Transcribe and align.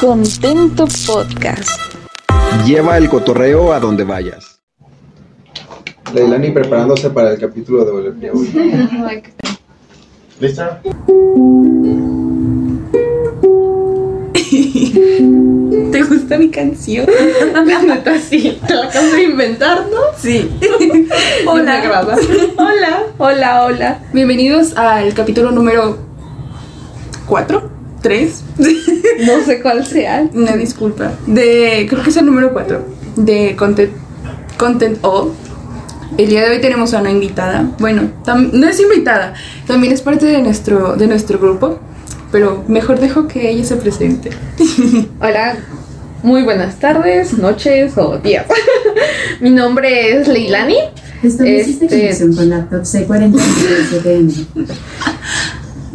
Contento 0.00 0.86
Podcast. 1.08 1.80
Lleva 2.64 2.96
el 2.98 3.08
cotorreo 3.08 3.72
a 3.72 3.80
donde 3.80 4.04
vayas. 4.04 4.60
Leilani 6.14 6.52
preparándose 6.52 7.10
para 7.10 7.32
el 7.32 7.38
capítulo 7.40 7.84
de 8.12 8.30
hoy. 8.30 8.46
¿Lista? 10.40 10.80
¿Te 15.90 16.02
gusta 16.04 16.38
mi 16.38 16.48
canción? 16.50 17.04
La 17.52 17.82
neta 17.82 18.20
sí, 18.20 18.56
te 18.68 18.74
la 18.74 18.84
acabas 18.84 19.10
de 19.10 19.24
inventar, 19.24 19.84
¿no? 19.90 19.98
Sí. 20.16 20.48
Hola. 21.46 21.64
Me 21.64 21.70
agrada. 21.72 22.16
Hola. 22.56 23.02
Hola, 23.18 23.64
hola. 23.64 24.00
Bienvenidos 24.12 24.76
al 24.76 25.12
capítulo 25.12 25.50
número 25.50 25.98
4, 27.26 27.77
3. 28.02 28.44
No 29.26 29.44
sé 29.44 29.60
cuál 29.60 29.84
sea. 29.84 30.28
Una 30.32 30.56
disculpa. 30.56 31.12
De, 31.26 31.86
creo 31.90 32.04
que 32.04 32.10
es 32.10 32.16
el 32.16 32.26
número 32.26 32.52
4. 32.52 32.84
De 33.16 33.56
Content, 33.56 33.90
Content 34.56 34.98
O. 35.02 35.32
El 36.16 36.28
día 36.28 36.44
de 36.44 36.50
hoy 36.50 36.60
tenemos 36.60 36.94
a 36.94 37.00
una 37.00 37.10
invitada. 37.10 37.68
Bueno, 37.80 38.12
no 38.52 38.68
es 38.68 38.78
invitada. 38.78 39.34
También 39.66 39.92
es 39.92 40.02
parte 40.02 40.26
de 40.26 40.40
nuestro, 40.40 40.94
de 40.94 41.08
nuestro 41.08 41.40
grupo. 41.40 41.80
Pero 42.30 42.64
mejor 42.68 43.00
dejo 43.00 43.26
que 43.26 43.50
ella 43.50 43.64
se 43.64 43.76
presente. 43.76 44.30
Hola, 45.20 45.56
muy 46.22 46.42
buenas 46.42 46.78
tardes, 46.78 47.36
noches 47.38 47.96
o 47.96 48.18
días. 48.18 48.46
Mi 49.40 49.50
nombre 49.50 50.16
es 50.16 50.28
Leilani. 50.28 50.78
Esto 51.22 51.44
este... 51.44 51.88
que 51.88 52.12
49 53.06 54.28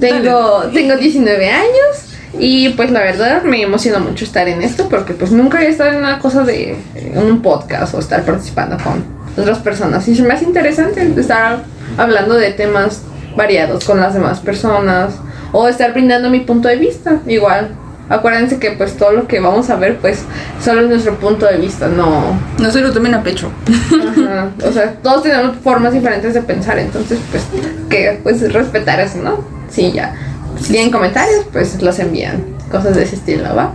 tengo, 0.09 0.63
tengo 0.73 0.97
19 0.97 1.49
años. 1.49 2.09
Y 2.39 2.69
pues 2.69 2.91
la 2.91 2.99
verdad 3.01 3.43
me 3.43 3.61
emociona 3.61 3.99
mucho 3.99 4.25
estar 4.25 4.47
en 4.49 4.63
esto 4.63 4.89
porque 4.89 5.13
pues 5.13 5.31
nunca 5.31 5.61
he 5.61 5.67
estado 5.67 5.91
en 5.91 5.97
una 5.97 6.19
cosa 6.19 6.43
de 6.43 6.71
eh, 6.95 7.13
un 7.15 7.41
podcast 7.41 7.93
o 7.93 7.99
estar 7.99 8.23
participando 8.23 8.77
con 8.83 9.03
otras 9.37 9.59
personas. 9.59 10.07
Y 10.07 10.15
se 10.15 10.23
es 10.23 10.27
más 10.27 10.41
interesante 10.41 11.13
estar 11.15 11.63
hablando 11.97 12.33
de 12.33 12.51
temas 12.51 13.03
variados 13.37 13.85
con 13.85 13.99
las 13.99 14.13
demás 14.13 14.39
personas 14.39 15.13
o 15.51 15.67
estar 15.67 15.93
brindando 15.93 16.29
mi 16.29 16.39
punto 16.39 16.67
de 16.67 16.77
vista. 16.77 17.19
Igual, 17.27 17.69
acuérdense 18.09 18.57
que 18.57 18.71
pues 18.71 18.97
todo 18.97 19.11
lo 19.11 19.27
que 19.27 19.39
vamos 19.39 19.69
a 19.69 19.75
ver 19.75 19.97
pues 19.97 20.23
solo 20.59 20.81
es 20.81 20.89
nuestro 20.89 21.15
punto 21.19 21.45
de 21.45 21.57
vista, 21.57 21.87
no... 21.87 22.35
No 22.57 22.71
se 22.71 22.81
lo 22.81 22.91
tomen 22.91 23.13
a 23.13 23.23
pecho. 23.23 23.51
O 24.67 24.71
sea, 24.71 24.93
todos 25.03 25.23
tenemos 25.23 25.57
formas 25.57 25.93
diferentes 25.93 26.33
de 26.33 26.41
pensar, 26.41 26.79
entonces 26.79 27.19
pues 27.29 27.43
que 27.89 28.19
pues 28.23 28.51
respetar 28.51 28.99
eso, 28.99 29.19
¿no? 29.19 29.62
Sí, 29.73 29.91
ya. 29.93 30.15
Si 30.61 30.71
tienen 30.71 30.91
comentarios, 30.91 31.45
pues 31.51 31.81
los 31.81 31.99
envían. 31.99 32.43
Cosas 32.71 32.95
de 32.95 33.03
ese 33.03 33.15
estilo, 33.15 33.55
¿va? 33.55 33.73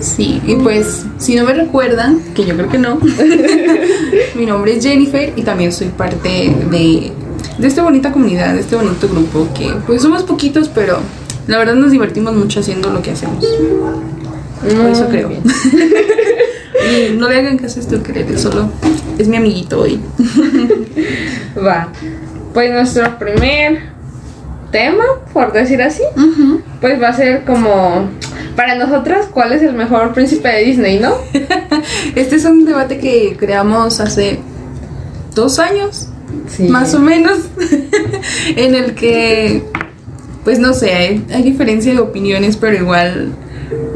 Sí, 0.00 0.40
y 0.46 0.54
pues 0.56 1.04
si 1.18 1.34
no 1.34 1.44
me 1.44 1.54
recuerdan, 1.54 2.20
que 2.34 2.44
yo 2.44 2.54
creo 2.54 2.68
que 2.68 2.78
no, 2.78 2.98
mi 4.34 4.46
nombre 4.46 4.76
es 4.76 4.84
Jennifer 4.84 5.32
y 5.34 5.42
también 5.42 5.72
soy 5.72 5.88
parte 5.88 6.54
de, 6.70 7.10
de 7.58 7.66
esta 7.66 7.82
bonita 7.82 8.12
comunidad, 8.12 8.54
de 8.54 8.60
este 8.60 8.76
bonito 8.76 9.08
grupo 9.08 9.48
que 9.54 9.72
pues 9.86 10.02
somos 10.02 10.22
poquitos, 10.24 10.68
pero 10.68 10.98
la 11.46 11.58
verdad 11.58 11.74
nos 11.74 11.90
divertimos 11.90 12.34
mucho 12.34 12.60
haciendo 12.60 12.90
lo 12.90 13.02
que 13.02 13.12
hacemos. 13.12 13.44
Por 14.60 14.86
eso 14.86 15.08
creo. 15.08 15.28
bien. 15.28 15.42
Y 16.82 17.16
no 17.16 17.28
le 17.28 17.36
hagan 17.36 17.58
caso 17.58 17.78
a 17.78 17.82
este 17.82 17.96
ukelele, 17.96 18.36
solo 18.36 18.68
es 19.16 19.28
mi 19.28 19.36
amiguito 19.36 19.80
hoy. 19.80 20.00
Va. 21.56 21.92
Pues 22.52 22.72
nuestro 22.72 23.18
primer 23.18 23.92
tema, 24.72 25.04
por 25.32 25.52
decir 25.52 25.80
así, 25.82 26.02
pues 26.80 27.00
va 27.00 27.08
a 27.08 27.12
ser 27.12 27.44
como 27.44 28.08
para 28.56 28.74
nosotras 28.74 29.26
cuál 29.32 29.52
es 29.52 29.62
el 29.62 29.74
mejor 29.74 30.12
príncipe 30.12 30.48
de 30.48 30.64
Disney, 30.64 30.98
¿no? 30.98 31.12
Este 32.16 32.36
es 32.36 32.44
un 32.44 32.64
debate 32.64 32.98
que 32.98 33.36
creamos 33.38 34.00
hace 34.00 34.40
dos 35.34 35.58
años, 35.60 36.08
Sí. 36.48 36.64
más 36.64 36.94
o 36.94 36.98
menos, 36.98 37.38
en 38.56 38.74
el 38.74 38.94
que, 38.94 39.62
pues 40.44 40.58
no 40.58 40.72
sé, 40.72 40.92
hay, 40.94 41.24
hay 41.32 41.42
diferencia 41.42 41.92
de 41.92 42.00
opiniones, 42.00 42.56
pero 42.56 42.76
igual, 42.76 43.32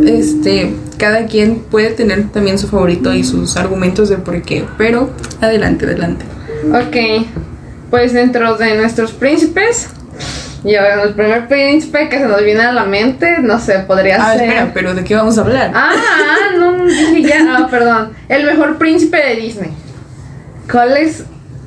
este, 0.07 0.73
cada 0.99 1.27
quien 1.27 1.57
puede 1.61 1.91
tener 1.91 2.29
también 2.29 2.59
su 2.59 2.69
favorito 2.69 3.13
y 3.15 3.25
sus 3.25 3.57
argumentos 3.57 4.09
de 4.11 4.19
por 4.19 4.41
qué, 4.43 4.65
pero 4.79 5.11
adelante, 5.41 5.87
adelante. 5.87 6.25
Ok, 6.71 7.27
pues 7.91 8.13
dentro 8.13 8.57
de 8.57 8.77
nuestros 8.77 9.13
príncipes, 9.13 9.89
yo 10.65 10.81
el 11.05 11.15
primer 11.15 11.47
príncipe 11.49 12.09
que 12.09 12.19
se 12.19 12.27
nos 12.27 12.43
viene 12.43 12.63
a 12.63 12.73
la 12.73 12.85
mente, 12.85 13.39
no 13.41 13.59
sé, 13.61 13.81
podría 13.81 14.17
Ah, 14.21 14.33
ser. 14.35 14.43
espera, 14.45 14.71
pero 14.75 14.95
¿de 14.95 15.05
qué 15.05 15.15
vamos 15.15 15.39
a 15.39 15.43
hablar? 15.43 15.71
Ah, 15.75 15.93
ah, 15.95 16.57
no, 16.59 16.85
dije 16.85 17.23
ya, 17.23 17.57
ah, 17.59 17.69
perdón. 17.71 18.11
El 18.29 18.45
mejor 18.47 18.79
príncipe 18.79 19.17
de 19.17 19.37
Disney. 19.37 19.71
¿Cuál 20.71 20.97
es 20.97 21.25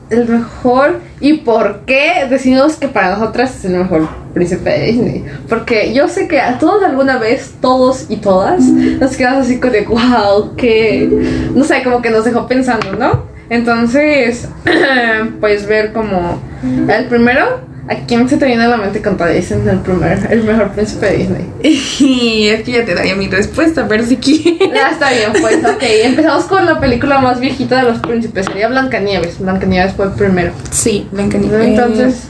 el 0.10 0.28
mejor 0.28 1.00
y 1.22 1.34
por 1.34 1.82
qué 1.86 2.26
decimos 2.30 2.76
que 2.78 2.88
para 2.88 3.12
nosotras 3.16 3.56
es 3.58 3.66
el 3.66 3.74
mejor 3.78 4.08
príncipe 4.34 4.70
de 4.70 4.86
Disney? 4.88 5.26
Porque 5.48 5.94
yo 5.94 6.08
sé 6.10 6.28
que 6.28 6.42
a 6.42 6.58
todos 6.58 6.84
alguna 6.84 7.18
vez, 7.18 7.54
todos 7.62 8.08
y 8.10 8.18
todas, 8.18 8.62
nos 8.64 9.16
quedamos 9.16 9.46
así 9.46 9.60
con 9.60 9.72
de 9.72 9.82
wow, 9.86 10.56
que 10.58 11.08
no 11.56 11.64
sé, 11.64 11.84
como 11.84 12.02
que 12.02 12.10
nos 12.10 12.26
dejó 12.26 12.48
pensando, 12.48 12.92
¿no? 12.94 13.24
Entonces, 13.50 14.48
pues 15.40 15.66
ver 15.68 15.94
como 15.94 16.42
el 16.90 17.06
primero. 17.06 17.68
¿A 17.90 17.96
quién 18.06 18.30
se 18.30 18.38
te 18.38 18.46
viene 18.46 18.64
a 18.64 18.68
la 18.68 18.78
mente 18.78 19.02
cuando 19.02 19.26
dicen 19.26 19.68
el 19.68 19.80
primer, 19.80 20.28
el 20.30 20.44
mejor 20.44 20.70
príncipe 20.74 21.08
de 21.08 21.18
Disney? 21.18 21.46
Y 21.64 22.48
es 22.50 22.62
que 22.64 22.72
ya 22.74 22.86
te 22.86 22.94
daría 22.94 23.16
mi 23.16 23.28
respuesta, 23.28 23.88
pero 23.88 24.06
si 24.06 24.18
quieres. 24.18 24.60
Ya 24.72 24.92
está 24.92 25.10
bien, 25.10 25.32
pues, 25.42 25.58
ok. 25.66 25.82
Empezamos 26.04 26.44
con 26.46 26.66
la 26.68 26.80
película 26.80 27.20
más 27.20 27.40
viejita 27.40 27.78
de 27.78 27.92
los 27.92 28.00
príncipes. 28.00 28.46
Sería 28.46 28.68
Blancanieves. 28.68 29.40
Blancanieves 29.40 29.94
fue 29.94 30.06
el 30.06 30.12
primero. 30.12 30.52
Sí, 30.70 31.08
Blancanieves. 31.12 31.68
Entonces, 31.68 32.24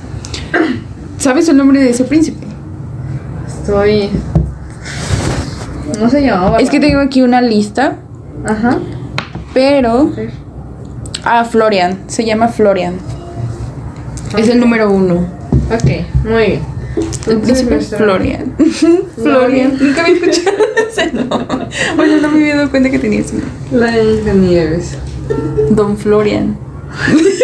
¿Sabes 1.18 1.50
el 1.50 1.58
nombre 1.58 1.81
de 1.81 1.90
ese 1.90 2.06
príncipe? 2.06 2.47
estoy. 3.62 4.09
No 6.00 6.09
se 6.09 6.22
llamaba. 6.22 6.59
Es 6.59 6.70
que 6.70 6.80
tengo 6.80 7.02
aquí 7.02 7.22
una 7.22 7.41
lista, 7.41 7.97
Ajá. 8.46 8.78
pero. 9.53 10.12
Ah, 11.26 11.44
Florian. 11.44 12.00
Se 12.08 12.24
llama 12.24 12.47
Florian. 12.47 12.94
Es 14.38 14.47
el 14.47 14.59
número 14.62 14.90
uno. 14.90 15.38
Ok, 15.72 16.25
muy 16.25 16.46
bien. 16.46 16.62
Nuestro- 17.46 17.80
Florian. 17.97 18.56
Florian. 19.16 19.78
Nunca 19.80 20.02
había 20.02 20.16
escuchado 20.16 20.57
ese 20.90 21.13
nombre. 21.13 21.68
Bueno, 21.96 22.18
no 22.22 22.31
me 22.31 22.40
había 22.41 22.56
dado 22.57 22.69
cuenta 22.72 22.90
que 22.90 23.00
tenía 23.00 23.19
ese 23.19 23.34
nombre. 23.35 23.50
Blancanieves. 23.72 24.97
Don 25.72 25.97
Florian. 25.97 26.58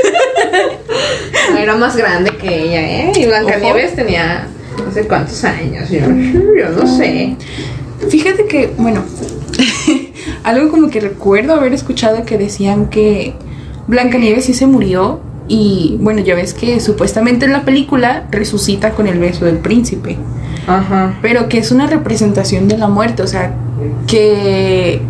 Era 1.57 1.75
más 1.75 1.95
grande 1.95 2.31
que 2.37 2.63
ella, 2.63 2.81
¿eh? 2.81 3.11
Y 3.15 3.25
Blancanieves 3.25 3.95
tenía 3.95 4.47
no 4.83 4.91
sé 4.91 5.07
cuántos 5.07 5.43
años. 5.43 5.89
Yo, 5.89 5.99
yo 5.99 6.69
no 6.75 6.87
sé. 6.97 7.35
Fíjate 8.09 8.45
que, 8.45 8.71
bueno, 8.77 9.03
algo 10.43 10.69
como 10.69 10.89
que 10.89 10.99
recuerdo 10.99 11.53
haber 11.53 11.73
escuchado 11.73 12.25
que 12.25 12.37
decían 12.37 12.89
que 12.89 13.33
Blancanieves 13.87 14.45
sí 14.45 14.53
se 14.53 14.67
murió 14.67 15.21
y 15.47 15.97
bueno, 16.01 16.21
ya 16.21 16.35
ves 16.35 16.53
que 16.53 16.79
supuestamente 16.79 17.45
en 17.45 17.51
la 17.51 17.63
película 17.63 18.25
resucita 18.31 18.91
con 18.91 19.07
el 19.07 19.19
beso 19.19 19.45
del 19.45 19.59
príncipe, 19.59 20.17
Ajá. 20.67 21.17
pero 21.21 21.47
que 21.49 21.59
es 21.59 21.71
una 21.71 21.87
representación 21.87 22.67
de 22.67 22.77
la 22.77 22.87
muerte, 22.87 23.21
o 23.21 23.27
sea, 23.27 23.53
que 24.07 25.01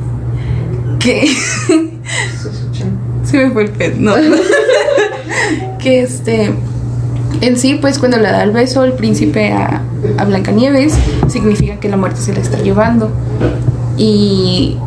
que 0.99 1.27
se 3.23 3.37
me 3.37 3.51
fue 3.51 3.63
el 3.63 3.69
pez, 3.69 3.97
no. 3.97 4.13
que 5.79 6.01
este 6.01 6.51
en 7.41 7.57
sí, 7.57 7.77
pues 7.79 7.99
cuando 7.99 8.17
le 8.17 8.23
da 8.23 8.43
el 8.43 8.51
beso 8.51 8.83
el 8.83 8.93
príncipe 8.93 9.51
a, 9.51 9.81
a 10.17 10.25
Blancanieves, 10.25 10.95
significa 11.27 11.79
que 11.79 11.89
la 11.89 11.97
muerte 11.97 12.21
se 12.21 12.33
la 12.33 12.39
está 12.39 12.59
llevando. 12.59 13.11
Y 13.97 14.77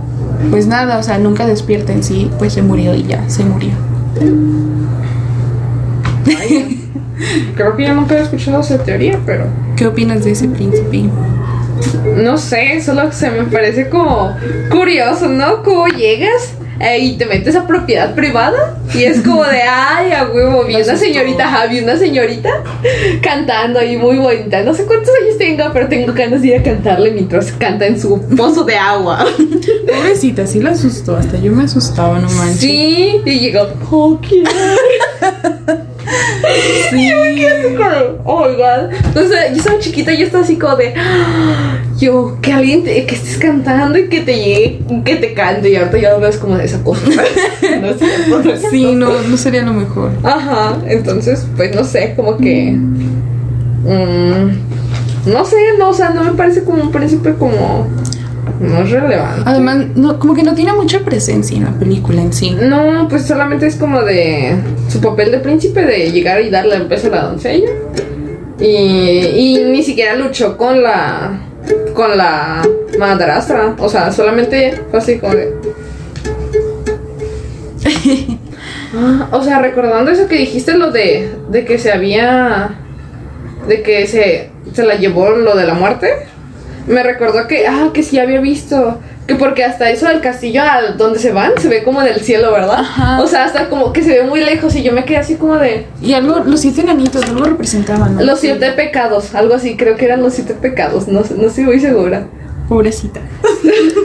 pues 0.50 0.66
nada, 0.66 0.98
o 0.98 1.02
sea, 1.02 1.18
nunca 1.18 1.46
despierta 1.46 1.92
en 1.92 2.02
sí, 2.02 2.30
pues 2.38 2.52
se 2.54 2.62
murió 2.62 2.94
y 2.94 3.04
ya, 3.04 3.28
se 3.28 3.44
murió. 3.44 3.72
Creo 7.56 7.76
que 7.76 7.84
yo 7.84 7.94
nunca 7.94 8.16
he 8.16 8.22
escuchado 8.22 8.60
esa 8.60 8.82
teoría, 8.82 9.18
pero. 9.26 9.46
¿Qué 9.76 9.86
opinas 9.86 10.24
de 10.24 10.32
ese 10.32 10.48
príncipe? 10.48 11.04
No 12.16 12.38
sé, 12.38 12.80
solo 12.80 13.12
se 13.12 13.30
me 13.30 13.44
parece 13.44 13.88
como 13.88 14.34
curioso, 14.70 15.28
¿no? 15.28 15.62
Cómo 15.62 15.86
llegas 15.86 16.54
eh, 16.80 16.98
y 17.00 17.16
te 17.16 17.26
metes 17.26 17.56
a 17.56 17.66
propiedad 17.66 18.14
privada 18.14 18.78
y 18.94 19.02
es 19.02 19.22
como 19.22 19.44
de, 19.44 19.62
ay, 19.68 20.12
a 20.12 20.28
huevo, 20.28 20.64
vi 20.64 20.76
una 20.76 20.96
señorita, 20.96 21.44
ajá, 21.44 21.66
vi 21.66 21.80
una 21.80 21.96
señorita 21.96 22.50
cantando 23.22 23.80
ahí 23.80 23.96
muy 23.96 24.16
bonita. 24.18 24.62
No 24.62 24.74
sé 24.74 24.84
cuántos 24.84 25.10
años 25.22 25.38
tenga, 25.38 25.72
pero 25.72 25.88
tengo 25.88 26.12
ganas 26.12 26.42
de 26.42 26.48
ir 26.48 26.56
a 26.56 26.62
cantarle 26.62 27.10
mientras 27.10 27.52
canta 27.52 27.86
en 27.86 28.00
su 28.00 28.20
pozo 28.36 28.64
de 28.64 28.76
agua. 28.76 29.24
Pobrecita, 29.86 30.46
sí 30.46 30.60
la 30.60 30.70
asustó, 30.70 31.16
hasta 31.16 31.38
yo 31.38 31.52
me 31.52 31.64
asustaba, 31.64 32.18
no 32.18 32.28
manches. 32.30 32.60
Sí, 32.60 33.20
y 33.24 33.40
llegó, 33.40 33.68
oh, 33.90 34.20
Sí. 36.90 37.10
Oh 38.24 38.46
my 38.48 38.54
god. 38.56 38.90
Entonces, 39.04 39.38
yo 39.52 39.56
estaba 39.56 39.78
chiquita 39.78 40.12
y 40.12 40.18
yo 40.18 40.26
estaba 40.26 40.44
así 40.44 40.56
como 40.56 40.76
de. 40.76 40.94
"Ah, 40.96 41.78
Yo, 41.98 42.38
que 42.40 42.52
alguien 42.52 42.84
te- 42.84 43.04
que 43.06 43.14
estés 43.16 43.38
cantando 43.38 43.98
y 43.98 44.08
que 44.08 44.20
te 44.20 44.36
llegue, 44.36 44.80
que 45.04 45.16
te 45.16 45.34
cante. 45.34 45.70
Y 45.70 45.76
ahorita 45.76 45.98
ya 45.98 46.10
lo 46.12 46.20
ves 46.20 46.36
como 46.36 46.56
de 46.56 46.64
esa 46.64 46.82
cosa. 46.84 47.00
no 47.80 47.88
es 48.52 48.62
Sí, 48.70 48.94
no, 48.94 49.20
no 49.22 49.36
sería 49.36 49.62
lo 49.64 49.72
mejor. 49.72 50.12
Ajá, 50.22 50.78
entonces, 50.86 51.44
pues 51.56 51.74
no 51.74 51.82
sé, 51.84 52.12
como 52.14 52.36
que. 52.36 52.72
mm, 52.72 54.50
no 55.32 55.44
sé, 55.44 55.56
no, 55.78 55.90
o 55.90 55.94
sea, 55.94 56.10
no 56.10 56.24
me 56.24 56.32
parece 56.32 56.62
como 56.64 56.82
un 56.82 56.90
príncipe 56.92 57.34
como. 57.34 57.86
No 58.60 58.82
es 58.82 58.90
relevante. 58.90 59.42
Además, 59.44 59.86
no, 59.94 60.18
como 60.18 60.34
que 60.34 60.42
no 60.42 60.54
tiene 60.54 60.72
mucha 60.72 61.00
presencia 61.00 61.56
en 61.56 61.64
la 61.64 61.72
película 61.72 62.20
en 62.20 62.32
sí. 62.32 62.50
No, 62.50 63.06
pues 63.08 63.26
solamente 63.26 63.66
es 63.66 63.76
como 63.76 64.02
de 64.02 64.56
su 64.88 65.00
papel 65.00 65.30
de 65.30 65.38
príncipe 65.38 65.82
de 65.84 66.10
llegar 66.10 66.40
y 66.42 66.50
darle 66.50 66.76
el 66.76 66.88
beso 66.88 67.06
a 67.08 67.10
la 67.10 67.22
doncella. 67.22 67.70
Y, 68.58 68.66
y 68.66 69.64
ni 69.70 69.82
siquiera 69.82 70.16
luchó 70.16 70.56
con 70.56 70.82
la 70.82 71.40
con 71.94 72.16
la 72.16 72.62
madrastra. 72.98 73.74
O 73.78 73.88
sea, 73.88 74.12
solamente 74.12 74.80
fue 74.90 74.98
así 74.98 75.18
como 75.18 75.34
de. 75.34 75.54
Ah, 78.96 79.28
o 79.32 79.42
sea, 79.42 79.58
recordando 79.58 80.10
eso 80.10 80.26
que 80.28 80.36
dijiste, 80.36 80.72
lo 80.72 80.90
de, 80.90 81.30
de 81.50 81.66
que 81.66 81.78
se 81.78 81.92
había. 81.92 82.70
de 83.68 83.82
que 83.82 84.06
se, 84.06 84.48
se 84.72 84.82
la 84.82 84.94
llevó 84.94 85.28
lo 85.28 85.54
de 85.54 85.66
la 85.66 85.74
muerte. 85.74 86.10
Me 86.88 87.02
recordó 87.02 87.46
que, 87.46 87.66
ah, 87.66 87.90
que 87.92 88.02
sí 88.02 88.18
había 88.18 88.40
visto. 88.40 88.98
Que 89.26 89.34
porque 89.34 89.62
hasta 89.62 89.90
eso 89.90 90.08
del 90.08 90.22
castillo 90.22 90.62
al 90.62 90.96
donde 90.96 91.18
se 91.18 91.32
van 91.32 91.52
se 91.58 91.68
ve 91.68 91.82
como 91.82 92.00
del 92.00 92.20
cielo, 92.20 92.50
¿verdad? 92.50 92.80
Ajá. 92.80 93.20
O 93.20 93.26
sea, 93.26 93.44
hasta 93.44 93.68
como 93.68 93.92
que 93.92 94.02
se 94.02 94.10
ve 94.10 94.22
muy 94.24 94.40
lejos 94.40 94.74
y 94.74 94.82
yo 94.82 94.92
me 94.92 95.04
quedé 95.04 95.18
así 95.18 95.34
como 95.34 95.56
de 95.56 95.86
Y 96.00 96.14
algo, 96.14 96.38
los 96.46 96.60
siete 96.60 96.80
enanitos, 96.80 97.22
algo 97.24 97.44
representaban, 97.44 98.16
¿no? 98.16 98.22
los 98.22 98.40
siete 98.40 98.72
pecados, 98.72 99.34
algo 99.34 99.54
así, 99.54 99.76
creo 99.76 99.96
que 99.96 100.06
eran 100.06 100.22
los 100.22 100.32
siete 100.32 100.54
pecados, 100.54 101.08
no, 101.08 101.22
no 101.36 101.46
estoy 101.46 101.64
muy 101.64 101.78
segura. 101.80 102.26
Pobrecita. 102.68 103.20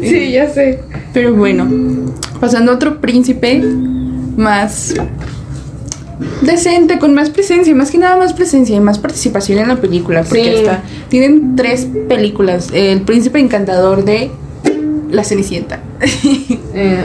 Sí, 0.00 0.32
ya 0.32 0.48
sé. 0.48 0.80
Pero 1.12 1.34
bueno, 1.34 1.68
pasando 2.40 2.72
a 2.72 2.74
otro 2.76 3.00
príncipe 3.00 3.62
más 4.36 4.94
decente, 6.42 6.98
con 6.98 7.14
más 7.14 7.30
presencia, 7.30 7.74
más 7.74 7.90
que 7.90 7.98
nada 7.98 8.16
más 8.16 8.32
presencia 8.32 8.76
y 8.76 8.80
más 8.80 8.98
participación 8.98 9.58
en 9.58 9.68
la 9.68 9.76
película, 9.76 10.22
porque 10.22 10.42
Sí. 10.42 10.48
hasta 10.66 10.82
tienen 11.08 11.56
tres 11.56 11.86
películas, 12.08 12.68
El 12.72 13.02
príncipe 13.02 13.38
encantador 13.38 14.04
de 14.04 14.30
La 15.10 15.24
Cenicienta. 15.24 15.80
Eh, 16.76 17.04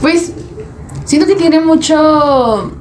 Pues 0.00 0.32
siento 1.04 1.26
que 1.26 1.34
tiene 1.36 1.60
mucho 1.60 2.72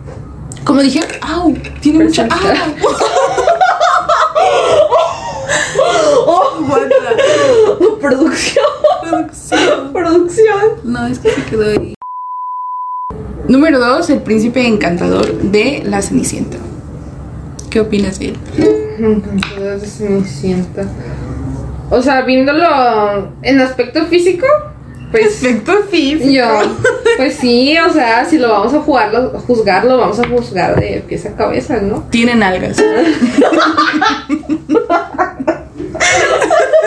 como 0.63 0.81
dije, 0.81 1.01
au, 1.21 1.53
tiene 1.81 2.05
mucho 2.05 2.27
Presencia. 2.27 2.65
au. 2.65 2.87
producción, 8.01 8.65
Producción. 9.01 9.93
producción. 9.93 10.59
No, 10.83 11.07
es 11.07 11.19
que 11.19 11.31
se 11.31 11.43
quedó 11.45 11.69
ahí. 11.69 11.96
Número 13.47 13.79
2, 13.79 14.09
El 14.09 14.21
príncipe 14.21 14.67
encantador 14.67 15.33
de 15.41 15.81
La 15.85 16.01
Cenicienta. 16.01 16.57
¿Qué 17.69 17.79
opinas 17.79 18.19
de 18.19 18.29
él? 18.29 18.37
Entonces 18.99 20.01
me 20.01 20.23
siento. 20.25 20.81
O 21.89 22.01
sea, 22.01 22.21
viéndolo 22.23 23.31
en 23.41 23.61
aspecto 23.61 24.05
físico, 24.07 24.45
pues 25.11 25.41
Efecto 25.41 25.71
físico. 25.89 26.29
yo, 26.29 26.45
pues 27.15 27.35
sí, 27.35 27.77
o 27.77 27.91
sea, 27.93 28.25
si 28.25 28.37
lo 28.37 28.49
vamos 28.49 28.73
a 28.73 28.81
jugarlo, 28.81 29.29
juzgarlo, 29.47 29.97
vamos 29.97 30.19
a 30.19 30.27
juzgar 30.27 30.77
de 30.77 31.01
pies 31.07 31.25
a 31.25 31.35
cabeza, 31.35 31.79
¿no? 31.81 32.03
Tiene 32.09 32.35
nalgas. 32.35 32.77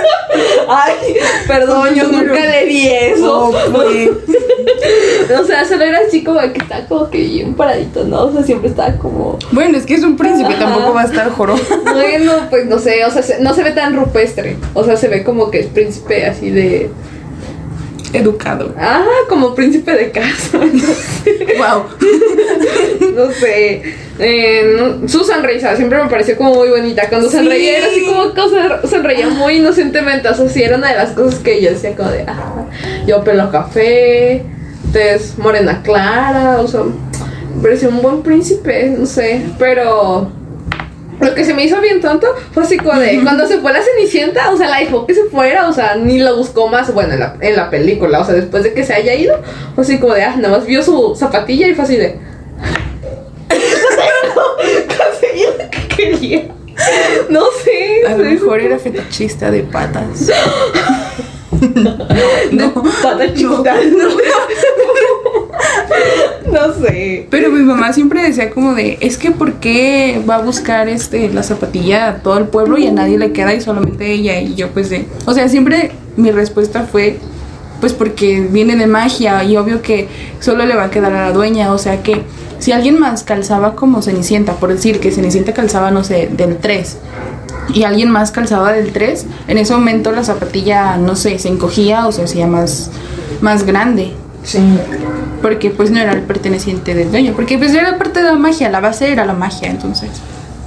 Ay, 0.68 0.94
perdón, 1.46 1.94
yo 1.94 2.04
nunca 2.04 2.34
le 2.40 2.66
di 2.66 2.88
eso. 2.88 3.52
pues. 3.72 4.10
O 5.40 5.44
sea, 5.44 5.64
solo 5.64 5.84
era 5.84 6.00
así 6.06 6.24
como 6.24 6.40
que 6.40 6.58
está 6.58 6.86
como 6.86 7.08
que 7.08 7.18
bien 7.18 7.54
paradito, 7.54 8.04
¿no? 8.04 8.24
O 8.24 8.32
sea, 8.32 8.42
siempre 8.42 8.68
estaba 8.70 8.96
como. 8.98 9.38
Bueno, 9.52 9.78
es 9.78 9.86
que 9.86 9.94
es 9.94 10.02
un 10.02 10.16
príncipe, 10.16 10.54
Ajá. 10.54 10.58
tampoco 10.66 10.92
va 10.94 11.02
a 11.02 11.04
estar 11.04 11.30
joro. 11.30 11.54
Bueno, 11.92 12.32
pues 12.50 12.66
no 12.66 12.78
sé, 12.78 13.04
o 13.04 13.10
sea, 13.10 13.22
se- 13.22 13.40
no 13.40 13.54
se 13.54 13.62
ve 13.62 13.70
tan 13.72 13.94
rupestre. 13.96 14.56
O 14.74 14.82
sea, 14.84 14.96
se 14.96 15.06
ve 15.08 15.22
como 15.22 15.50
que 15.50 15.60
es 15.60 15.66
príncipe 15.66 16.26
así 16.26 16.50
de. 16.50 16.90
Educado. 18.12 18.74
Ah, 18.76 19.04
como 19.28 19.54
príncipe 19.54 19.92
de 19.92 20.10
casa. 20.10 20.58
Wow. 20.58 21.84
No 23.14 23.30
sé. 23.32 23.82
Eh, 24.22 24.74
no- 24.76 25.08
su 25.08 25.24
sonrisa 25.24 25.74
siempre 25.76 26.02
me 26.02 26.10
pareció 26.10 26.36
como 26.36 26.54
muy 26.54 26.68
bonita. 26.68 27.08
Cuando 27.08 27.30
Sí. 27.30 27.38
sonreía 27.38 27.78
era 27.78 27.86
así 27.86 28.04
como 28.04 28.34
que 28.34 28.40
se- 28.42 28.88
sonreía 28.88 29.28
muy 29.28 29.54
inocentemente. 29.56 30.28
O 30.28 30.34
sea, 30.34 30.48
sí 30.48 30.62
era 30.62 30.76
una 30.76 30.90
de 30.90 30.96
las 30.96 31.10
cosas 31.12 31.40
que 31.40 31.60
yo 31.62 31.70
decía 31.70 31.96
como 31.96 32.10
de, 32.10 32.24
ah, 32.28 32.66
yo 33.06 33.24
pelo 33.24 33.50
café, 33.50 34.44
tez 34.92 35.38
morena 35.38 35.80
clara, 35.82 36.60
o 36.60 36.68
sea, 36.68 36.80
me 36.82 37.62
pareció 37.62 37.88
un 37.88 38.02
buen 38.02 38.22
príncipe, 38.22 38.94
no 38.98 39.06
sé. 39.06 39.40
Pero 39.58 40.30
lo 41.20 41.34
que 41.34 41.44
se 41.44 41.54
me 41.54 41.64
hizo 41.64 41.80
bien 41.80 42.00
tonto 42.00 42.26
fue 42.52 42.62
así 42.62 42.76
como 42.76 42.98
de, 42.98 43.20
cuando 43.22 43.46
se 43.46 43.58
fue 43.58 43.72
la 43.72 43.80
Cenicienta, 43.82 44.50
o 44.50 44.56
sea, 44.56 44.68
la 44.68 44.78
dejó 44.80 45.06
que 45.06 45.14
se 45.14 45.24
fuera, 45.24 45.68
o 45.68 45.72
sea, 45.72 45.94
ni 45.96 46.18
la 46.18 46.32
buscó 46.32 46.68
más, 46.68 46.92
bueno, 46.92 47.14
en 47.14 47.20
la, 47.20 47.36
en 47.40 47.56
la 47.56 47.70
película, 47.70 48.20
o 48.20 48.24
sea, 48.24 48.34
después 48.34 48.64
de 48.64 48.72
que 48.74 48.84
se 48.84 48.92
haya 48.94 49.14
ido, 49.14 49.40
fue 49.74 49.84
así 49.84 49.98
como 49.98 50.14
de, 50.14 50.22
ah, 50.24 50.34
nada 50.36 50.58
más 50.58 50.66
vio 50.66 50.82
su 50.82 51.14
zapatilla 51.16 51.66
y 51.68 51.74
fue 51.74 51.84
así 51.84 51.96
de... 51.96 52.18
quería. 56.00 56.48
No 57.28 57.42
sé. 57.62 58.06
A 58.06 58.16
lo 58.16 58.24
mejor 58.24 58.60
era 58.60 58.78
fetichista 58.78 59.50
de 59.50 59.62
patas. 59.62 60.26
de 61.50 62.72
pata 63.02 63.34
chiquita. 63.34 63.76
No 66.50 66.72
sé. 66.74 67.26
Pero 67.30 67.50
mi 67.50 67.62
mamá 67.62 67.92
siempre 67.92 68.22
decía 68.22 68.50
como 68.50 68.74
de, 68.74 68.98
es 69.00 69.18
que 69.18 69.30
¿por 69.30 69.54
qué 69.54 70.20
va 70.28 70.36
a 70.36 70.42
buscar 70.42 70.88
este 70.88 71.28
la 71.28 71.42
zapatilla 71.42 72.08
a 72.08 72.22
todo 72.22 72.38
el 72.38 72.46
pueblo 72.46 72.78
y 72.78 72.86
a 72.86 72.92
nadie 72.92 73.18
le 73.18 73.32
queda 73.32 73.54
y 73.54 73.60
solamente 73.60 74.10
ella? 74.10 74.40
Y 74.40 74.54
yo 74.54 74.68
pues 74.70 74.90
de, 74.90 75.06
o 75.26 75.34
sea, 75.34 75.48
siempre 75.48 75.92
mi 76.16 76.30
respuesta 76.32 76.88
fue, 76.90 77.18
pues 77.80 77.92
porque 77.92 78.40
viene 78.50 78.74
de 78.76 78.86
magia 78.86 79.44
y 79.44 79.56
obvio 79.56 79.80
que 79.82 80.08
solo 80.40 80.66
le 80.66 80.74
va 80.74 80.84
a 80.84 80.90
quedar 80.90 81.12
a 81.12 81.26
la 81.26 81.32
dueña, 81.32 81.72
o 81.72 81.78
sea 81.78 82.02
que 82.02 82.22
si 82.60 82.72
alguien 82.72 82.98
más 82.98 83.24
calzaba 83.24 83.74
como 83.74 84.02
Cenicienta, 84.02 84.54
por 84.54 84.72
decir 84.72 85.00
que 85.00 85.10
Cenicienta 85.10 85.52
calzaba, 85.52 85.90
no 85.90 86.04
sé, 86.04 86.28
del 86.32 86.58
3 86.58 86.98
y 87.74 87.84
alguien 87.84 88.10
más 88.10 88.30
calzaba 88.30 88.72
del 88.72 88.92
3, 88.92 89.26
en 89.48 89.58
ese 89.58 89.72
momento 89.74 90.12
la 90.12 90.24
zapatilla, 90.24 90.96
no 90.96 91.16
sé, 91.16 91.38
se 91.38 91.48
encogía 91.48 92.06
o 92.06 92.12
se 92.12 92.22
hacía 92.22 92.46
más, 92.46 92.90
más 93.40 93.64
grande. 93.64 94.12
Sí. 94.42 94.58
Porque 95.42 95.70
pues 95.70 95.90
no 95.90 96.00
era 96.00 96.12
el 96.12 96.22
perteneciente 96.22 96.94
del 96.94 97.10
dueño. 97.10 97.32
Porque 97.34 97.58
pues 97.58 97.74
era 97.74 97.98
parte 97.98 98.20
de 98.20 98.26
la 98.26 98.34
magia, 98.34 98.70
la 98.70 98.80
base 98.80 99.12
era 99.12 99.24
la 99.24 99.34
magia, 99.34 99.70
entonces. 99.70 100.10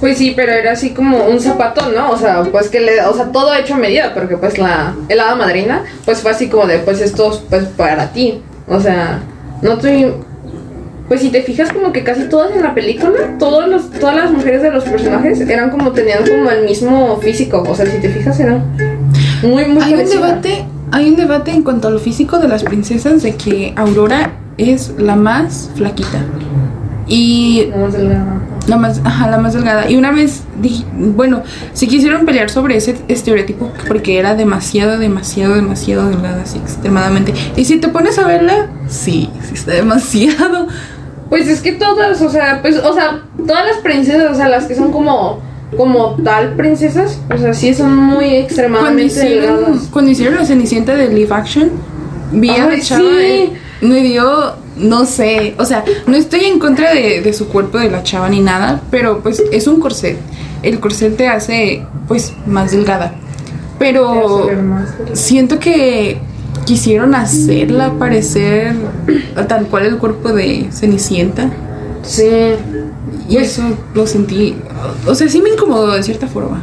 Pues 0.00 0.18
sí, 0.18 0.32
pero 0.34 0.52
era 0.52 0.72
así 0.72 0.90
como 0.90 1.24
un 1.24 1.40
zapatón, 1.40 1.94
¿no? 1.94 2.10
O 2.10 2.16
sea, 2.16 2.42
pues 2.50 2.68
que 2.68 2.80
le, 2.80 3.00
o 3.02 3.14
sea, 3.14 3.26
todo 3.26 3.54
hecho 3.54 3.74
a 3.74 3.78
medida, 3.78 4.12
porque 4.12 4.36
pues 4.36 4.58
la 4.58 4.94
el 5.08 5.20
hada 5.20 5.34
madrina, 5.34 5.84
pues 6.04 6.20
fue 6.20 6.30
así 6.30 6.48
como 6.48 6.66
de, 6.66 6.78
pues 6.78 7.00
esto 7.00 7.32
es 7.32 7.38
pues 7.48 7.64
para 7.76 8.12
ti. 8.12 8.42
O 8.68 8.80
sea, 8.80 9.20
no 9.62 9.72
estoy 9.74 10.12
pues 11.08 11.20
si 11.20 11.28
te 11.28 11.42
fijas 11.42 11.72
como 11.72 11.92
que 11.92 12.02
casi 12.02 12.28
todas 12.28 12.52
en 12.52 12.62
la 12.62 12.74
película, 12.74 13.36
todos 13.38 13.68
los, 13.68 13.90
todas 13.90 14.16
las 14.16 14.30
mujeres 14.30 14.62
de 14.62 14.70
los 14.70 14.84
personajes 14.84 15.40
eran 15.40 15.70
como 15.70 15.92
tenían 15.92 16.26
como 16.26 16.50
el 16.50 16.64
mismo 16.64 17.18
físico, 17.18 17.62
o 17.66 17.74
sea, 17.74 17.86
si 17.86 17.98
te 18.00 18.08
fijas 18.08 18.40
eran 18.40 18.64
muy 19.42 19.66
muy 19.66 19.82
Hay 19.82 19.94
un 19.94 20.08
debate, 20.08 20.64
hay 20.90 21.08
un 21.08 21.16
debate 21.16 21.50
en 21.50 21.62
cuanto 21.62 21.88
a 21.88 21.90
lo 21.90 21.98
físico 21.98 22.38
de 22.38 22.48
las 22.48 22.62
princesas 22.64 23.22
de 23.22 23.34
que 23.36 23.74
Aurora 23.76 24.32
es 24.56 24.94
la 24.98 25.16
más 25.16 25.70
flaquita. 25.74 26.24
Y 27.06 27.66
Nada 27.68 27.82
más 27.82 27.92
delgada. 27.92 28.40
la 28.66 28.76
más, 28.78 29.00
ajá, 29.04 29.30
la 29.30 29.36
más 29.38 29.52
delgada. 29.52 29.90
Y 29.90 29.96
una 29.96 30.10
vez 30.10 30.44
dije, 30.62 30.84
bueno, 30.94 31.42
si 31.74 31.86
quisieron 31.86 32.24
pelear 32.24 32.48
sobre 32.48 32.76
ese 32.76 32.96
estereotipo 33.08 33.70
porque 33.86 34.18
era 34.18 34.34
demasiado, 34.34 34.98
demasiado, 34.98 35.54
demasiado 35.54 36.08
delgada, 36.08 36.42
así 36.42 36.58
extremadamente. 36.58 37.34
Y 37.56 37.66
si 37.66 37.76
te 37.76 37.88
pones 37.88 38.18
a 38.18 38.26
verla, 38.26 38.68
sí, 38.88 39.28
sí 39.46 39.54
está 39.54 39.72
demasiado. 39.72 40.68
Pues 41.28 41.48
es 41.48 41.60
que 41.60 41.72
todas, 41.72 42.20
o 42.20 42.30
sea, 42.30 42.60
pues, 42.62 42.76
o 42.76 42.92
sea, 42.94 43.22
todas 43.46 43.66
las 43.66 43.76
princesas, 43.78 44.30
o 44.30 44.34
sea, 44.34 44.48
las 44.48 44.66
que 44.66 44.74
son 44.74 44.92
como, 44.92 45.40
como 45.76 46.16
tal 46.22 46.54
princesas, 46.54 47.18
o 47.34 47.38
sea, 47.38 47.54
sí 47.54 47.74
son 47.74 47.96
muy 47.96 48.24
Cuando 48.24 48.44
extremadamente 48.44 49.04
hicieron, 49.04 49.56
delgadas. 49.56 49.88
cuando 49.90 50.10
hicieron 50.10 50.36
la 50.36 50.44
Cenicienta 50.44 50.94
de 50.94 51.08
live 51.08 51.34
action, 51.34 51.70
vi 52.32 52.50
a 52.50 52.66
la 52.66 52.80
chava, 52.80 53.02
sí. 53.02 53.24
eh, 53.24 53.52
me 53.80 54.02
dio, 54.02 54.52
no 54.76 55.06
sé, 55.06 55.54
o 55.58 55.64
sea, 55.64 55.84
no 56.06 56.16
estoy 56.16 56.44
en 56.44 56.58
contra 56.58 56.92
de, 56.92 57.22
de 57.22 57.32
su 57.32 57.48
cuerpo 57.48 57.78
de 57.78 57.90
la 57.90 58.02
chava 58.02 58.28
ni 58.28 58.40
nada, 58.40 58.82
pero 58.90 59.20
pues 59.20 59.42
es 59.50 59.66
un 59.66 59.80
corset. 59.80 60.18
El 60.62 60.80
corset 60.80 61.16
te 61.16 61.28
hace, 61.28 61.84
pues, 62.08 62.32
más 62.46 62.70
delgada. 62.70 63.14
Pero 63.78 64.46
siento 65.12 65.58
que 65.58 66.18
quisieron 66.64 67.14
hacerla 67.14 67.92
parecer 67.98 68.74
tal 69.48 69.66
cual 69.66 69.86
el 69.86 69.98
cuerpo 69.98 70.32
de 70.32 70.68
Cenicienta. 70.70 71.50
Sí. 72.02 72.30
Y 73.28 73.36
eso 73.38 73.62
lo 73.94 74.06
sentí. 74.06 74.56
O 75.06 75.14
sea, 75.14 75.28
sí 75.28 75.40
me 75.40 75.50
incomodó 75.50 75.92
de 75.92 76.02
cierta 76.02 76.26
forma. 76.26 76.62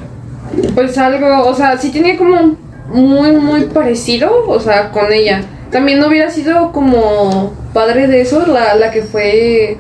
Pues 0.75 0.97
algo, 0.97 1.47
o 1.47 1.55
sea, 1.55 1.77
sí 1.77 1.91
tenía 1.91 2.17
como 2.17 2.55
muy, 2.93 3.31
muy 3.31 3.65
parecido, 3.65 4.47
o 4.47 4.59
sea, 4.59 4.91
con 4.91 5.11
ella. 5.11 5.43
También 5.71 5.99
no 5.99 6.07
hubiera 6.07 6.29
sido 6.29 6.71
como 6.71 7.53
padre 7.73 8.07
de 8.07 8.21
eso, 8.21 8.45
la, 8.45 8.75
la 8.75 8.91
que 8.91 9.01
fue 9.03 9.77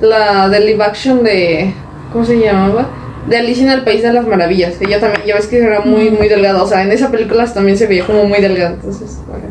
la 0.00 0.48
de 0.48 0.60
live 0.60 0.84
action 0.84 1.22
de. 1.22 1.74
¿Cómo 2.12 2.24
se 2.24 2.38
llamaba? 2.38 2.88
De 3.28 3.36
Alicia 3.36 3.64
en 3.64 3.70
el 3.70 3.82
País 3.84 4.02
de 4.02 4.12
las 4.12 4.26
Maravillas. 4.26 4.74
Ella 4.80 4.98
también, 5.00 5.24
ya 5.26 5.34
ves 5.36 5.46
que 5.46 5.58
era 5.58 5.80
muy, 5.80 6.10
muy 6.10 6.28
delgada. 6.28 6.62
O 6.62 6.66
sea, 6.66 6.82
en 6.82 6.90
esa 6.92 7.10
película 7.10 7.44
también 7.52 7.76
se 7.76 7.86
veía 7.86 8.04
como 8.06 8.24
muy 8.24 8.40
delgada. 8.40 8.70
Entonces, 8.70 9.18
bueno. 9.28 9.44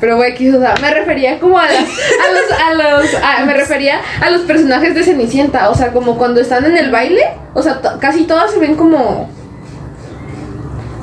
Pero 0.00 0.16
güey, 0.16 0.32
aquí, 0.32 0.50
o 0.50 0.60
sea, 0.60 0.74
me 0.82 0.92
refería 0.92 1.38
como 1.40 1.58
a, 1.58 1.66
las, 1.66 1.76
a 1.76 2.32
los, 2.32 2.60
a 2.60 2.98
los, 3.00 3.14
a- 3.14 3.44
me 3.46 3.54
refería 3.54 4.00
a 4.20 4.28
los 4.30 4.42
personajes 4.42 4.94
de 4.94 5.02
Cenicienta, 5.02 5.70
o 5.70 5.74
sea, 5.74 5.92
como 5.92 6.18
cuando 6.18 6.40
están 6.42 6.64
en 6.66 6.76
el 6.76 6.90
baile, 6.90 7.22
o 7.54 7.62
sea, 7.62 7.80
casi 8.00 8.24
todas 8.24 8.50
se 8.50 8.58
ven 8.58 8.74
como, 8.74 9.30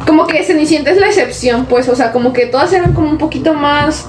como 0.05 0.27
que 0.27 0.43
Cenicienta 0.43 0.91
es 0.91 0.97
la 0.97 1.07
excepción, 1.07 1.65
pues, 1.65 1.87
o 1.89 1.95
sea, 1.95 2.11
como 2.11 2.33
que 2.33 2.45
todas 2.47 2.73
eran 2.73 2.93
como 2.93 3.09
un 3.09 3.17
poquito 3.17 3.53
más, 3.53 4.05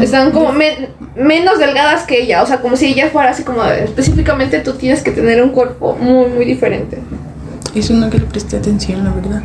están 0.00 0.30
como 0.30 0.52
men- 0.52 0.88
menos 1.16 1.58
delgadas 1.58 2.04
que 2.04 2.22
ella, 2.22 2.42
o 2.42 2.46
sea, 2.46 2.58
como 2.60 2.76
si 2.76 2.86
ella 2.86 3.08
fuera 3.10 3.30
así 3.30 3.42
como, 3.42 3.64
específicamente 3.64 4.60
tú 4.60 4.74
tienes 4.74 5.02
que 5.02 5.10
tener 5.10 5.42
un 5.42 5.50
cuerpo 5.50 5.96
muy, 6.00 6.28
muy 6.28 6.44
diferente. 6.44 6.98
Eso 7.74 7.94
no 7.94 8.08
que 8.10 8.18
le 8.18 8.26
presté 8.26 8.56
atención, 8.56 9.04
la 9.04 9.10
verdad. 9.10 9.42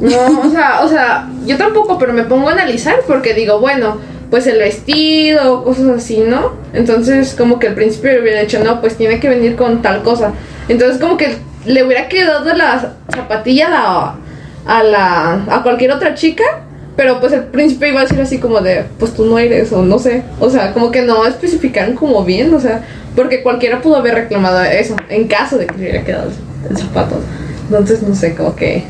No, 0.00 0.40
o 0.40 0.50
sea, 0.50 0.82
o 0.82 0.88
sea, 0.88 1.28
yo 1.46 1.56
tampoco, 1.56 1.98
pero 1.98 2.12
me 2.12 2.24
pongo 2.24 2.48
a 2.48 2.52
analizar 2.52 2.96
porque 3.06 3.32
digo, 3.32 3.58
bueno, 3.60 3.96
pues 4.30 4.46
el 4.46 4.58
vestido, 4.58 5.64
cosas 5.64 5.88
así, 5.88 6.18
¿no? 6.26 6.52
Entonces, 6.72 7.34
como 7.34 7.58
que 7.58 7.68
al 7.68 7.74
principio 7.74 8.12
le 8.12 8.20
hubiera 8.20 8.40
dicho, 8.40 8.62
no, 8.62 8.80
pues 8.80 8.96
tiene 8.96 9.20
que 9.20 9.28
venir 9.28 9.56
con 9.56 9.80
tal 9.80 10.02
cosa. 10.02 10.32
Entonces, 10.68 11.00
como 11.00 11.16
que 11.16 11.36
le 11.64 11.84
hubiera 11.84 12.08
quedado 12.08 12.52
la 12.54 12.94
zapatilla 13.14 13.68
a 13.68 13.70
la, 13.70 14.14
a 14.66 14.82
la, 14.82 15.32
a 15.48 15.62
cualquier 15.62 15.92
otra 15.92 16.14
chica, 16.14 16.44
pero 16.96 17.20
pues 17.20 17.32
el 17.32 17.44
príncipe 17.44 17.88
iba 17.88 18.00
a 18.00 18.04
decir 18.04 18.20
así 18.20 18.38
como 18.38 18.60
de, 18.60 18.84
pues 18.98 19.14
tú 19.14 19.24
no 19.24 19.38
eres, 19.38 19.72
o 19.72 19.82
no 19.82 19.98
sé. 19.98 20.22
O 20.40 20.50
sea, 20.50 20.72
como 20.72 20.90
que 20.90 21.02
no 21.02 21.26
especificaron 21.26 21.94
como 21.94 22.24
bien, 22.24 22.52
o 22.54 22.60
sea, 22.60 22.82
porque 23.16 23.42
cualquiera 23.42 23.80
pudo 23.80 23.96
haber 23.96 24.14
reclamado 24.14 24.62
eso, 24.62 24.96
en 25.08 25.28
caso 25.28 25.58
de 25.58 25.66
que 25.66 25.76
le 25.76 25.82
hubiera 25.82 26.04
quedado 26.04 26.30
el 26.68 26.76
zapato. 26.76 27.20
Entonces, 27.68 28.02
no 28.02 28.14
sé, 28.14 28.34
como 28.34 28.54
que... 28.54 28.84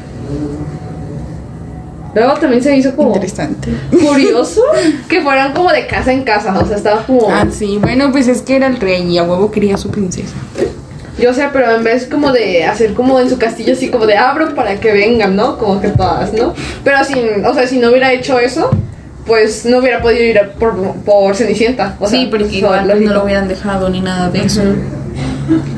Luego 2.15 2.35
también 2.35 2.63
se 2.63 2.77
hizo 2.77 2.95
como 2.95 3.09
Interesante. 3.09 3.71
curioso 3.91 4.63
que 5.09 5.21
fueran 5.21 5.53
como 5.53 5.73
de 5.73 5.87
casa 5.87 6.13
en 6.13 6.23
casa, 6.23 6.57
o 6.59 6.67
sea, 6.67 6.77
estaba 6.77 7.05
como... 7.05 7.29
Ah, 7.29 7.47
sí, 7.51 7.79
bueno, 7.81 8.13
pues 8.13 8.29
es 8.29 8.43
que 8.43 8.57
era 8.57 8.69
el 8.69 8.79
rey 8.81 9.03
y 9.03 9.19
a 9.19 9.25
huevo 9.25 9.51
quería 9.51 9.75
a 9.75 9.79
su 9.79 9.91
princesa. 9.91 10.35
Yo 11.19 11.33
sé, 11.33 11.49
pero 11.53 11.71
en 11.71 11.85
vez 11.85 12.07
como 12.07 12.33
de 12.33 12.65
hacer 12.65 12.95
como 12.95 13.21
en 13.21 13.31
su 13.31 13.39
castillo 13.39 13.75
así 13.75 13.89
como 13.89 14.07
de 14.07 14.17
abro 14.17 14.55
para 14.55 14.81
que 14.81 14.93
vengan, 14.93 15.37
¿no? 15.37 15.59
Como 15.59 15.81
que 15.81 15.89
todas, 15.89 16.33
¿no? 16.33 16.55
Pero 16.83 17.05
sin, 17.05 17.45
o 17.45 17.55
sea, 17.55 17.67
si 17.67 17.79
no 17.79 17.91
hubiera 17.91 18.13
hecho 18.13 18.39
eso, 18.39 18.71
pues 19.27 19.65
no 19.65 19.79
hubiera 19.79 20.03
podido 20.03 20.23
ir 20.25 20.39
a 20.39 20.53
por, 20.53 20.75
por 21.05 21.37
Cenicienta. 21.37 21.97
O 22.01 22.09
sea, 22.09 22.19
sí, 22.19 22.29
porque 22.31 22.57
igual 22.57 22.87
pues, 22.87 23.01
no 23.01 23.13
lo 23.13 23.25
hubieran 23.25 23.47
dejado 23.47 23.89
ni 23.89 24.01
nada 24.01 24.29
de 24.31 24.45
eso. 24.45 24.63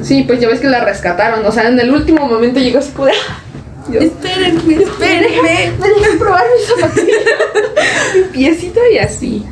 Sí, 0.02 0.22
pues 0.26 0.40
ya 0.40 0.48
ves 0.48 0.60
que 0.60 0.68
la 0.68 0.84
rescataron, 0.84 1.44
o 1.44 1.52
sea, 1.52 1.68
en 1.68 1.78
el 1.80 1.92
último 1.92 2.26
momento 2.26 2.60
llegó 2.60 2.78
así 2.78 2.92
como. 2.92 3.08
"Ah, 3.08 3.92
Espérenme, 3.92 4.82
espérenme. 4.82 5.72
déjenme 5.78 6.18
probar 6.18 6.42
mi 6.42 6.64
zapatilla, 6.82 7.18
mi 8.14 8.20
piecito 8.32 8.80
y 8.92 8.98
así. 8.98 9.44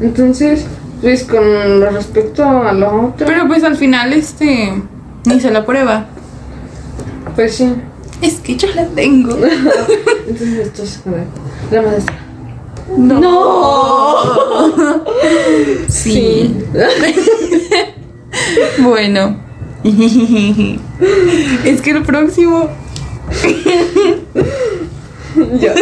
Entonces, 0.00 0.64
pues 1.02 1.24
con 1.24 1.80
respecto 1.92 2.44
a 2.44 2.72
lo 2.72 3.08
otro, 3.08 3.26
Pero 3.26 3.46
pues 3.46 3.62
al 3.64 3.76
final, 3.76 4.12
este. 4.12 4.72
Ni 5.26 5.40
se 5.40 5.50
la 5.50 5.64
prueba. 5.64 6.06
pues 7.34 7.56
sí. 7.56 7.74
Es 8.22 8.34
que 8.36 8.56
yo 8.56 8.68
la 8.74 8.86
tengo. 8.86 9.36
Entonces 10.28 10.58
esto 10.66 10.82
es 10.82 11.00
a 11.06 11.10
ver, 11.10 11.24
la 11.70 11.82
maestra. 11.82 12.16
No. 12.96 14.14
Sí. 15.88 16.54
bueno. 18.78 19.43
es 21.64 21.82
que 21.82 21.90
el 21.90 22.02
próximo. 22.02 22.70
Yo. 25.36 25.74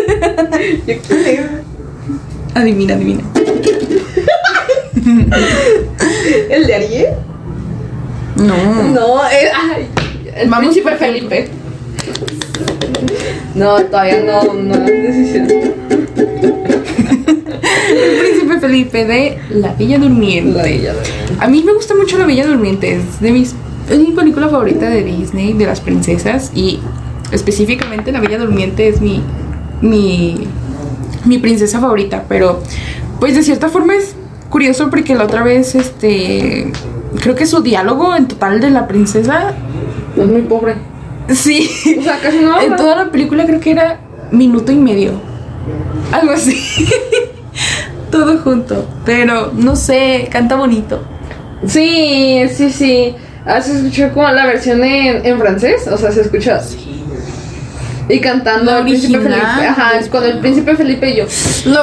Yo 0.87 0.95
quiero. 1.07 1.49
Adivina, 2.55 2.95
adivina. 2.95 3.23
¿El 6.51 6.67
de 6.67 6.75
Ariel? 6.75 7.15
No. 8.37 8.57
No, 8.91 9.29
el, 9.29 9.49
ay, 9.55 9.89
el 10.35 10.49
Vamos 10.49 10.71
príncipe 10.71 10.89
por 10.91 10.99
Felipe. 10.99 11.49
No, 13.55 13.85
todavía 13.85 14.21
no, 14.21 14.55
no 14.55 14.79
decisión. 14.79 15.47
El 17.89 18.19
príncipe 18.19 18.59
Felipe 18.61 19.05
de 19.05 19.39
La 19.51 19.75
Bella 19.75 19.99
Durmiente. 19.99 20.57
La 20.57 20.65
de 20.65 20.75
ella. 20.75 20.95
A 21.39 21.47
mí 21.47 21.63
me 21.63 21.73
gusta 21.73 21.95
mucho 21.95 22.19
La 22.19 22.27
Bella 22.27 22.45
Durmiente. 22.47 22.97
Es 22.97 23.21
de 23.21 23.31
mis. 23.31 23.55
Es 23.89 23.99
mi 23.99 24.13
película 24.13 24.49
favorita 24.49 24.89
de 24.89 25.03
Disney, 25.03 25.53
de 25.53 25.67
las 25.67 25.81
princesas. 25.81 26.53
Y 26.55 26.81
específicamente 27.31 28.13
La 28.13 28.21
Bella 28.21 28.39
Durmiente 28.39 28.89
es 28.89 29.01
mi. 29.01 29.23
mi. 29.81 30.47
mi 31.25 31.39
princesa 31.39 31.81
favorita. 31.81 32.25
Pero. 32.29 32.61
Pues 33.21 33.37
de 33.37 33.43
cierta 33.43 33.69
forma 33.69 33.95
es 33.95 34.17
curioso 34.49 34.91
porque 34.91 35.15
la 35.15 35.25
otra 35.25 35.43
vez, 35.43 35.75
este. 35.75 36.73
Creo 37.21 37.35
que 37.35 37.47
su 37.47 37.63
diálogo 37.63 38.15
en 38.17 38.29
total 38.29 38.61
de 38.61 38.71
la 38.71 38.89
princesa. 38.89 39.53
Es 40.17 40.27
muy 40.27 40.43
pobre. 40.43 40.77
Sí. 41.29 41.69
O 41.99 42.03
sea, 42.03 42.19
casi 42.21 42.39
no 42.39 42.61
En 42.61 42.77
toda 42.77 42.97
la 42.97 43.11
película 43.11 43.47
creo 43.47 43.61
que 43.61 43.71
era 43.71 44.01
minuto 44.31 44.73
y 44.73 44.77
medio. 44.77 45.13
Algo 46.11 46.33
así. 46.33 46.87
Todo 48.11 48.39
junto. 48.39 48.87
Pero 49.05 49.53
no 49.55 49.77
sé, 49.77 50.29
canta 50.31 50.57
bonito. 50.57 51.03
Sí, 51.67 52.43
sí, 52.55 52.71
sí. 52.71 53.15
Ah, 53.45 53.61
se 53.61 53.77
escuchó 53.77 54.13
como 54.13 54.29
la 54.29 54.47
versión 54.47 54.83
en, 54.85 55.25
en 55.27 55.39
francés. 55.39 55.89
O 55.89 55.97
sea, 55.97 56.13
se 56.13 56.23
escucha 56.23 56.57
así. 56.57 57.05
Y 58.09 58.21
cantando 58.21 58.77
el 58.79 58.85
príncipe 58.85 59.19
Felipe. 59.19 59.41
Ajá, 59.41 59.93
pues, 59.95 60.09
con 60.09 60.25
el 60.25 60.39
príncipe 60.39 60.77
Felipe 60.77 61.11
y 61.11 61.17
yo. 61.17 61.25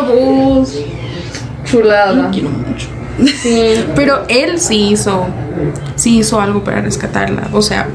Voz. 0.04 0.78
Chulada. 1.66 2.14
Lo 2.14 2.32
quiero 2.32 2.50
mucho. 2.50 2.88
Sí. 3.26 3.86
Pero 3.96 4.24
él 4.28 4.60
sí 4.60 4.90
hizo, 4.92 5.26
sí 5.96 6.20
hizo 6.20 6.40
algo 6.40 6.64
para 6.64 6.82
rescatarla. 6.82 7.50
O 7.54 7.62
sea, 7.62 7.88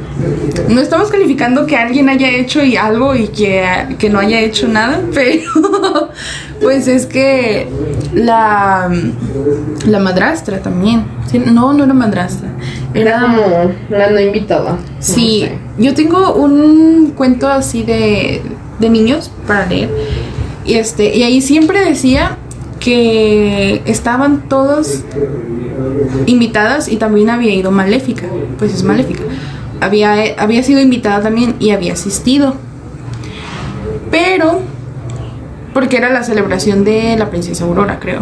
no 0.68 0.80
estamos 0.80 1.10
calificando 1.10 1.66
que 1.66 1.76
alguien 1.76 2.08
haya 2.08 2.28
hecho 2.30 2.62
y 2.62 2.76
algo 2.76 3.14
y 3.14 3.28
que, 3.28 3.64
que 3.98 4.10
no 4.10 4.18
haya 4.18 4.40
hecho 4.40 4.68
nada, 4.68 5.00
pero 5.14 6.10
pues 6.60 6.88
es 6.88 7.06
que 7.06 7.68
la, 8.12 8.90
la 9.86 9.98
madrastra 9.98 10.60
también. 10.60 11.04
Sí, 11.30 11.38
No, 11.38 11.72
no 11.72 11.84
era 11.84 11.94
madrastra. 11.94 12.48
Era 12.92 13.10
Era 13.10 13.20
como 13.20 13.72
la 13.90 14.10
no 14.10 14.20
invitada. 14.20 14.72
No 14.72 14.78
Sí, 15.00 15.40
sé. 15.48 15.58
yo 15.78 15.94
tengo 15.94 16.34
un 16.34 17.12
cuento 17.16 17.48
así 17.48 17.82
de, 17.82 18.42
de 18.78 18.88
niños 18.90 19.30
para 19.46 19.66
leer. 19.66 19.90
Y 20.64 20.74
este, 20.74 21.14
y 21.14 21.22
ahí 21.24 21.42
siempre 21.42 21.84
decía 21.84 22.38
que 22.84 23.80
estaban 23.86 24.46
todos 24.46 25.04
invitadas 26.26 26.88
y 26.88 26.96
también 26.96 27.30
había 27.30 27.54
ido 27.54 27.70
Maléfica. 27.70 28.26
Pues 28.58 28.74
es 28.74 28.82
Maléfica. 28.82 29.22
Había, 29.80 30.34
había 30.36 30.62
sido 30.62 30.80
invitada 30.80 31.22
también 31.22 31.56
y 31.60 31.70
había 31.70 31.94
asistido. 31.94 32.56
Pero, 34.10 34.60
porque 35.72 35.96
era 35.96 36.10
la 36.10 36.22
celebración 36.24 36.84
de 36.84 37.16
la 37.16 37.30
princesa 37.30 37.64
Aurora, 37.64 37.98
creo. 37.98 38.20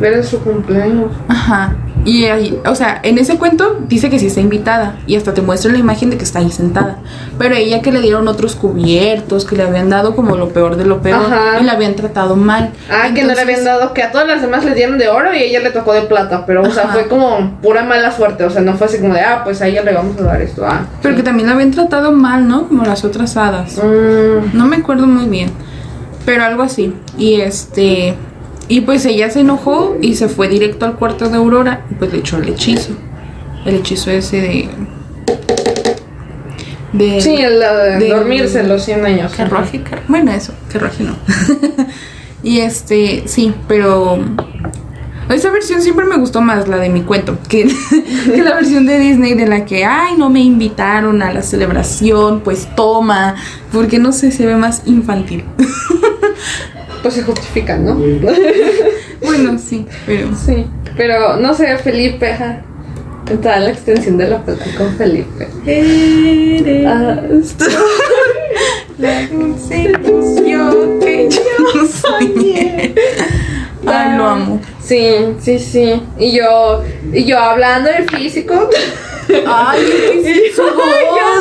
Era 0.00 0.22
su 0.22 0.38
cumpleaños. 0.38 1.10
Ajá. 1.26 1.74
Y 2.08 2.24
ahí, 2.24 2.58
o 2.64 2.74
sea, 2.74 3.00
en 3.02 3.18
ese 3.18 3.36
cuento 3.36 3.80
dice 3.86 4.08
que 4.08 4.18
sí 4.18 4.28
está 4.28 4.40
invitada 4.40 4.96
y 5.06 5.16
hasta 5.16 5.34
te 5.34 5.42
muestra 5.42 5.70
la 5.70 5.76
imagen 5.76 6.08
de 6.08 6.16
que 6.16 6.24
está 6.24 6.38
ahí 6.38 6.50
sentada. 6.50 7.00
Pero 7.38 7.54
ella 7.54 7.82
que 7.82 7.92
le 7.92 8.00
dieron 8.00 8.26
otros 8.28 8.56
cubiertos, 8.56 9.44
que 9.44 9.56
le 9.56 9.64
habían 9.64 9.90
dado 9.90 10.16
como 10.16 10.34
lo 10.34 10.48
peor 10.48 10.76
de 10.76 10.86
lo 10.86 11.02
peor 11.02 11.26
Ajá. 11.26 11.60
y 11.60 11.64
la 11.64 11.72
habían 11.72 11.96
tratado 11.96 12.34
mal. 12.34 12.70
Ah, 12.90 13.12
que 13.14 13.24
no 13.24 13.34
le 13.34 13.40
habían 13.42 13.62
dado, 13.62 13.92
que 13.92 14.02
a 14.02 14.10
todas 14.10 14.26
las 14.26 14.40
demás 14.40 14.64
le 14.64 14.74
dieron 14.74 14.96
de 14.96 15.08
oro 15.10 15.34
y 15.34 15.36
a 15.36 15.42
ella 15.42 15.60
le 15.60 15.70
tocó 15.70 15.92
de 15.92 16.00
plata, 16.02 16.46
pero 16.46 16.62
o 16.62 16.70
sea, 16.70 16.84
Ajá. 16.84 16.94
fue 16.94 17.08
como 17.08 17.58
pura 17.60 17.84
mala 17.84 18.10
suerte, 18.10 18.42
o 18.44 18.48
sea, 18.50 18.62
no 18.62 18.72
fue 18.74 18.86
así 18.86 18.98
como 19.00 19.12
de, 19.12 19.20
ah, 19.20 19.42
pues 19.44 19.60
a 19.60 19.66
ella 19.66 19.82
le 19.82 19.92
vamos 19.92 20.18
a 20.18 20.22
dar 20.22 20.40
esto, 20.40 20.64
ah. 20.66 20.86
Pero 21.02 21.14
que 21.14 21.22
también 21.22 21.48
la 21.48 21.54
habían 21.56 21.72
tratado 21.72 22.10
mal, 22.12 22.48
¿no? 22.48 22.68
Como 22.68 22.84
las 22.86 23.04
otras 23.04 23.36
hadas. 23.36 23.76
Mm, 23.76 24.56
No 24.56 24.64
me 24.66 24.76
acuerdo 24.76 25.06
muy 25.06 25.26
bien. 25.26 25.50
Pero 26.24 26.42
algo 26.44 26.62
así. 26.62 26.94
Y 27.18 27.40
este. 27.40 28.14
Y 28.68 28.82
pues 28.82 29.04
ella 29.06 29.30
se 29.30 29.40
enojó 29.40 29.96
y 30.00 30.14
se 30.16 30.28
fue 30.28 30.48
directo 30.48 30.84
al 30.84 30.96
cuarto 30.96 31.28
de 31.30 31.36
Aurora 31.36 31.86
y 31.90 31.94
pues 31.94 32.12
le 32.12 32.18
echó 32.18 32.36
el 32.36 32.48
hechizo. 32.50 32.90
El 33.64 33.76
hechizo 33.76 34.10
ese 34.10 34.40
de. 34.40 34.68
de 36.92 37.20
sí, 37.20 37.36
el 37.36 37.58
de 37.60 37.98
de- 37.98 38.08
dormirse 38.08 38.62
los 38.64 38.84
100 38.84 39.04
años. 39.06 39.32
Carruaje, 39.34 39.82
car- 39.82 40.02
bueno, 40.08 40.32
eso, 40.32 40.52
carruaje 40.72 41.04
no. 41.04 41.16
y 42.42 42.58
este, 42.60 43.24
sí, 43.26 43.54
pero. 43.66 44.18
Esa 45.30 45.50
versión 45.50 45.82
siempre 45.82 46.06
me 46.06 46.16
gustó 46.16 46.40
más, 46.40 46.68
la 46.68 46.78
de 46.78 46.88
mi 46.88 47.02
cuento, 47.02 47.36
que, 47.50 47.68
que 48.24 48.42
la 48.42 48.54
versión 48.54 48.86
de 48.86 48.98
Disney 48.98 49.34
de 49.34 49.46
la 49.46 49.66
que, 49.66 49.84
ay, 49.84 50.14
no 50.16 50.30
me 50.30 50.40
invitaron 50.40 51.20
a 51.22 51.30
la 51.34 51.42
celebración, 51.42 52.40
pues 52.40 52.66
toma, 52.74 53.34
porque 53.70 53.98
no 53.98 54.12
sé, 54.12 54.30
se 54.32 54.46
ve 54.46 54.56
más 54.56 54.82
infantil. 54.86 55.44
Pues 57.02 57.14
se 57.14 57.22
justifica, 57.22 57.76
¿no? 57.76 57.94
bueno, 59.22 59.58
sí, 59.58 59.86
pero... 60.06 60.34
Sí, 60.34 60.66
pero 60.96 61.36
no 61.36 61.54
sé, 61.54 61.76
Felipe, 61.78 62.32
ajá. 62.32 62.62
Toda 63.42 63.60
la 63.60 63.70
extensión 63.70 64.16
de 64.16 64.28
la 64.28 64.42
palabra 64.42 64.66
con 64.76 64.96
Felipe. 64.96 65.48
Ah, 66.86 67.20
La 68.98 69.22
ilusión 69.22 70.98
que 70.98 71.28
yo 71.30 71.86
soñé. 71.86 72.94
Ay, 73.86 74.16
lo 74.16 74.24
amo. 74.24 74.60
Sí, 74.82 75.10
sí, 75.40 75.58
sí. 75.58 76.02
Y 76.18 76.32
yo, 76.32 76.82
y 77.12 77.24
yo 77.24 77.38
hablando 77.38 77.90
de 77.90 78.02
físico. 78.08 78.68
Ay, 79.46 79.82
su 80.54 80.62
voz, 80.62 80.72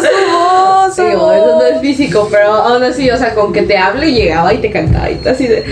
su 0.01 0.33
voz, 0.33 0.95
su 0.95 1.03
Digo, 1.03 1.31
eso 1.31 1.55
no 1.59 1.63
es 1.65 1.81
físico, 1.81 2.27
pero 2.31 2.53
aún 2.53 2.83
así, 2.83 3.09
o 3.09 3.17
sea, 3.17 3.33
con 3.33 3.51
que 3.53 3.63
te 3.63 3.77
hable 3.77 4.11
llegaba 4.11 4.53
y 4.53 4.57
te 4.59 4.71
cantaba 4.71 5.09
y 5.09 5.15
todo 5.15 5.31
así 5.31 5.47
de. 5.47 5.63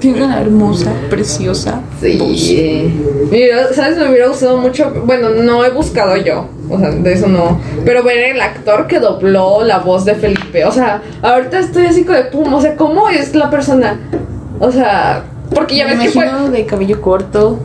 Tiene 0.00 0.22
una 0.22 0.40
hermosa, 0.40 0.92
preciosa 1.08 1.80
voz. 2.18 2.38
Sí. 2.38 2.92
Mira, 3.30 3.72
¿sabes? 3.72 3.96
Me 3.96 4.10
hubiera 4.10 4.28
gustado 4.28 4.58
mucho. 4.58 4.92
Bueno, 5.06 5.30
no 5.30 5.64
he 5.64 5.70
buscado 5.70 6.16
yo. 6.16 6.46
O 6.68 6.78
sea, 6.78 6.90
de 6.90 7.12
eso 7.12 7.26
no. 7.26 7.58
Pero 7.86 8.02
ver 8.02 8.34
el 8.34 8.40
actor 8.40 8.86
que 8.86 9.00
dobló 9.00 9.64
la 9.64 9.78
voz 9.78 10.04
de 10.04 10.14
Felipe. 10.14 10.64
O 10.66 10.72
sea, 10.72 11.00
ahorita 11.22 11.58
estoy 11.58 11.86
así 11.86 12.04
como 12.04 12.18
de 12.18 12.24
pum. 12.24 12.52
O 12.52 12.60
sea, 12.60 12.76
¿cómo 12.76 13.08
es 13.08 13.34
la 13.34 13.48
persona? 13.48 13.98
O 14.60 14.70
sea, 14.70 15.24
porque 15.54 15.76
ya 15.76 15.86
Me 15.86 15.96
ves 15.96 16.06
que 16.06 16.10
fue. 16.10 16.50
de 16.50 16.66
cabello 16.66 17.00
corto, 17.00 17.58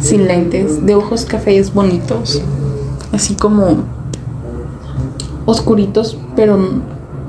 sin 0.00 0.26
lentes, 0.26 0.84
de 0.84 0.94
ojos 0.94 1.24
cafés 1.24 1.72
bonitos, 1.72 2.42
así 3.12 3.34
como 3.34 3.84
oscuritos, 5.46 6.18
pero 6.36 6.58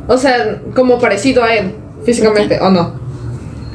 O 0.07 0.17
sea, 0.17 0.61
como 0.75 0.99
parecido 0.99 1.43
a 1.43 1.53
él, 1.53 1.75
físicamente, 2.03 2.59
¿o 2.59 2.69
no? 2.69 2.93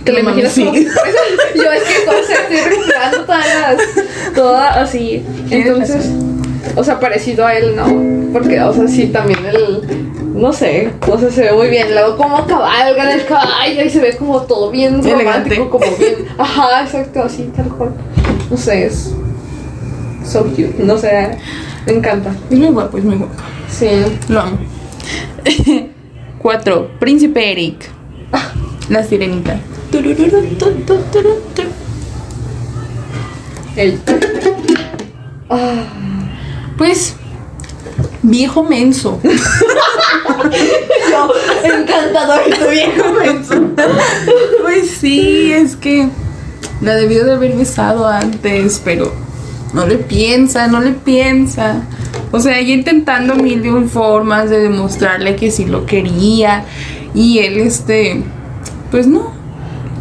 ¿Te 0.04 0.12
lo 0.12 0.20
imaginas 0.20 0.54
como 0.54 0.74
sí. 0.74 0.86
Yo 1.54 1.72
es 1.72 1.82
que 1.82 2.08
o 2.08 2.24
sea, 2.24 2.36
estoy 2.42 2.76
recreando 2.76 3.24
todas 3.24 3.46
las. 3.46 4.34
Toda 4.34 4.82
así. 4.82 5.24
Entonces. 5.50 6.10
O 6.76 6.84
sea, 6.84 6.98
parecido 7.00 7.46
a 7.46 7.54
él, 7.54 7.76
no. 7.76 8.32
Porque, 8.32 8.60
o 8.60 8.72
sea, 8.72 8.88
sí, 8.88 9.06
también 9.06 9.38
él. 9.46 9.82
No 10.34 10.52
sé. 10.52 10.90
O 11.08 11.18
sea, 11.18 11.30
se 11.30 11.42
ve 11.42 11.52
muy 11.52 11.68
bien. 11.68 11.94
Luego, 11.94 12.16
como 12.16 12.44
cabalga 12.46 13.12
en 13.12 13.20
el 13.20 13.26
caballo 13.26 13.82
y 13.84 13.88
se 13.88 14.00
ve 14.00 14.16
como 14.16 14.42
todo 14.42 14.70
bien 14.70 15.00
Elegante. 15.00 15.24
romántico, 15.24 15.70
como 15.70 15.96
bien. 15.96 16.26
Ajá, 16.36 16.82
exacto, 16.82 17.22
así, 17.22 17.50
tal 17.56 17.68
cual. 17.68 17.92
No 18.50 18.56
sé, 18.56 18.86
es. 18.86 19.14
So 20.24 20.44
cute. 20.44 20.76
No 20.78 20.98
sé. 20.98 21.38
Me 21.86 21.92
encanta. 21.92 22.34
es 22.50 22.58
muy 22.58 22.68
guapo, 22.68 22.98
es 22.98 23.04
muy 23.04 23.16
guapo. 23.16 23.34
Sí. 23.68 23.88
Lo 24.28 24.40
amo. 24.40 24.58
Cuatro, 26.38 26.90
Príncipe 26.98 27.52
Eric. 27.52 27.90
La 28.88 29.02
sirenita. 29.02 29.58
Él. 33.76 34.00
Pues, 36.76 37.16
viejo 38.22 38.62
menso. 38.64 39.20
Encantador 41.64 42.42
tu 42.44 42.68
viejo 42.70 43.12
menso. 43.12 43.54
Pues 44.62 44.90
sí, 44.90 45.52
es 45.52 45.76
que 45.76 46.08
la 46.84 46.94
debió 46.94 47.24
de 47.24 47.32
haber 47.32 47.56
besado 47.56 48.06
antes, 48.06 48.80
pero 48.84 49.12
no 49.72 49.86
le 49.86 49.96
piensa, 49.96 50.68
no 50.68 50.80
le 50.80 50.92
piensa. 50.92 51.82
O 52.30 52.40
sea, 52.40 52.58
ella 52.58 52.74
intentando 52.74 53.34
mil 53.36 53.62
de 53.62 53.72
un 53.72 53.88
formas 53.88 54.50
de 54.50 54.60
demostrarle 54.60 55.36
que 55.36 55.50
sí 55.50 55.64
lo 55.64 55.86
quería. 55.86 56.64
Y 57.14 57.38
él, 57.38 57.58
este, 57.58 58.22
pues 58.90 59.06
no. 59.06 59.32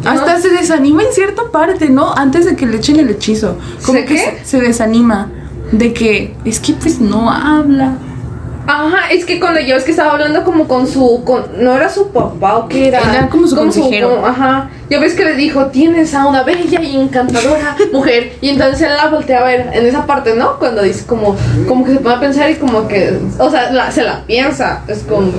Hasta 0.04 0.38
se 0.40 0.50
desanima 0.50 1.02
en 1.02 1.12
cierta 1.12 1.50
parte, 1.50 1.88
¿no? 1.88 2.12
Antes 2.14 2.44
de 2.44 2.56
que 2.56 2.66
le 2.66 2.76
echen 2.76 3.00
el 3.00 3.08
hechizo. 3.08 3.56
Como 3.84 3.98
¿Se 3.98 4.04
que 4.04 4.14
qué? 4.14 4.40
se 4.44 4.60
desanima. 4.60 5.30
De 5.72 5.92
que 5.92 6.34
es 6.44 6.60
que 6.60 6.74
pues 6.74 7.00
no 7.00 7.30
habla. 7.30 7.96
Ajá, 8.66 9.10
es 9.10 9.26
que 9.26 9.38
cuando 9.38 9.60
yo 9.60 9.76
es 9.76 9.84
que 9.84 9.90
estaba 9.90 10.12
hablando 10.12 10.42
como 10.42 10.66
con 10.66 10.86
su, 10.86 11.22
con, 11.24 11.44
no 11.62 11.74
era 11.76 11.88
su 11.90 12.08
papá 12.12 12.56
o 12.56 12.68
qué 12.68 12.88
era. 12.88 12.98
Era 13.00 13.28
como 13.28 13.46
su 13.46 13.54
consejero. 13.56 14.16
con- 14.16 14.24
ajá, 14.30 14.70
ya 14.88 14.98
ves 15.00 15.12
que 15.14 15.24
le 15.24 15.34
dijo, 15.34 15.66
tienes 15.66 16.14
a 16.14 16.26
una 16.26 16.42
bella 16.44 16.80
y 16.80 16.96
encantadora 16.98 17.76
mujer. 17.92 18.32
Y 18.40 18.48
entonces 18.48 18.80
él 18.82 18.96
la 18.96 19.08
voltea 19.10 19.40
a 19.40 19.44
ver 19.44 19.70
en 19.72 19.84
esa 19.86 20.06
parte, 20.06 20.34
¿no? 20.34 20.58
Cuando 20.58 20.82
dice 20.82 21.04
como, 21.06 21.36
como 21.68 21.84
que 21.84 21.92
se 21.92 21.98
pone 22.00 22.14
a 22.14 22.20
pensar 22.20 22.50
y 22.50 22.54
como 22.54 22.88
que, 22.88 23.18
o 23.38 23.50
sea, 23.50 23.70
la- 23.70 23.90
se 23.90 24.02
la 24.02 24.22
piensa. 24.24 24.80
Es 24.88 25.02
como... 25.02 25.30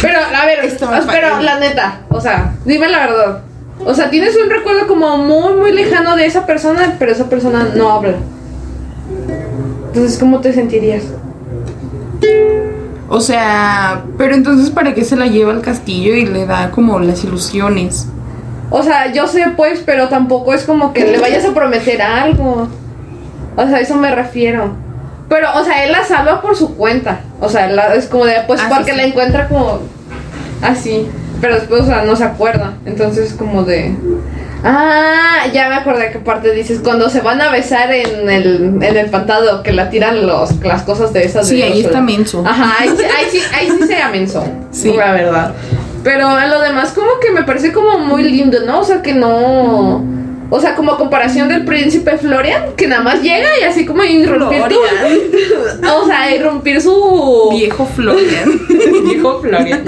Pero, 0.00 0.18
a 0.18 0.46
ver, 0.46 0.58
pero 1.12 1.40
la 1.40 1.58
neta, 1.60 2.00
o 2.08 2.20
sea, 2.20 2.54
dime 2.64 2.88
la 2.88 2.98
verdad. 3.06 3.40
O 3.84 3.94
sea, 3.94 4.10
tienes 4.10 4.36
un 4.36 4.50
recuerdo 4.50 4.86
como 4.86 5.16
muy, 5.16 5.54
muy 5.54 5.72
lejano 5.72 6.16
de 6.16 6.26
esa 6.26 6.44
persona, 6.46 6.96
pero 6.98 7.12
esa 7.12 7.28
persona 7.28 7.68
no 7.74 7.90
habla. 7.90 8.14
Entonces, 9.92 10.18
¿cómo 10.18 10.40
te 10.40 10.52
sentirías? 10.52 11.02
O 13.08 13.20
sea, 13.20 14.04
pero 14.16 14.34
entonces 14.34 14.70
¿para 14.70 14.94
qué 14.94 15.04
se 15.04 15.16
la 15.16 15.26
lleva 15.26 15.52
al 15.52 15.60
castillo 15.60 16.14
y 16.14 16.24
le 16.24 16.46
da 16.46 16.70
como 16.70 16.98
las 16.98 17.22
ilusiones? 17.24 18.06
O 18.70 18.82
sea, 18.82 19.12
yo 19.12 19.26
sé 19.26 19.44
pues, 19.54 19.82
pero 19.84 20.08
tampoco 20.08 20.54
es 20.54 20.64
como 20.64 20.94
que 20.94 21.04
le 21.04 21.18
vayas 21.18 21.44
a 21.44 21.52
prometer 21.52 22.00
algo. 22.00 22.68
O 23.54 23.66
sea, 23.66 23.76
a 23.76 23.80
eso 23.80 23.96
me 23.96 24.14
refiero. 24.14 24.70
Pero, 25.28 25.48
o 25.58 25.62
sea, 25.64 25.84
él 25.84 25.92
la 25.92 26.04
salva 26.04 26.40
por 26.40 26.56
su 26.56 26.74
cuenta. 26.74 27.20
O 27.40 27.50
sea, 27.50 27.68
la- 27.68 27.94
es 27.94 28.06
como 28.06 28.24
de, 28.24 28.36
pues, 28.46 28.60
Ah, 28.64 28.70
porque 28.74 28.92
sí. 28.92 28.96
la 28.96 29.02
encuentra 29.04 29.46
como 29.48 29.80
así. 30.62 31.06
Pero 31.42 31.56
después, 31.56 31.82
o 31.82 31.86
sea, 31.86 32.04
no 32.04 32.16
se 32.16 32.24
acuerda. 32.24 32.74
Entonces, 32.86 33.34
como 33.34 33.62
de... 33.64 33.94
Ah, 34.64 35.46
ya 35.52 35.68
me 35.68 35.74
acordé 35.74 36.12
que 36.12 36.18
parte 36.20 36.52
dices, 36.52 36.80
cuando 36.84 37.10
se 37.10 37.20
van 37.20 37.40
a 37.40 37.50
besar 37.50 37.92
en 37.92 38.30
el, 38.30 38.78
en 38.80 38.96
el 38.96 39.10
pantano, 39.10 39.62
que 39.62 39.72
la 39.72 39.90
tiran 39.90 40.26
los, 40.26 40.54
las 40.62 40.82
cosas 40.82 41.12
de 41.12 41.24
esas. 41.24 41.48
Sí, 41.48 41.56
de 41.56 41.64
ahí 41.64 41.82
los- 41.82 41.86
está 41.86 42.00
menso. 42.00 42.44
Ajá, 42.46 42.76
ahí, 42.78 42.88
sí- 42.96 43.04
ahí 43.04 43.26
sí, 43.30 43.42
ahí 43.52 43.68
sí 43.78 43.86
se 43.86 43.96
amenazó. 44.00 44.44
Sí. 44.70 44.92
La 44.96 45.12
verdad. 45.12 45.52
Pero 46.04 46.38
en 46.40 46.50
lo 46.50 46.60
demás, 46.60 46.92
como 46.92 47.20
que 47.20 47.30
me 47.30 47.42
parece 47.42 47.72
como 47.72 47.98
muy 47.98 48.22
lindo, 48.24 48.58
¿no? 48.66 48.80
O 48.80 48.84
sea, 48.84 49.02
que 49.02 49.12
no. 49.14 50.02
O 50.54 50.60
sea, 50.60 50.74
como 50.76 50.92
a 50.92 50.98
comparación 50.98 51.48
del 51.48 51.64
príncipe 51.64 52.18
Florian, 52.18 52.74
que 52.76 52.86
nada 52.86 53.02
más 53.02 53.22
llega 53.22 53.48
y 53.58 53.64
así 53.64 53.86
como 53.86 54.04
irrumpir 54.04 54.60
tu- 54.68 55.88
O 55.88 56.06
sea, 56.06 56.34
irrumpir 56.34 56.82
su. 56.82 57.48
Viejo 57.52 57.86
Florian. 57.86 58.60
Viejo 59.04 59.40
Florian. 59.40 59.82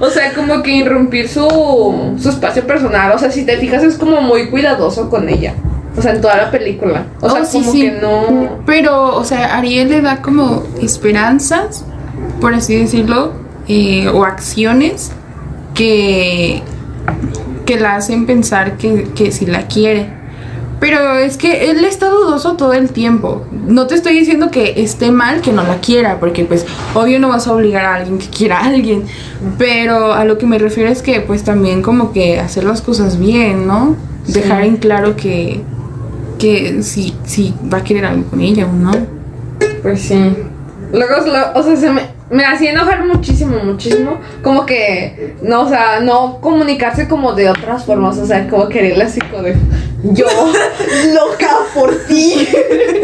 O 0.00 0.10
sea, 0.10 0.32
como 0.34 0.60
que 0.64 0.72
irrumpir 0.72 1.28
su, 1.28 2.16
su 2.20 2.28
espacio 2.30 2.66
personal. 2.66 3.12
O 3.14 3.18
sea, 3.18 3.30
si 3.30 3.46
te 3.46 3.58
fijas, 3.58 3.84
es 3.84 3.96
como 3.96 4.20
muy 4.20 4.48
cuidadoso 4.50 5.08
con 5.08 5.28
ella. 5.28 5.54
O 5.96 6.02
sea, 6.02 6.12
en 6.14 6.20
toda 6.20 6.36
la 6.36 6.50
película. 6.50 7.06
O 7.20 7.30
sea, 7.30 7.42
Oh, 7.42 7.44
sí, 7.44 7.58
como 7.60 7.72
sí. 7.72 7.80
que 7.82 7.90
no. 7.92 8.58
Pero, 8.66 9.14
o 9.16 9.24
sea, 9.24 9.56
Ariel 9.56 9.88
le 9.88 10.00
da 10.00 10.20
como 10.20 10.64
esperanzas, 10.82 11.84
por 12.40 12.54
así 12.54 12.74
decirlo, 12.76 13.32
eh, 13.68 14.08
o 14.08 14.24
acciones 14.24 15.12
que, 15.74 16.60
que 17.68 17.78
la 17.78 17.96
hacen 17.96 18.24
pensar 18.24 18.78
que, 18.78 19.08
que 19.14 19.30
sí 19.30 19.44
la 19.44 19.66
quiere. 19.66 20.08
Pero 20.80 21.18
es 21.18 21.36
que 21.36 21.70
él 21.70 21.84
está 21.84 22.08
dudoso 22.08 22.54
todo 22.56 22.72
el 22.72 22.92
tiempo. 22.92 23.44
No 23.52 23.86
te 23.86 23.94
estoy 23.94 24.18
diciendo 24.18 24.50
que 24.50 24.80
esté 24.82 25.10
mal 25.10 25.42
que 25.42 25.52
no 25.52 25.62
la 25.64 25.76
quiera, 25.76 26.18
porque 26.18 26.46
pues 26.46 26.64
obvio 26.94 27.20
no 27.20 27.28
vas 27.28 27.46
a 27.46 27.52
obligar 27.52 27.84
a 27.84 27.96
alguien 27.96 28.16
que 28.16 28.28
quiera 28.28 28.60
a 28.60 28.64
alguien. 28.68 29.04
Pero 29.58 30.14
a 30.14 30.24
lo 30.24 30.38
que 30.38 30.46
me 30.46 30.58
refiero 30.58 30.88
es 30.88 31.02
que 31.02 31.20
pues 31.20 31.44
también 31.44 31.82
como 31.82 32.10
que 32.10 32.40
hacer 32.40 32.64
las 32.64 32.80
cosas 32.80 33.18
bien, 33.18 33.66
¿no? 33.66 33.96
Dejar 34.26 34.64
en 34.64 34.78
claro 34.78 35.14
que, 35.14 35.60
que 36.38 36.82
si, 36.82 37.14
si 37.24 37.52
va 37.70 37.78
a 37.78 37.84
querer 37.84 38.06
algo 38.06 38.30
con 38.30 38.40
ella 38.40 38.66
o 38.66 38.72
no. 38.72 38.92
Pues 39.82 40.00
sí. 40.00 40.34
Luego, 40.90 41.16
o 41.54 41.62
sea, 41.62 41.76
se 41.76 41.90
me, 41.90 42.17
me 42.30 42.44
hacía 42.44 42.72
enojar 42.72 43.04
muchísimo, 43.06 43.58
muchísimo. 43.62 44.20
Como 44.42 44.66
que, 44.66 45.34
no, 45.42 45.62
o 45.62 45.68
sea, 45.68 46.00
no 46.00 46.40
comunicarse 46.40 47.08
como 47.08 47.32
de 47.32 47.48
otras 47.48 47.84
formas. 47.84 48.18
O 48.18 48.26
sea, 48.26 48.48
como 48.48 48.68
quererle 48.68 49.04
así 49.04 49.20
como 49.20 49.42
de. 49.42 49.56
Yo, 50.02 50.26
loca 51.14 51.50
por 51.74 51.94
ti. 52.06 52.48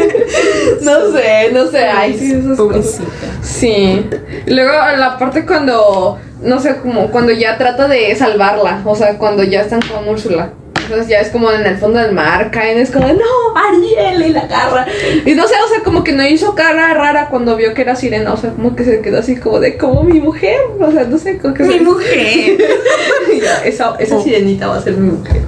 no 0.81 1.11
sé, 1.11 1.51
no 1.53 1.67
sé. 1.67 1.85
Ay, 1.85 2.17
sí, 2.17 2.33
esas 2.33 2.57
cosas. 2.57 2.99
Sí. 3.41 4.05
Luego 4.45 4.71
la 4.97 5.17
parte 5.17 5.45
cuando, 5.45 6.19
no 6.41 6.59
sé, 6.59 6.77
como 6.77 7.09
cuando 7.11 7.31
ya 7.31 7.57
trata 7.57 7.87
de 7.87 8.15
salvarla, 8.15 8.81
o 8.85 8.95
sea, 8.95 9.17
cuando 9.17 9.43
ya 9.43 9.61
están 9.61 9.81
con 9.81 10.07
Úrsula. 10.07 10.51
Entonces 10.85 11.07
ya 11.07 11.19
es 11.19 11.29
como 11.29 11.51
en 11.51 11.65
el 11.65 11.77
fondo 11.77 11.99
del 11.99 12.11
mar, 12.13 12.51
caen, 12.51 12.77
es 12.77 12.91
como, 12.91 13.07
no, 13.07 13.55
Ariel, 13.55 14.23
y 14.27 14.29
la 14.29 14.41
agarra. 14.41 14.85
Y 15.25 15.33
no 15.33 15.47
sé, 15.47 15.55
o 15.65 15.67
sea, 15.67 15.83
como 15.83 16.03
que 16.03 16.11
no 16.13 16.25
hizo 16.25 16.53
cara 16.55 16.93
rara 16.93 17.27
cuando 17.29 17.55
vio 17.55 17.73
que 17.73 17.81
era 17.81 17.95
sirena, 17.95 18.31
o 18.33 18.37
sea, 18.37 18.51
como 18.51 18.75
que 18.75 18.83
se 18.85 19.01
quedó 19.01 19.19
así 19.19 19.35
como 19.37 19.59
de, 19.59 19.77
como 19.77 20.03
mi 20.03 20.19
mujer, 20.21 20.59
o 20.79 20.91
sea, 20.91 21.03
no 21.05 21.17
sé, 21.17 21.37
como 21.39 21.53
que 21.55 21.63
Mi 21.63 21.73
se- 21.79 21.81
mujer. 21.81 22.57
esa, 23.65 23.95
esa 23.99 24.15
Oh. 24.17 24.23
sirenita 24.23 24.67
va 24.67 24.77
a 24.77 24.81
ser 24.81 24.93
mi 24.93 25.11
mujer. 25.11 25.41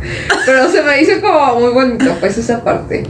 Pero 0.46 0.70
se 0.70 0.82
me 0.82 1.02
hizo 1.02 1.22
como 1.22 1.60
muy 1.60 1.70
bonito, 1.72 2.06
pues 2.20 2.38
esa 2.38 2.64
parte. 2.64 3.04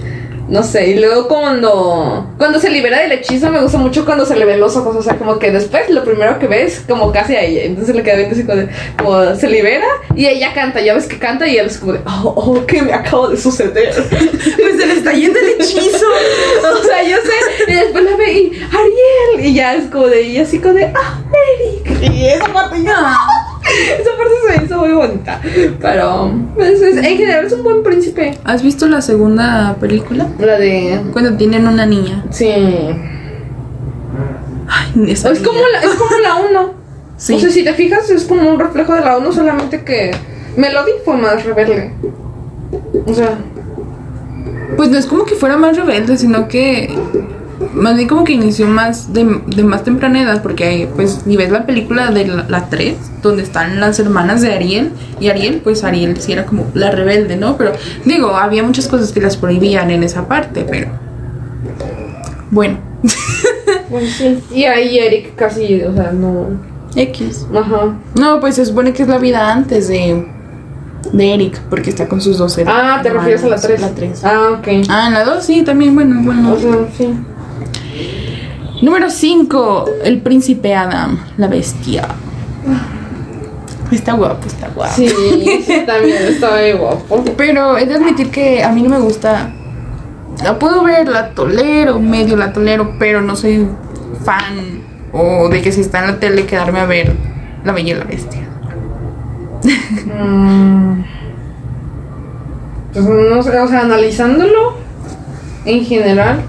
No 0.48 0.64
sé, 0.64 0.88
y 0.92 0.96
luego 1.00 1.28
cuando 1.28 2.26
cuando 2.38 2.58
se 2.60 2.70
libera 2.70 3.00
del 3.02 3.12
hechizo 3.12 3.50
me 3.50 3.60
gusta 3.62 3.78
mucho 3.78 4.06
cuando 4.06 4.26
se 4.26 4.38
le 4.38 4.46
ven 4.46 4.62
los 4.62 4.78
ojos, 4.78 4.96
o 4.96 5.02
sea, 5.02 5.18
como 5.18 5.40
que 5.40 5.52
después 5.52 5.90
lo 5.90 6.06
primero 6.06 6.40
que 6.40 6.48
ves 6.48 6.84
como 6.88 7.12
casi 7.12 7.36
a 7.36 7.42
ella, 7.42 7.64
entonces 7.64 7.94
le 7.94 8.02
queda 8.02 8.16
viendo 8.16 8.34
así 8.34 8.46
como, 8.46 8.58
de- 8.58 8.70
como 8.98 9.36
se 9.36 9.50
libera 9.50 9.86
y 10.16 10.26
ella 10.26 10.54
canta, 10.54 10.80
ya 10.80 10.94
ves 10.94 11.06
que 11.08 11.20
canta 11.20 11.46
y 11.50 11.58
él 11.58 11.66
es 11.68 11.78
como 11.78 11.92
de, 11.94 12.00
oh, 12.06 12.34
oh, 12.38 12.66
¿qué 12.66 12.82
me 12.82 12.94
acaba 12.94 13.28
de 13.28 13.36
suceder? 13.38 13.94
Pues 14.58 14.78
se 14.78 14.86
le 14.88 14.94
está 14.94 15.12
yendo 15.12 15.38
el 15.38 15.50
hechizo. 15.50 16.06
o 16.80 16.84
sea, 16.84 17.04
yo 17.04 17.18
sé, 17.18 17.72
y 17.72 17.74
después 17.76 18.04
la 18.06 18.16
ve 18.16 18.32
y 18.32 18.52
Ariel, 18.72 19.46
y 19.48 19.54
ya 19.54 19.76
es 19.76 19.86
como 19.92 20.08
de, 20.08 20.22
y 20.24 20.38
así 20.40 20.60
como 20.60 20.76
de, 20.76 20.86
ah, 20.96 21.20
Eric, 21.60 22.14
y 22.14 22.26
esa 22.28 22.46
parte 22.54 22.82
ya, 22.84 23.14
esa 24.00 24.10
parte 24.18 24.34
se 24.54 24.60
me 24.60 24.66
hizo 24.66 24.78
muy 24.78 24.92
bonita, 24.94 25.42
pero 25.82 26.32
pues, 26.56 26.82
es- 26.82 26.98
en 26.98 27.18
general 27.18 27.46
es 27.46 27.54
un 27.54 27.64
buen 27.64 27.84
príncipe. 27.84 28.38
¿Has 28.44 28.64
visto 28.64 28.88
la 28.88 29.02
segunda 29.02 29.76
película? 29.80 30.28
La 30.40 30.58
de... 30.58 31.02
Cuando 31.14 31.36
tienen 31.38 31.68
una 31.68 31.86
niña. 31.86 32.24
Sí. 32.30 32.50
Ay, 34.70 35.12
esa 35.12 35.32
Es 35.32 35.40
como 35.40 35.60
la, 35.60 35.80
es 35.82 35.96
como 35.96 36.18
la 36.20 36.36
1. 36.36 36.74
Sí. 37.18 37.34
O 37.34 37.40
sea, 37.40 37.50
si 37.50 37.64
te 37.64 37.74
fijas, 37.74 38.12
es 38.12 38.26
como 38.26 38.48
un 38.48 38.60
reflejo 38.60 38.94
de 38.94 39.02
la 39.02 39.18
1, 39.18 39.32
solamente 39.32 39.82
que 39.84 40.12
Melody 40.56 40.92
fue 41.04 41.18
más 41.18 41.44
rebelde. 41.44 41.92
O 43.08 43.12
sea, 43.12 43.40
Pues 44.76 44.90
no 44.92 45.00
es 45.00 45.08
como 45.08 45.26
que 45.26 45.34
fuera 45.34 45.58
más 45.58 45.76
rebelde, 45.76 46.16
sino 46.16 46.48
que 46.48 46.96
más 47.74 47.96
bien 47.96 48.08
como 48.08 48.24
que 48.24 48.34
inició 48.34 48.68
más 48.68 49.14
de, 49.14 49.42
de 49.48 49.64
más 49.64 49.84
temprana 49.84 50.22
edad, 50.22 50.42
porque 50.44 50.90
pues 50.96 51.26
ni 51.26 51.38
ves 51.38 51.52
la 51.52 51.66
película 51.66 52.12
de 52.12 52.28
la, 52.28 52.46
la 52.48 52.70
3, 52.70 52.96
donde 53.22 53.44
están 53.44 53.80
las 53.80 54.00
hermanas 54.00 54.42
de 54.42 54.54
Ariel, 54.54 54.92
y 55.20 55.30
Ariel, 55.30 55.62
pues 55.64 55.84
Ariel 55.84 56.20
sí 56.20 56.34
era 56.34 56.46
como 56.46 56.68
la 56.74 56.92
rebelde, 56.92 57.36
¿no? 57.36 57.58
Pero 57.58 57.74
digo, 58.06 58.36
había 58.36 58.64
muchas 58.64 58.88
cosas 58.88 59.12
que 59.12 59.22
las 59.22 59.38
prohibían 59.38 59.90
en 59.90 60.04
esa 60.04 60.28
parte, 60.28 60.66
pero 60.70 60.90
bueno, 62.52 62.78
pues 63.90 64.14
sí. 64.14 64.40
Y 64.52 64.66
ahí 64.66 65.00
Eric 65.00 65.36
casi, 65.36 65.82
o 65.84 65.94
sea, 65.94 66.12
no. 66.12 66.78
X. 66.96 67.46
Ajá. 67.54 67.96
No, 68.20 68.40
pues 68.40 68.56
se 68.56 68.66
supone 68.66 68.94
que 68.94 69.04
es 69.04 69.10
la 69.10 69.18
vida 69.20 69.52
antes 69.52 69.88
de, 69.88 70.26
de 71.12 71.34
Eric, 71.34 71.60
porque 71.70 71.90
está 71.90 72.08
con 72.08 72.22
sus 72.22 72.38
dos 72.38 72.58
Ah, 72.66 73.02
¿te 73.04 73.10
refieres 73.10 73.44
a 73.44 73.48
la 73.50 73.60
3? 73.60 73.82
La 73.82 73.90
3. 73.90 74.24
Ah, 74.24 74.50
ok. 74.58 74.68
Ah, 74.90 75.08
en 75.08 75.14
la 75.14 75.26
2 75.26 75.44
sí, 75.44 75.64
también, 75.64 75.94
bueno, 75.94 76.22
bueno. 76.24 76.54
O 76.54 76.60
sea, 76.60 76.72
sí. 76.98 77.14
Número 78.82 79.10
5, 79.10 79.86
el 80.04 80.22
príncipe 80.22 80.76
Adam, 80.76 81.20
la 81.38 81.48
bestia. 81.48 82.08
Está 83.92 84.14
guapo, 84.14 84.46
está 84.48 84.68
guapo. 84.70 84.94
Sí, 84.94 85.08
sí, 85.66 85.84
también 85.86 86.18
está 86.28 86.52
muy 86.52 86.74
guapo. 86.74 87.24
Pero 87.38 87.78
he 87.78 87.86
de 87.86 87.96
admitir 87.96 88.30
que 88.30 88.64
a 88.64 88.72
mí 88.72 88.84
no 88.84 88.90
me 88.90 89.00
gusta. 89.00 89.52
La 90.44 90.60
puedo 90.60 90.84
ver, 90.84 91.08
la 91.08 91.32
tolero, 91.32 92.00
medio 92.00 92.36
la 92.38 92.54
tolero, 92.54 92.96
pero 93.00 93.22
no 93.22 93.36
soy 93.36 93.68
fan 94.24 94.84
o 95.12 95.50
de 95.50 95.62
que 95.62 95.72
si 95.72 95.82
está 95.82 96.00
en 96.00 96.08
la 96.08 96.20
tele 96.20 96.46
quedarme 96.46 96.80
a 96.80 96.86
ver 96.86 97.14
La 97.64 97.72
Bella 97.72 97.96
y 97.96 97.98
la 97.98 98.04
Bestia. 98.04 98.42
Mm. 100.06 101.04
Pues 102.94 103.06
no 103.06 103.44
sé, 103.44 103.60
o 103.60 103.68
sea, 103.68 103.82
analizándolo 103.82 104.76
en 105.66 105.86
general. 105.86 106.42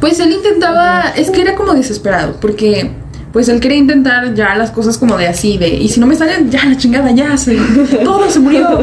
Pues 0.00 0.20
él 0.20 0.32
intentaba, 0.32 1.10
es 1.16 1.30
que 1.30 1.40
era 1.42 1.54
como 1.54 1.74
desesperado, 1.74 2.36
porque 2.40 2.90
pues 3.32 3.48
él 3.48 3.60
quería 3.60 3.78
intentar 3.78 4.34
ya 4.34 4.54
las 4.54 4.70
cosas 4.70 4.98
como 4.98 5.16
de 5.16 5.28
así, 5.28 5.58
de, 5.58 5.68
y 5.68 5.88
si 5.88 6.00
no 6.00 6.06
me 6.06 6.16
salen, 6.16 6.50
ya 6.50 6.64
la 6.64 6.76
chingada, 6.76 7.10
ya 7.10 7.36
se, 7.36 7.56
todo 8.04 8.30
se 8.30 8.38
murió. 8.38 8.80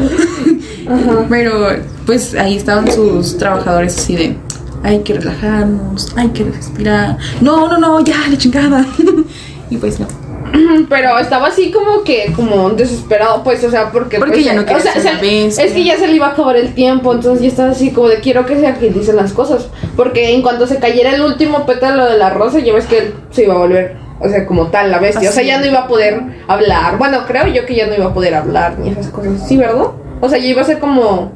Pero 1.28 1.70
pues 2.06 2.34
ahí 2.34 2.56
estaban 2.56 2.90
sus 2.90 3.38
trabajadores 3.38 3.98
así 3.98 4.16
de, 4.16 4.36
hay 4.82 5.00
que 5.00 5.14
relajarnos, 5.14 6.12
hay 6.16 6.28
que 6.28 6.44
respirar, 6.44 7.18
no, 7.40 7.68
no, 7.68 7.78
no, 7.78 8.00
ya 8.04 8.16
la 8.28 8.36
chingada. 8.36 8.86
y 9.70 9.76
pues 9.76 9.98
no. 9.98 10.23
Pero 10.88 11.18
estaba 11.18 11.48
así 11.48 11.70
como 11.70 12.02
que, 12.04 12.32
como 12.36 12.70
desesperado, 12.70 13.42
pues, 13.42 13.62
o 13.64 13.70
sea, 13.70 13.90
porque. 13.90 14.18
Porque 14.18 14.34
pues, 14.34 14.44
ya 14.44 14.54
no 14.54 14.62
o 14.62 14.64
quería 14.64 14.80
sea, 14.82 14.92
ser 14.92 15.02
se- 15.02 15.12
la 15.14 15.20
bestia. 15.20 15.64
Es 15.64 15.72
que 15.72 15.84
ya 15.84 15.96
se 15.98 16.06
le 16.06 16.14
iba 16.14 16.26
a 16.26 16.30
acabar 16.30 16.56
el 16.56 16.74
tiempo, 16.74 17.12
entonces 17.12 17.42
ya 17.42 17.48
estaba 17.48 17.70
así 17.70 17.90
como 17.90 18.08
de 18.08 18.20
quiero 18.20 18.46
que 18.46 18.58
sea 18.58 18.74
quien 18.76 18.94
dice 18.94 19.12
las 19.12 19.32
cosas. 19.32 19.68
Porque 19.96 20.34
en 20.34 20.42
cuanto 20.42 20.66
se 20.66 20.78
cayera 20.78 21.14
el 21.14 21.22
último 21.22 21.66
pétalo 21.66 22.06
de 22.06 22.18
la 22.18 22.30
rosa, 22.30 22.58
ya 22.60 22.72
ves 22.72 22.86
que 22.86 22.98
él 22.98 23.14
se 23.30 23.44
iba 23.44 23.54
a 23.54 23.58
volver, 23.58 23.96
o 24.20 24.28
sea, 24.28 24.46
como 24.46 24.68
tal, 24.68 24.90
la 24.90 24.98
bestia. 24.98 25.28
O 25.28 25.32
sea, 25.32 25.42
ya 25.42 25.58
no 25.58 25.66
iba 25.66 25.80
a 25.80 25.88
poder 25.88 26.20
hablar. 26.48 26.98
Bueno, 26.98 27.18
creo 27.26 27.46
yo 27.48 27.66
que 27.66 27.74
ya 27.74 27.86
no 27.86 27.94
iba 27.94 28.06
a 28.06 28.14
poder 28.14 28.34
hablar 28.34 28.78
ni 28.78 28.90
esas 28.90 29.08
cosas. 29.08 29.46
Sí, 29.48 29.56
¿verdad? 29.56 29.86
O 30.20 30.28
sea, 30.28 30.38
ya 30.38 30.46
iba 30.46 30.62
a 30.62 30.64
ser 30.64 30.78
como. 30.78 31.32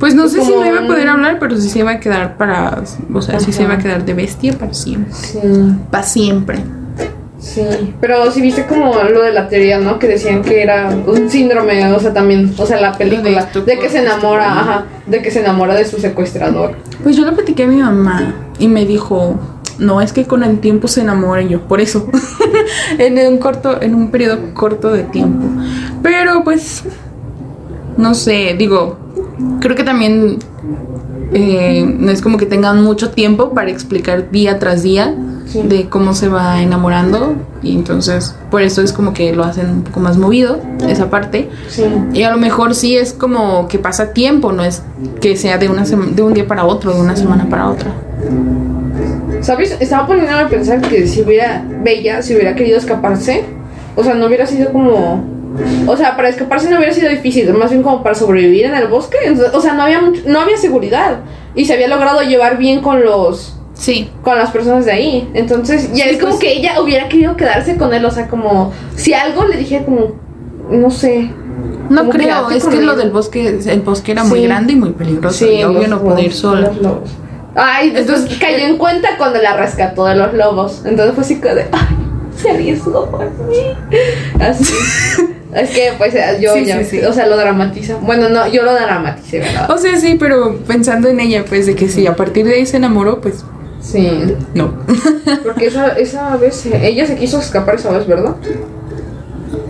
Pues 0.00 0.14
no 0.14 0.28
sé 0.28 0.42
si 0.42 0.50
no 0.52 0.66
iba 0.66 0.80
a 0.80 0.86
poder 0.86 1.08
hablar, 1.08 1.38
pero 1.38 1.56
sí 1.56 1.68
se 1.70 1.78
iba 1.78 1.92
a 1.92 2.00
quedar 2.00 2.36
para, 2.36 2.82
o 3.14 3.22
sea, 3.22 3.38
sí 3.40 3.52
se 3.52 3.62
iba 3.62 3.74
a 3.74 3.78
quedar 3.78 4.04
de 4.04 4.12
bestia 4.12 4.52
para 4.52 4.74
siempre. 4.74 5.14
Sí. 5.14 5.38
Para 5.90 6.02
siempre. 6.02 6.58
Sí, 7.44 7.60
pero 8.00 8.30
sí 8.30 8.40
viste 8.40 8.64
como 8.64 8.94
lo 8.94 9.22
de 9.22 9.30
la 9.30 9.48
teoría, 9.48 9.78
¿no? 9.78 9.98
Que 9.98 10.08
decían 10.08 10.40
que 10.40 10.62
era 10.62 10.96
un 11.06 11.28
síndrome, 11.28 11.92
o 11.92 12.00
sea, 12.00 12.14
también, 12.14 12.54
o 12.56 12.64
sea, 12.64 12.80
la 12.80 12.96
película, 12.96 13.50
de 13.66 13.78
que 13.78 13.90
se 13.90 13.98
enamora, 13.98 14.50
ajá, 14.50 14.86
de 15.06 15.20
que 15.20 15.30
se 15.30 15.40
enamora 15.40 15.74
de 15.74 15.84
su 15.84 15.98
secuestrador. 15.98 16.74
Pues 17.02 17.16
yo 17.16 17.24
le 17.26 17.32
platiqué 17.32 17.64
a 17.64 17.66
mi 17.66 17.76
mamá 17.76 18.34
y 18.58 18.66
me 18.66 18.86
dijo, 18.86 19.38
no, 19.78 20.00
es 20.00 20.14
que 20.14 20.24
con 20.24 20.42
el 20.42 20.58
tiempo 20.60 20.88
se 20.88 21.02
enamora 21.02 21.42
y 21.42 21.50
yo, 21.50 21.60
por 21.60 21.82
eso, 21.82 22.08
en 22.98 23.18
un 23.18 23.36
corto, 23.36 23.80
en 23.82 23.94
un 23.94 24.10
periodo 24.10 24.38
corto 24.54 24.90
de 24.90 25.02
tiempo. 25.02 25.44
Pero 26.02 26.44
pues, 26.44 26.82
no 27.98 28.14
sé, 28.14 28.54
digo, 28.56 28.96
creo 29.60 29.76
que 29.76 29.84
también 29.84 30.38
eh, 31.34 31.84
no 31.86 32.10
es 32.10 32.22
como 32.22 32.38
que 32.38 32.46
tengan 32.46 32.82
mucho 32.82 33.10
tiempo 33.10 33.50
para 33.50 33.70
explicar 33.70 34.30
día 34.30 34.58
tras 34.58 34.82
día 34.82 35.14
Sí. 35.46 35.62
de 35.62 35.88
cómo 35.88 36.14
se 36.14 36.28
va 36.28 36.62
enamorando 36.62 37.34
y 37.62 37.74
entonces 37.74 38.34
por 38.50 38.62
eso 38.62 38.82
es 38.82 38.92
como 38.92 39.12
que 39.12 39.34
lo 39.34 39.44
hacen 39.44 39.68
un 39.70 39.82
poco 39.82 40.00
más 40.00 40.16
movido 40.16 40.58
esa 40.88 41.10
parte 41.10 41.50
Sí. 41.68 41.84
y 42.12 42.22
a 42.22 42.30
lo 42.30 42.38
mejor 42.38 42.74
sí 42.74 42.96
es 42.96 43.12
como 43.12 43.68
que 43.68 43.78
pasa 43.78 44.12
tiempo, 44.12 44.52
no 44.52 44.64
es 44.64 44.82
que 45.20 45.36
sea 45.36 45.58
de, 45.58 45.68
una 45.68 45.84
de 45.84 46.22
un 46.22 46.32
día 46.34 46.46
para 46.46 46.64
otro, 46.64 46.94
de 46.94 47.00
una 47.00 47.14
semana 47.14 47.46
para 47.48 47.68
otra. 47.68 47.92
¿Sabes? 49.42 49.76
Estaba 49.78 50.06
poniéndome 50.06 50.38
a 50.40 50.48
pensar 50.48 50.80
que 50.80 51.06
si 51.06 51.20
hubiera, 51.22 51.62
Bella, 51.82 52.22
si 52.22 52.34
hubiera 52.34 52.54
querido 52.54 52.78
escaparse, 52.78 53.44
o 53.94 54.02
sea, 54.02 54.14
no 54.14 54.26
hubiera 54.26 54.46
sido 54.46 54.72
como... 54.72 55.22
O 55.86 55.96
sea, 55.96 56.16
para 56.16 56.30
escaparse 56.30 56.68
no 56.70 56.78
hubiera 56.78 56.92
sido 56.94 57.10
difícil, 57.10 57.52
más 57.54 57.70
bien 57.70 57.82
como 57.82 58.02
para 58.02 58.14
sobrevivir 58.14 58.64
en 58.64 58.74
el 58.74 58.88
bosque. 58.88 59.18
Entonces, 59.24 59.54
o 59.54 59.60
sea, 59.60 59.74
no 59.74 59.82
había, 59.82 60.00
no 60.26 60.40
había 60.40 60.56
seguridad. 60.56 61.18
Y 61.54 61.66
se 61.66 61.74
había 61.74 61.88
logrado 61.88 62.22
llevar 62.22 62.56
bien 62.58 62.80
con 62.80 63.04
los... 63.04 63.56
Sí, 63.74 64.08
con 64.22 64.38
las 64.38 64.50
personas 64.50 64.84
de 64.86 64.92
ahí. 64.92 65.28
Entonces, 65.34 65.90
ya 65.92 66.04
Sí, 66.04 66.10
es 66.10 66.16
como 66.18 66.30
pues- 66.30 66.40
que 66.40 66.52
ella 66.52 66.80
hubiera 66.80 67.08
querido 67.08 67.36
quedarse 67.36 67.76
con 67.76 67.92
él. 67.92 68.04
O 68.04 68.10
sea, 68.10 68.28
como 68.28 68.72
si 68.96 69.12
algo 69.14 69.44
le 69.46 69.56
dije 69.56 69.82
como, 69.84 70.12
no 70.70 70.90
sé. 70.90 71.30
no 71.90 72.08
creo, 72.08 72.50
es 72.50 72.64
que 72.64 72.78
él. 72.78 72.86
lo 72.86 72.96
del 72.96 73.10
bosque, 73.10 73.58
el 73.66 73.80
bosque 73.82 74.12
era 74.12 74.24
muy 74.24 74.40
Sí. 74.40 74.46
grande 74.46 74.72
y 74.72 74.76
muy 74.76 74.90
peligroso 74.90 75.44
y 75.46 75.62
obvio 75.64 75.80
los 75.80 75.88
no 75.90 76.00
poder 76.02 76.24
ir 76.26 76.32
sola. 76.32 76.70
Ay, 77.56 77.88
entonces 77.88 78.16
Entonces, 78.20 78.38
cayó 78.38 78.64
en 78.66 78.78
cuenta 78.78 79.10
cuando 79.18 79.40
la 79.42 79.56
rescató 79.56 80.06
de 80.06 80.14
los 80.16 80.32
lobos. 80.34 80.82
Entonces 80.86 81.14
fue 81.14 81.22
así 81.24 81.36
como 81.36 81.54
de, 81.54 81.66
ay, 81.72 81.96
se 82.40 82.50
arriesgó 82.50 83.10
por 83.10 83.20
mí. 83.24 83.56
Así. 84.40 84.74
es 85.54 85.70
que, 85.70 85.92
pues, 85.98 86.14
yo 86.40 86.54
Sí, 86.54 86.64
ya, 86.64 86.78
sí, 86.78 86.84
sí. 86.98 87.04
o 87.04 87.12
sea, 87.12 87.26
lo 87.26 87.36
dramatiza. 87.36 87.96
Bueno, 87.96 88.28
no, 88.28 88.48
yo 88.48 88.62
lo 88.62 88.72
dramaticé, 88.72 89.40
¿verdad? 89.40 89.70
O 89.70 89.78
sea, 89.78 89.96
sí, 89.98 90.16
pero 90.18 90.56
pensando 90.66 91.08
en 91.08 91.20
ella, 91.20 91.44
pues 91.48 91.66
de 91.66 91.74
que 91.76 91.88
si 91.88 92.06
a 92.06 92.16
partir 92.16 92.44
de 92.46 92.54
ahí 92.54 92.66
se 92.66 92.78
enamoró, 92.78 93.20
pues 93.20 93.44
Sí. 93.84 94.34
no. 94.54 94.74
Porque 95.44 95.66
esa, 95.66 95.88
esa 95.88 96.36
vez, 96.36 96.66
ella 96.66 97.06
se 97.06 97.16
quiso 97.16 97.38
escapar 97.38 97.74
esa 97.74 97.90
vez, 97.92 98.06
¿verdad? 98.06 98.34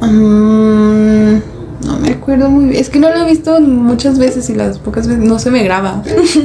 Mm, 0.00 1.38
no 1.84 1.98
me 2.00 2.10
acuerdo 2.10 2.48
muy 2.48 2.66
bien. 2.66 2.80
Es 2.80 2.90
que 2.90 2.98
no 2.98 3.10
lo 3.10 3.16
he 3.16 3.26
visto 3.26 3.60
muchas 3.60 4.18
veces 4.18 4.48
y 4.50 4.54
las 4.54 4.78
pocas 4.78 5.08
veces 5.08 5.22
no 5.22 5.38
se 5.38 5.50
me 5.50 5.64
graba. 5.64 6.02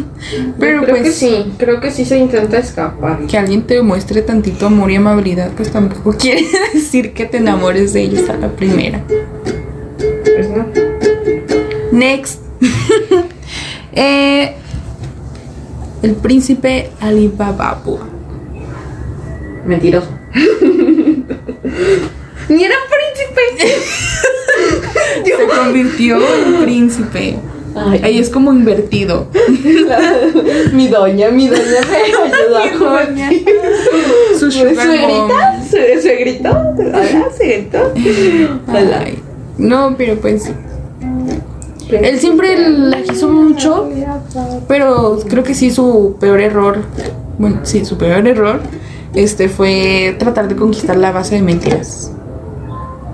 Pero 0.59 0.81
creo 0.83 0.95
pues 0.95 1.03
que 1.03 1.11
sí, 1.11 1.53
creo 1.57 1.79
que 1.79 1.91
sí 1.91 2.05
se 2.05 2.17
intenta 2.17 2.57
escapar. 2.57 3.19
que 3.27 3.37
alguien 3.37 3.63
te 3.63 3.81
muestre 3.81 4.21
tantito 4.23 4.65
amor 4.65 4.91
y 4.91 4.95
amabilidad, 4.95 5.51
pues 5.55 5.71
tampoco 5.71 6.13
quiere 6.19 6.45
decir 6.73 7.13
que 7.13 7.25
te 7.25 7.37
enamores 7.37 7.93
de 7.93 8.01
ellos 8.01 8.29
a 8.29 8.37
la 8.37 8.49
primera. 8.49 9.03
Pues 10.23 10.49
no. 10.49 10.65
Next. 11.91 12.41
Eh, 13.91 14.55
el 16.01 16.15
príncipe 16.15 16.89
Alibababu. 17.01 17.99
Mentiroso. 19.65 20.07
Ni 22.49 22.63
era 22.63 22.75
príncipe. 22.89 23.75
Se 25.37 25.47
convirtió 25.47 26.17
en 26.17 26.63
príncipe. 26.63 27.35
Ay, 27.75 28.01
Ahí 28.03 28.17
es 28.19 28.29
como 28.29 28.51
invertido. 28.51 29.27
mi 30.73 30.87
doña, 30.87 31.29
mi 31.29 31.47
doña 31.47 31.81
me 31.89 31.97
ayuda 31.97 32.63
a. 32.63 32.65
Su. 34.37 34.51
¿Suegrita? 34.51 35.63
¿Su- 35.63 36.01
¿Suegrito? 36.01 36.49
Hola, 36.49 37.29
suegrito. 37.37 37.93
Hola. 38.67 39.05
No, 39.57 39.95
pero 39.97 40.15
pues. 40.19 40.49
Él 41.89 42.19
siempre 42.19 42.69
la 42.69 43.01
quiso 43.01 43.29
mucho, 43.29 43.89
pero 44.67 45.19
creo 45.27 45.43
que 45.43 45.53
sí 45.53 45.71
su 45.71 46.17
peor 46.19 46.39
error. 46.39 46.83
Bueno, 47.37 47.61
sí, 47.63 47.85
su 47.85 47.97
peor 47.97 48.27
error. 48.27 48.61
Este 49.15 49.49
fue 49.49 50.15
tratar 50.19 50.47
de 50.47 50.55
conquistar 50.55 50.97
la 50.97 51.11
base 51.11 51.35
de 51.35 51.41
mentiras. 51.41 52.11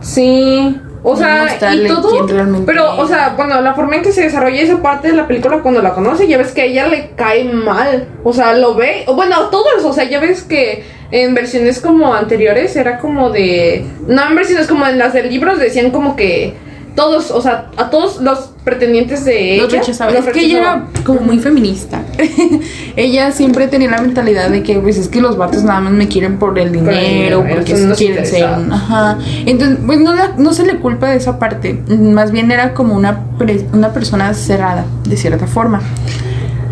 Sí. 0.01 0.81
O 1.07 1.15
sea, 1.15 1.47
y 1.75 1.87
todo. 1.87 2.25
Pero, 2.65 2.97
o 2.97 3.07
sea, 3.07 3.35
bueno, 3.37 3.61
la 3.61 3.75
forma 3.75 3.97
en 3.97 4.01
que 4.01 4.11
se 4.11 4.23
desarrolla 4.23 4.59
esa 4.59 4.81
parte 4.81 5.09
de 5.09 5.15
la 5.15 5.27
película 5.27 5.59
cuando 5.59 5.79
la 5.83 5.93
conoce, 5.93 6.27
ya 6.27 6.39
ves 6.39 6.51
que 6.51 6.61
a 6.61 6.65
ella 6.65 6.87
le 6.87 7.11
cae 7.11 7.43
mal. 7.43 8.07
O 8.23 8.33
sea, 8.33 8.55
lo 8.55 8.73
ve. 8.73 9.03
o 9.05 9.13
Bueno, 9.13 9.49
todos. 9.49 9.85
O 9.85 9.93
sea, 9.93 10.05
ya 10.05 10.19
ves 10.19 10.41
que 10.41 10.83
en 11.11 11.35
versiones 11.35 11.79
como 11.79 12.11
anteriores 12.11 12.75
era 12.75 12.97
como 12.97 13.29
de. 13.29 13.85
No 14.07 14.27
en 14.27 14.35
versiones 14.35 14.65
como 14.65 14.87
en 14.87 14.97
las 14.97 15.13
de 15.13 15.21
libros 15.23 15.59
decían 15.59 15.91
como 15.91 16.15
que 16.15 16.55
todos, 16.95 17.29
o 17.31 17.41
sea, 17.41 17.69
a 17.77 17.89
todos 17.89 18.21
los 18.21 18.51
pretendientes 18.63 19.25
de 19.25 19.57
Los 19.59 19.69
ella. 19.71 19.79
rechazaba. 19.81 20.11
los 20.11 20.25
es 20.25 20.33
que 20.33 20.45
ella 20.45 20.57
era 20.59 20.87
como 21.03 21.19
muy 21.21 21.39
feminista. 21.39 22.01
ella 22.95 23.31
siempre 23.31 23.67
tenía 23.67 23.91
la 23.91 24.01
mentalidad 24.01 24.49
de 24.49 24.63
que, 24.63 24.79
pues, 24.79 24.97
es 24.97 25.07
que 25.09 25.21
los 25.21 25.37
vatos 25.37 25.63
nada 25.63 25.81
más 25.81 25.93
me 25.93 26.07
quieren 26.07 26.37
por 26.39 26.57
el 26.57 26.67
el 26.67 26.71
dinero, 26.73 27.45
porque 27.47 27.73
quieren 27.95 28.25
ser. 28.25 28.45
Ajá. 28.71 29.17
Entonces, 29.45 29.77
pues, 29.85 29.99
no, 29.99 30.13
la- 30.15 30.33
no 30.37 30.53
se 30.53 30.65
le 30.65 30.77
culpa 30.79 31.09
de 31.09 31.17
esa 31.17 31.37
parte. 31.37 31.79
Más 31.89 32.31
bien 32.31 32.49
era 32.51 32.73
como 32.73 32.95
una, 32.95 33.25
pre- 33.37 33.67
una 33.73 33.93
persona 33.93 34.33
cerrada, 34.33 34.85
de 35.07 35.17
cierta 35.17 35.45
forma. 35.47 35.81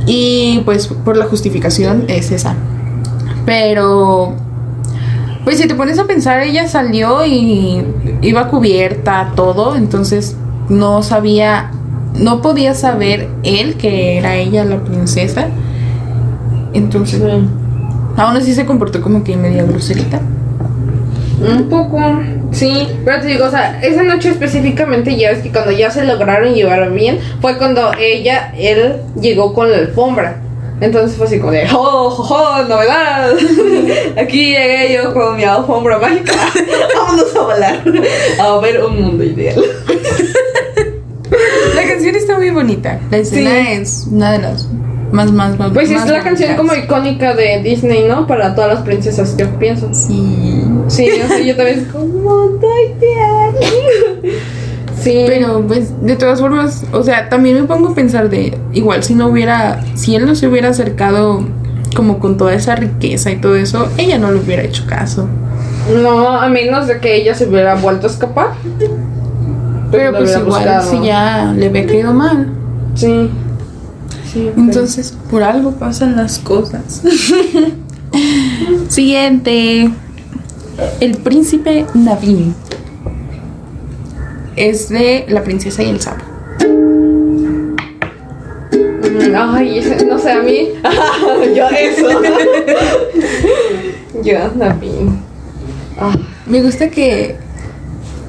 Y, 0.07 0.61
pues, 0.65 0.87
por 0.87 1.15
la 1.17 1.25
justificación 1.25 2.05
es 2.07 2.31
esa. 2.31 2.55
Pero. 3.45 4.33
Pues 5.43 5.57
si 5.57 5.67
te 5.67 5.75
pones 5.75 5.99
a 5.99 6.05
pensar, 6.05 6.41
ella 6.41 6.67
salió 6.67 7.25
y 7.25 7.83
iba 8.21 8.47
cubierta, 8.47 9.33
todo, 9.35 9.75
entonces 9.75 10.37
no 10.69 11.03
sabía, 11.03 11.71
no 12.17 12.41
podía 12.41 12.73
saber 12.73 13.27
él 13.43 13.75
que 13.75 14.17
era 14.17 14.35
ella 14.35 14.63
la 14.63 14.77
princesa. 14.83 15.47
Entonces, 16.73 17.21
aún 18.15 18.37
así 18.37 18.53
se 18.53 18.65
comportó 18.65 19.01
como 19.01 19.23
que 19.23 19.35
media 19.35 19.63
groserita. 19.63 20.21
Un 21.41 21.67
poco, 21.67 21.99
sí, 22.51 22.87
pero 23.03 23.19
te 23.19 23.27
digo, 23.27 23.45
o 23.45 23.49
sea, 23.49 23.81
esa 23.81 24.01
noche 24.01 24.29
específicamente 24.29 25.17
ya 25.17 25.31
ves 25.31 25.39
que 25.39 25.51
cuando 25.51 25.71
ya 25.71 25.91
se 25.91 26.05
lograron 26.05 26.53
llevar 26.53 26.89
bien, 26.93 27.19
fue 27.41 27.57
cuando 27.57 27.91
ella, 27.99 28.53
él 28.57 29.01
llegó 29.19 29.53
con 29.53 29.69
la 29.69 29.77
alfombra. 29.77 30.37
Entonces 30.81 31.15
fue 31.17 31.27
así 31.27 31.39
como 31.39 31.51
de, 31.51 31.65
¡oh, 31.73 32.09
jo, 32.09 32.23
jo, 32.23 32.63
novedad! 32.63 33.31
Aquí 34.17 34.47
llegué 34.51 34.93
yo 34.95 35.13
con 35.13 35.37
mi 35.37 35.43
alfombra 35.43 35.97
mágica. 35.99 36.33
Vámonos 36.95 37.35
a 37.35 37.41
volar. 37.41 37.83
A 38.39 38.57
ver 38.59 38.83
un 38.83 39.01
mundo 39.01 39.23
ideal. 39.23 39.63
La 41.75 41.83
canción 41.87 42.15
está 42.15 42.37
muy 42.37 42.49
bonita. 42.49 42.99
La 43.11 43.17
escena 43.17 43.49
Sí. 43.51 43.67
es 43.71 44.07
una 44.11 44.31
de 44.33 44.39
las 44.39 44.67
más, 45.11 45.31
más, 45.31 45.57
más. 45.57 45.71
Pues 45.73 45.89
es 45.91 45.97
más 45.99 46.09
la 46.09 46.21
canción 46.23 46.55
como 46.55 46.73
icónica 46.73 47.33
de 47.35 47.61
Disney, 47.61 48.03
¿no? 48.07 48.25
Para 48.27 48.55
todas 48.55 48.73
las 48.73 48.83
princesas, 48.83 49.37
yo 49.37 49.47
pienso. 49.59 49.89
Sí. 49.93 50.63
Sí, 50.87 51.09
o 51.23 51.27
sea, 51.27 51.39
yo 51.39 51.55
también 51.55 51.79
es 51.79 51.87
como. 51.93 52.59
Sí. 55.03 55.25
Pero 55.27 55.65
pues 55.67 55.91
de 56.01 56.15
todas 56.15 56.39
formas, 56.39 56.85
o 56.93 57.03
sea, 57.03 57.29
también 57.29 57.55
me 57.59 57.63
pongo 57.63 57.89
a 57.89 57.95
pensar 57.95 58.29
de 58.29 58.57
igual 58.71 59.03
si 59.03 59.15
no 59.15 59.27
hubiera, 59.27 59.83
si 59.95 60.15
él 60.15 60.25
no 60.25 60.35
se 60.35 60.47
hubiera 60.47 60.69
acercado 60.69 61.43
como 61.95 62.19
con 62.19 62.37
toda 62.37 62.53
esa 62.53 62.75
riqueza 62.75 63.31
y 63.31 63.35
todo 63.37 63.55
eso, 63.55 63.87
ella 63.97 64.17
no 64.17 64.31
le 64.31 64.39
hubiera 64.39 64.63
hecho 64.63 64.85
caso. 64.87 65.27
No, 66.01 66.29
a 66.29 66.47
menos 66.47 66.87
de 66.87 66.99
que 66.99 67.15
ella 67.15 67.35
se 67.35 67.47
hubiera 67.47 67.75
vuelto 67.75 68.07
a 68.07 68.09
escapar. 68.09 68.47
Pero 69.91 70.11
Lo 70.11 70.17
pues 70.19 70.31
igual 70.31 70.45
buscado. 70.45 70.89
si 70.89 71.05
ya 71.05 71.53
le 71.55 71.67
había 71.67 71.85
caído 71.85 72.13
mal. 72.13 72.47
Sí. 72.95 73.29
Sí. 74.31 74.49
Entonces, 74.57 75.15
por 75.29 75.43
algo 75.43 75.71
pasan 75.73 76.15
las 76.15 76.39
cosas. 76.39 77.03
Siguiente. 78.87 79.91
El 80.99 81.17
príncipe 81.17 81.85
Naveen. 81.93 82.55
Es 84.55 84.89
de 84.89 85.25
la 85.29 85.43
princesa 85.43 85.83
y 85.83 85.89
el 85.89 86.01
sapo. 86.01 86.23
Mm, 86.67 87.75
Ay, 89.35 89.81
no 90.07 90.17
sé, 90.19 90.31
a 90.31 90.41
mí. 90.41 90.69
Yo 91.55 91.67
eso. 91.69 92.07
Yo, 94.23 94.37
Naveen. 94.55 95.19
Ah. 95.99 96.15
Me 96.45 96.61
gusta 96.61 96.89
que 96.89 97.35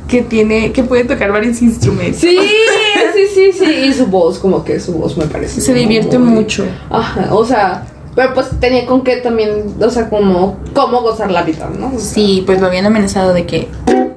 que 0.08 0.22
tiene 0.22 0.70
que 0.72 0.84
puede 0.84 1.04
tocar 1.04 1.32
varios 1.32 1.60
instrumentos. 1.62 2.20
Sí, 2.20 2.38
sí, 3.14 3.20
sí, 3.34 3.52
sí. 3.52 3.64
Y 3.88 3.92
su 3.92 4.06
voz, 4.06 4.38
como 4.38 4.64
que 4.64 4.78
su 4.78 4.92
voz 4.92 5.16
me 5.16 5.24
parece. 5.26 5.60
Se 5.60 5.74
divierte 5.74 6.18
muy- 6.18 6.30
mucho. 6.42 6.64
Ajá, 6.90 7.34
o 7.34 7.44
sea, 7.44 7.86
pero 8.14 8.34
pues 8.34 8.48
tenía 8.60 8.86
con 8.86 9.02
qué 9.02 9.16
también, 9.16 9.74
o 9.80 9.90
sea, 9.90 10.08
como 10.08 10.58
cómo 10.74 11.00
gozar 11.00 11.30
la 11.30 11.42
vida, 11.42 11.70
¿no? 11.78 11.88
O 11.88 11.90
sea, 11.92 12.00
Sí, 12.00 12.42
pues 12.46 12.60
lo 12.60 12.66
habían 12.66 12.86
amenazado 12.86 13.32
de 13.32 13.46
que 13.46 13.68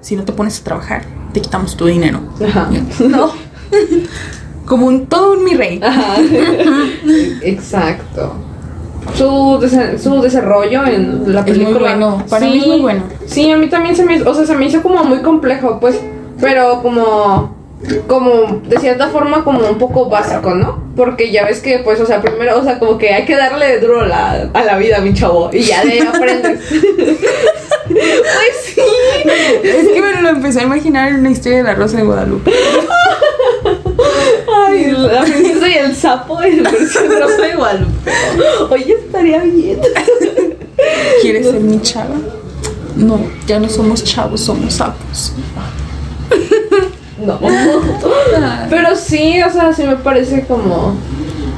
si 0.02 0.16
no 0.16 0.24
te 0.24 0.34
pones 0.34 0.60
a 0.60 0.64
trabajar, 0.64 1.04
te 1.34 1.42
quitamos 1.42 1.76
tu 1.78 1.86
dinero. 1.86 2.20
Ajá. 2.46 2.70
No. 3.00 3.32
Como 4.66 4.88
un 4.88 5.06
todo 5.08 5.34
un 5.34 5.44
mi 5.46 5.54
rey. 5.56 5.80
Ajá. 5.82 6.16
Exacto. 7.42 8.34
Su, 9.16 9.60
su 10.02 10.22
desarrollo 10.22 10.86
en 10.86 11.34
la 11.34 11.40
Es 11.42 11.46
muy 11.48 11.66
película. 11.66 11.80
bueno, 11.80 12.24
para 12.30 12.46
mí 12.46 12.58
es 12.60 12.68
muy 12.68 12.82
bueno. 12.82 13.04
Sí, 13.26 13.50
a 13.50 13.56
mí 13.58 13.68
también 13.70 13.96
se 13.96 14.04
me, 14.04 14.22
o 14.22 14.34
sea, 14.34 14.46
se 14.46 14.56
me 14.56 14.66
hizo 14.66 14.82
como 14.84 15.04
muy 15.06 15.20
complejo, 15.20 15.80
pues, 15.80 15.98
pero 16.42 16.82
como, 16.82 17.56
como, 18.08 18.62
de 18.68 18.78
cierta 18.80 19.08
forma, 19.08 19.46
como 19.46 19.62
un 19.66 19.78
poco 19.78 20.10
básico, 20.10 20.54
¿no? 20.54 20.84
Porque 20.98 21.32
ya 21.32 21.46
ves 21.46 21.62
que, 21.62 21.80
pues, 21.80 22.02
o 22.02 22.06
sea, 22.06 22.22
primero, 22.22 22.60
o 22.60 22.64
sea, 22.64 22.80
como 22.80 22.98
que 22.98 23.14
hay 23.14 23.24
que 23.24 23.38
darle 23.38 23.80
duro 23.80 24.06
la- 24.06 24.50
a 24.54 24.64
la 24.66 24.78
vida, 24.78 25.00
mi 25.00 25.14
chavo, 25.14 25.50
y 25.54 25.62
ya 25.62 25.86
de 25.86 26.02
aprendes. 26.02 26.60
Pues 27.98 28.76
sí. 28.76 28.82
Es 29.64 29.88
que 29.88 30.02
me 30.02 30.22
lo 30.22 30.30
empecé 30.30 30.60
a 30.62 30.64
imaginar 30.64 31.10
en 31.10 31.20
una 31.20 31.32
historia 31.32 31.58
de 31.60 31.64
la 31.64 31.76
Rosa 31.76 31.98
de 31.98 32.04
Guadalupe. 32.04 32.52
Ay, 34.68 34.92
la 34.92 35.24
princesa 35.24 35.68
y 35.68 35.74
el 35.74 35.96
sapo 35.96 36.42
en 36.42 36.64
versión 36.64 37.06
rosa 37.20 37.42
de 37.42 37.56
Guadalupe. 37.56 38.12
Oye, 38.70 38.94
estaría 38.94 39.40
bien. 39.42 39.80
¿Quieres 41.22 41.48
ser 41.48 41.60
mi 41.60 41.82
chava? 41.82 42.16
No, 42.96 43.20
ya 43.46 43.60
no 43.60 43.70
somos 43.70 44.04
chavos, 44.04 44.42
somos 44.42 44.74
sapos. 44.74 45.34
No. 47.26 47.40
Pero 48.70 48.96
sí, 48.96 49.42
o 49.42 49.52
sea, 49.52 49.74
sí 49.74 49.84
me 49.84 49.96
parece 49.96 50.46
como. 50.46 50.96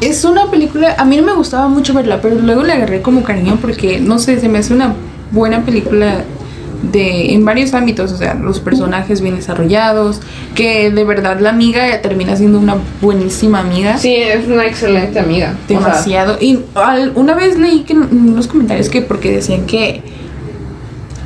Es 0.01 0.23
una 0.23 0.49
película, 0.49 0.95
a 0.97 1.03
mí 1.03 1.17
no 1.17 1.23
me 1.23 1.33
gustaba 1.33 1.67
mucho 1.67 1.93
verla, 1.93 2.21
pero 2.21 2.35
luego 2.35 2.63
le 2.63 2.71
agarré 2.73 3.01
como 3.01 3.23
cariño 3.23 3.57
porque, 3.61 3.99
no 3.99 4.17
sé, 4.19 4.39
se 4.39 4.47
me 4.47 4.59
hace 4.59 4.73
una 4.73 4.93
buena 5.31 5.61
película 5.65 6.23
de 6.91 7.33
en 7.33 7.43
varios 7.43 7.73
ámbitos, 7.73 8.11
o 8.13 8.17
sea, 8.17 8.35
los 8.35 8.61
personajes 8.61 9.19
bien 9.21 9.35
desarrollados, 9.35 10.21
que 10.55 10.89
de 10.91 11.03
verdad 11.03 11.39
la 11.41 11.49
amiga 11.49 12.01
termina 12.01 12.37
siendo 12.37 12.57
una 12.57 12.77
buenísima 13.01 13.59
amiga. 13.59 13.97
Sí, 13.97 14.15
es 14.15 14.47
una 14.47 14.65
excelente 14.65 15.19
amiga. 15.19 15.55
O 15.65 15.67
sea, 15.67 15.79
Demasiado. 15.79 16.37
y 16.39 16.59
al- 16.75 17.11
una 17.15 17.33
vez 17.33 17.59
leí 17.59 17.81
que 17.81 17.93
en 17.93 18.33
los 18.35 18.47
comentarios 18.47 18.87
que 18.89 19.01
porque 19.01 19.31
decían 19.31 19.65
que 19.65 20.01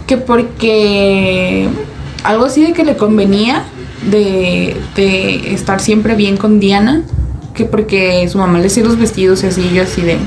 que 0.07 0.17
porque 0.17 1.67
algo 2.23 2.45
así 2.45 2.63
de 2.63 2.73
que 2.73 2.83
le 2.83 2.97
convenía 2.97 3.63
de, 4.09 4.75
de 4.95 5.53
estar 5.53 5.79
siempre 5.79 6.15
bien 6.15 6.35
con 6.37 6.59
Diana, 6.59 7.03
que 7.53 7.65
porque 7.65 8.27
su 8.27 8.37
mamá 8.37 8.59
le 8.59 8.67
hacía 8.67 8.83
los 8.83 8.97
vestidos 8.97 9.43
y 9.43 9.47
así, 9.47 9.69
yo 9.73 9.83
así 9.83 10.01
de 10.01 10.17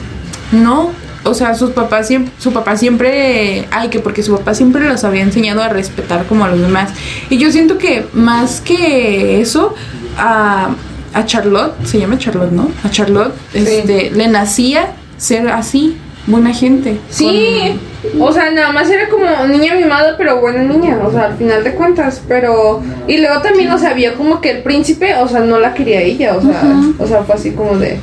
no, 0.52 0.90
o 1.26 1.34
sea, 1.34 1.54
sus 1.54 1.70
papás 1.70 2.06
siempre, 2.06 2.32
su 2.38 2.52
papá 2.52 2.76
siempre, 2.76 3.66
ay, 3.70 3.88
que 3.88 4.00
porque 4.00 4.22
su 4.22 4.36
papá 4.36 4.54
siempre 4.54 4.88
los 4.88 5.04
había 5.04 5.22
enseñado 5.22 5.62
a 5.62 5.68
respetar 5.68 6.26
como 6.26 6.44
a 6.44 6.48
los 6.48 6.60
demás. 6.60 6.90
Y 7.28 7.38
yo 7.38 7.50
siento 7.50 7.78
que 7.78 8.06
más 8.12 8.60
que 8.60 9.40
eso, 9.40 9.74
a, 10.16 10.70
a 11.12 11.24
Charlotte, 11.26 11.74
se 11.84 11.98
llama 11.98 12.18
Charlotte, 12.18 12.52
¿no? 12.52 12.70
A 12.84 12.90
Charlotte, 12.90 13.34
este, 13.54 14.10
le 14.10 14.28
nacía 14.28 14.92
ser 15.16 15.48
así, 15.48 15.96
buena 16.26 16.52
gente. 16.52 16.98
Sí, 17.10 17.78
o 18.18 18.32
sea, 18.32 18.50
nada 18.50 18.72
más 18.72 18.90
era 18.90 19.08
como 19.08 19.26
niña 19.46 19.74
mimada, 19.74 20.16
pero 20.16 20.40
buena 20.40 20.62
niña, 20.62 20.98
o 21.04 21.10
sea, 21.10 21.24
al 21.24 21.36
final 21.36 21.64
de 21.64 21.74
cuentas, 21.74 22.22
pero... 22.28 22.82
Y 23.06 23.18
luego 23.18 23.40
también, 23.42 23.70
o 23.70 23.78
sea, 23.78 23.90
había 23.90 24.14
como 24.14 24.40
que 24.40 24.50
el 24.50 24.62
príncipe, 24.62 25.14
o 25.16 25.28
sea, 25.28 25.40
no 25.40 25.58
la 25.58 25.74
quería 25.74 26.00
ella, 26.00 26.36
o 26.36 26.40
sea, 26.40 26.62
o 26.98 27.06
sea, 27.06 27.22
fue 27.24 27.34
así 27.34 27.52
como 27.52 27.76
de... 27.78 27.98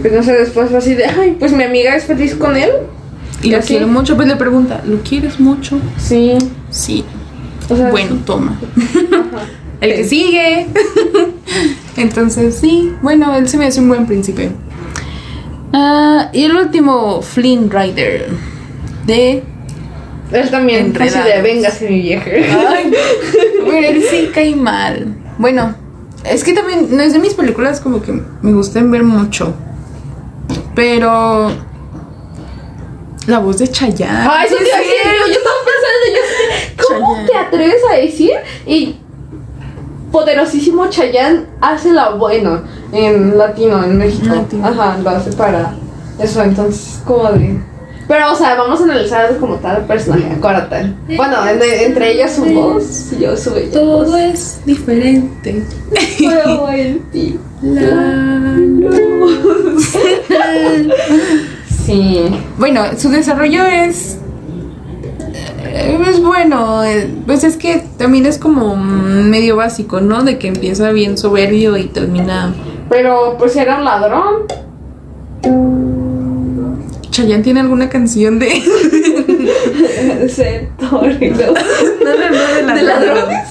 Pues 0.00 0.12
no 0.12 0.22
sé, 0.22 0.32
después 0.32 0.68
fue 0.70 0.78
así 0.78 0.94
de, 0.94 1.06
ay, 1.06 1.36
pues 1.38 1.52
mi 1.52 1.64
amiga 1.64 1.94
es 1.96 2.04
feliz 2.04 2.34
con 2.34 2.56
él. 2.56 2.70
Y 3.42 3.50
lo 3.50 3.58
así. 3.58 3.68
quiere 3.68 3.86
mucho, 3.86 4.16
pues 4.16 4.26
le 4.28 4.36
pregunta, 4.36 4.82
¿lo 4.86 4.98
quieres 5.02 5.38
mucho? 5.40 5.80
Sí, 5.96 6.36
Sí. 6.70 7.04
o 7.68 7.76
sea... 7.76 7.90
Bueno, 7.90 8.16
toma. 8.24 8.58
El 9.80 9.94
que 9.94 10.04
sigue. 10.04 10.66
Entonces, 11.96 12.56
sí, 12.56 12.92
bueno, 13.00 13.34
él 13.36 13.48
se 13.48 13.56
me 13.56 13.66
hace 13.66 13.80
un 13.80 13.88
buen 13.88 14.06
príncipe. 14.06 14.50
Ah, 15.72 16.30
y 16.32 16.44
el 16.44 16.56
último, 16.56 17.22
Flynn 17.22 17.70
Rider, 17.70 18.28
de 19.06 19.42
Él 20.32 20.50
también, 20.50 20.96
así 21.00 21.18
de 21.18 21.42
véngase 21.42 21.88
mi 21.90 22.00
vieja. 22.00 22.24
Ay, 22.70 22.90
pero 23.64 23.86
él 23.86 24.02
sí 24.10 24.30
cae 24.32 24.56
mal. 24.56 25.14
Bueno, 25.38 25.74
es 26.24 26.42
que 26.42 26.54
también 26.54 26.88
no 26.96 27.02
es 27.02 27.12
de 27.12 27.18
mis 27.18 27.34
películas 27.34 27.80
como 27.80 28.02
que 28.02 28.20
me 28.42 28.52
gustan 28.52 28.90
ver 28.90 29.04
mucho. 29.04 29.54
Pero 30.78 31.50
la 33.26 33.38
voz 33.40 33.58
de 33.58 33.66
Chayanne. 33.66 34.28
Ay, 34.30 34.46
eso 34.46 34.56
sí 34.58 34.62
te 34.64 34.68
iba 34.68 34.76
a 34.76 34.80
es 34.80 34.86
decir, 34.86 35.02
cierto. 35.02 35.26
yo 35.26 35.32
estaba 35.32 35.56
pensando, 35.66 36.06
yo 36.14 36.86
¿cómo 36.86 37.14
Chayanne. 37.14 37.28
te 37.28 37.36
atreves 37.36 37.82
a 37.92 37.96
decir? 37.96 38.32
Y 38.64 38.96
poderosísimo 40.12 40.86
Chayanne 40.86 41.46
hace 41.60 41.92
la 41.92 42.10
bueno 42.10 42.62
en 42.92 43.36
latino, 43.36 43.82
en 43.82 43.98
México. 43.98 44.32
Latino. 44.32 44.68
Ajá, 44.68 44.98
lo 45.02 45.10
hace 45.10 45.32
para 45.32 45.74
eso, 46.20 46.42
entonces 46.44 47.00
como 47.04 47.24
de... 47.32 47.58
Pero, 48.06 48.32
o 48.32 48.36
sea, 48.36 48.54
vamos 48.54 48.80
a 48.80 48.84
analizar 48.84 49.36
como 49.38 49.56
tal 49.56 49.78
el 49.78 49.82
personaje, 49.82 50.32
acuérdate. 50.34 50.94
Bueno, 51.14 51.46
en- 51.46 51.60
entre 51.62 52.12
ellas 52.12 52.36
su 52.36 52.44
voz 52.46 53.12
y 53.12 53.18
yo 53.22 53.36
su. 53.36 53.50
Todo 53.70 54.16
es 54.16 54.60
diferente. 54.64 55.62
Fuego 56.16 56.70
en 56.70 57.00
ti. 57.10 57.38
La 57.60 58.37
Bueno, 62.58 62.82
su 62.96 63.08
desarrollo 63.10 63.64
es. 63.64 64.18
eh, 65.64 65.98
Es 66.08 66.20
bueno, 66.22 66.84
eh, 66.84 67.08
pues 67.26 67.44
es 67.44 67.56
que 67.56 67.82
también 67.96 68.26
es 68.26 68.38
como 68.38 68.76
medio 68.76 69.56
básico, 69.56 70.00
¿no? 70.00 70.22
De 70.24 70.38
que 70.38 70.48
empieza 70.48 70.90
bien 70.92 71.16
soberbio 71.18 71.76
y 71.76 71.84
termina. 71.84 72.54
Pero, 72.88 73.36
pues 73.38 73.54
era 73.56 73.76
un 73.78 73.84
ladrón. 73.84 74.46
Chayanne 77.10 77.42
tiene 77.42 77.60
alguna 77.60 77.88
canción 77.88 78.38
de. 78.38 78.48
Ser 80.28 80.68
no, 80.80 80.90
no, 80.90 81.02
no, 81.02 81.08
de, 81.08 82.74
¿De 82.74 82.82
ladrones? 82.82 83.48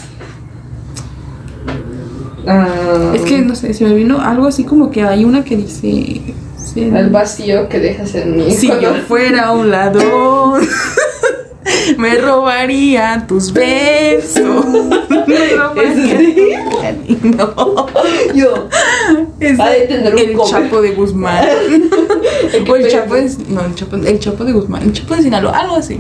Ah, 2.47 3.11
Es 3.13 3.21
que 3.23 3.39
no 3.39 3.55
sé, 3.55 3.73
se 3.73 3.83
me 3.83 3.93
vino 3.93 4.21
algo 4.21 4.47
así 4.47 4.63
como 4.63 4.89
que 4.89 5.03
hay 5.03 5.25
una 5.25 5.43
que 5.43 5.57
dice. 5.57 6.33
Sí, 6.73 6.81
El 6.83 7.09
vacío 7.09 7.67
que 7.69 7.79
dejas 7.79 8.13
en 8.15 8.35
mí. 8.35 8.51
Si 8.51 8.67
yo 8.67 8.93
fuera 9.07 9.51
un 9.51 9.71
ladrón, 9.71 10.61
me 11.97 12.15
robaría 12.15 13.25
tus 13.27 13.51
besos. 13.53 14.65
Me 15.27 15.49
robaría. 15.55 16.63
No. 17.23 17.87
Yo. 18.33 18.69
Es 19.39 19.57
de 19.57 19.87
tener 19.87 20.13
un 20.13 20.19
el 20.19 20.33
cover. 20.33 20.49
Chapo 20.51 20.81
de 20.81 20.91
Guzmán. 20.91 21.45
o 22.69 22.75
el 22.75 22.87
Chapo 22.89 23.15
de, 23.15 23.29
no, 23.49 23.61
el 23.65 23.75
Chapo, 23.75 23.95
el 23.95 24.19
Chapo 24.19 24.43
de 24.45 24.51
Guzmán, 24.53 24.83
el 24.83 24.93
Chapo 24.93 25.15
de 25.15 25.23
Sinaloa, 25.23 25.57
algo 25.57 25.75
así. 25.75 25.99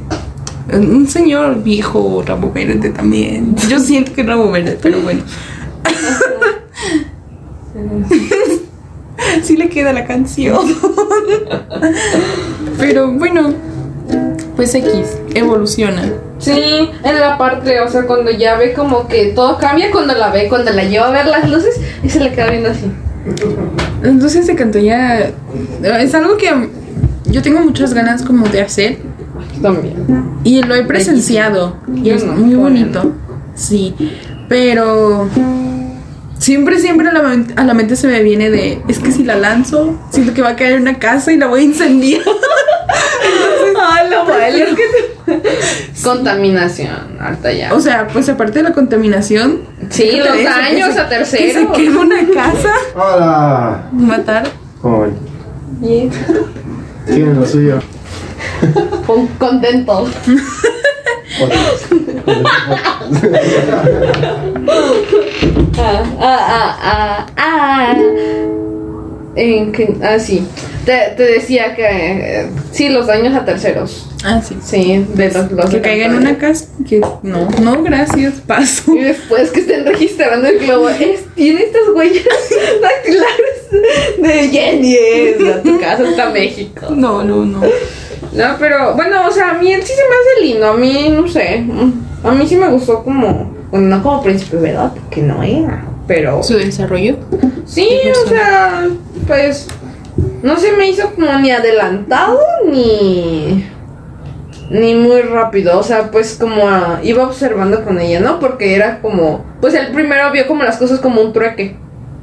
Un 0.71 1.07
señor 1.07 1.63
viejo, 1.63 2.23
rabo 2.25 2.51
verde 2.51 2.89
también. 2.91 3.55
Yo 3.67 3.79
siento 3.79 4.13
que 4.13 4.21
es 4.21 4.27
rabo 4.27 4.51
verde, 4.51 4.77
pero 4.81 4.99
bueno. 5.01 5.21
Sí 9.43 9.57
le 9.57 9.69
queda 9.69 9.93
la 9.93 10.05
canción. 10.05 10.57
pero 12.77 13.11
bueno, 13.11 13.53
pues 14.55 14.73
X, 14.75 15.17
evoluciona. 15.33 16.03
Sí, 16.39 16.89
en 17.03 17.19
la 17.19 17.37
parte, 17.37 17.79
o 17.81 17.89
sea, 17.89 18.03
cuando 18.05 18.31
ya 18.31 18.55
ve 18.55 18.73
como 18.73 19.07
que 19.07 19.27
todo 19.27 19.57
cambia, 19.57 19.91
cuando 19.91 20.13
la 20.13 20.29
ve, 20.29 20.47
cuando 20.49 20.71
la 20.71 20.83
lleva 20.83 21.07
a 21.07 21.11
ver 21.11 21.25
las 21.25 21.49
luces 21.49 21.79
y 22.03 22.09
se 22.09 22.19
le 22.19 22.31
queda 22.31 22.49
viendo 22.49 22.69
así. 22.69 22.91
Entonces 24.03 24.45
se 24.45 24.55
cantó 24.55 24.79
ya. 24.79 25.31
Es 25.81 26.13
algo 26.13 26.37
que 26.37 26.49
yo 27.25 27.41
tengo 27.41 27.59
muchas 27.61 27.93
ganas 27.93 28.23
como 28.23 28.47
de 28.47 28.61
hacer. 28.61 28.97
También. 29.61 30.37
Y 30.43 30.61
lo 30.61 30.75
he 30.75 30.83
presenciado. 30.83 31.77
Y 31.95 32.09
es 32.11 32.25
muy 32.25 32.55
bonito. 32.55 33.13
Sí. 33.55 33.95
Pero. 34.47 35.27
Siempre, 36.39 36.79
siempre 36.79 37.09
a 37.09 37.13
la, 37.13 37.21
mente, 37.23 37.53
a 37.57 37.63
la 37.63 37.73
mente 37.73 37.95
se 37.95 38.07
me 38.07 38.21
viene 38.23 38.49
de. 38.49 38.81
Es 38.87 38.99
que 38.99 39.11
si 39.11 39.23
la 39.23 39.35
lanzo, 39.35 39.97
siento 40.11 40.33
que 40.33 40.41
va 40.41 40.49
a 40.49 40.55
caer 40.55 40.73
en 40.73 40.81
una 40.83 40.99
casa 40.99 41.31
y 41.31 41.37
la 41.37 41.47
voy 41.47 41.61
a 41.61 41.63
incendiar. 41.63 42.21
Lo 44.09 44.25
bueno 44.25 44.65
Contaminación, 46.03 47.17
harta 47.19 47.51
ya. 47.51 47.73
O 47.73 47.79
sea, 47.79 48.07
pues 48.07 48.29
aparte 48.29 48.59
de 48.59 48.63
la 48.63 48.73
contaminación. 48.73 49.61
Sí, 49.89 50.11
los 50.17 50.43
daños 50.43 50.93
se- 50.93 50.99
a 51.01 51.09
Que 51.09 51.25
se 51.25 51.67
queme 51.75 51.97
una 51.97 52.17
casa. 52.33 52.71
Hola. 52.95 53.89
Matar. 53.91 54.47
¿Cómo 54.81 55.01
ven? 55.01 55.17
Y 55.81 56.09
Tienen 57.05 57.39
lo 57.39 57.45
suyo. 57.45 57.79
con- 59.05 59.27
contento. 59.39 60.07
Ah, 65.79 66.03
ah, 66.19 66.77
ah, 66.81 67.27
ah, 67.35 67.35
ah. 67.37 67.95
En 69.35 69.71
que, 69.71 69.95
ah, 70.01 70.17
sí. 70.19 70.43
Te, 70.85 71.13
te 71.15 71.23
decía 71.23 71.75
que 71.75 71.83
eh, 71.85 72.49
sí, 72.71 72.89
los 72.89 73.07
daños 73.07 73.35
a 73.35 73.45
terceros. 73.45 74.09
Ah, 74.23 74.41
sí. 74.41 74.57
Sí, 74.63 75.05
de 75.13 75.31
los, 75.31 75.51
los 75.51 75.69
Que 75.69 75.81
caiga 75.81 76.05
en 76.07 76.15
una 76.15 76.37
casa. 76.37 76.65
Que 76.87 77.01
no, 77.21 77.47
no, 77.61 77.83
gracias, 77.83 78.35
paso. 78.47 78.95
Y 78.95 79.01
después 79.03 79.51
que 79.51 79.59
estén 79.59 79.85
registrando 79.85 80.47
el 80.47 80.59
globo, 80.59 80.89
es, 80.89 81.25
tiene 81.35 81.63
estas 81.63 81.83
huellas 81.93 82.23
dactilares 82.81 84.17
de 84.17 84.47
Jenny. 84.49 84.95
es, 84.95 85.63
Tu 85.63 85.79
casa 85.79 86.09
está 86.09 86.29
México. 86.31 86.87
No, 86.89 87.23
no, 87.23 87.45
no. 87.45 87.61
No, 88.33 88.55
pero 88.59 88.93
bueno, 88.95 89.27
o 89.27 89.31
sea, 89.31 89.51
a 89.51 89.53
mí 89.55 89.71
él 89.71 89.81
sí 89.83 89.93
se 89.93 90.01
me 90.01 90.15
hace 90.15 90.45
lindo. 90.45 90.67
A 90.67 90.73
mí, 90.73 91.09
no 91.09 91.27
sé. 91.27 91.65
A 92.23 92.31
mí 92.31 92.47
sí 92.47 92.55
me 92.55 92.69
gustó 92.69 93.03
como. 93.03 93.55
Bueno, 93.71 93.97
no 93.97 94.03
como 94.03 94.23
príncipe, 94.23 94.57
¿verdad? 94.57 94.91
Porque 94.93 95.21
no 95.21 95.43
era. 95.43 95.85
Pero. 96.07 96.43
Su 96.43 96.55
desarrollo. 96.55 97.17
Sí, 97.65 97.87
o 98.25 98.29
sea, 98.29 98.87
pues. 99.25 99.67
No 100.41 100.57
se 100.57 100.71
me 100.73 100.89
hizo 100.89 101.13
como 101.13 101.31
ni 101.39 101.51
adelantado 101.51 102.39
ni. 102.71 103.67
Ni 104.69 104.95
muy 104.95 105.21
rápido. 105.21 105.79
O 105.79 105.83
sea, 105.83 106.11
pues 106.11 106.37
como 106.39 106.63
iba 107.03 107.23
observando 107.23 107.83
con 107.83 107.99
ella, 107.99 108.19
¿no? 108.19 108.39
Porque 108.39 108.75
era 108.75 109.01
como. 109.01 109.45
Pues 109.61 109.73
el 109.73 109.91
primero 109.91 110.31
vio 110.31 110.47
como 110.47 110.63
las 110.63 110.77
cosas 110.77 110.99
como 110.99 111.21
un 111.21 111.33
trueque. 111.33 111.77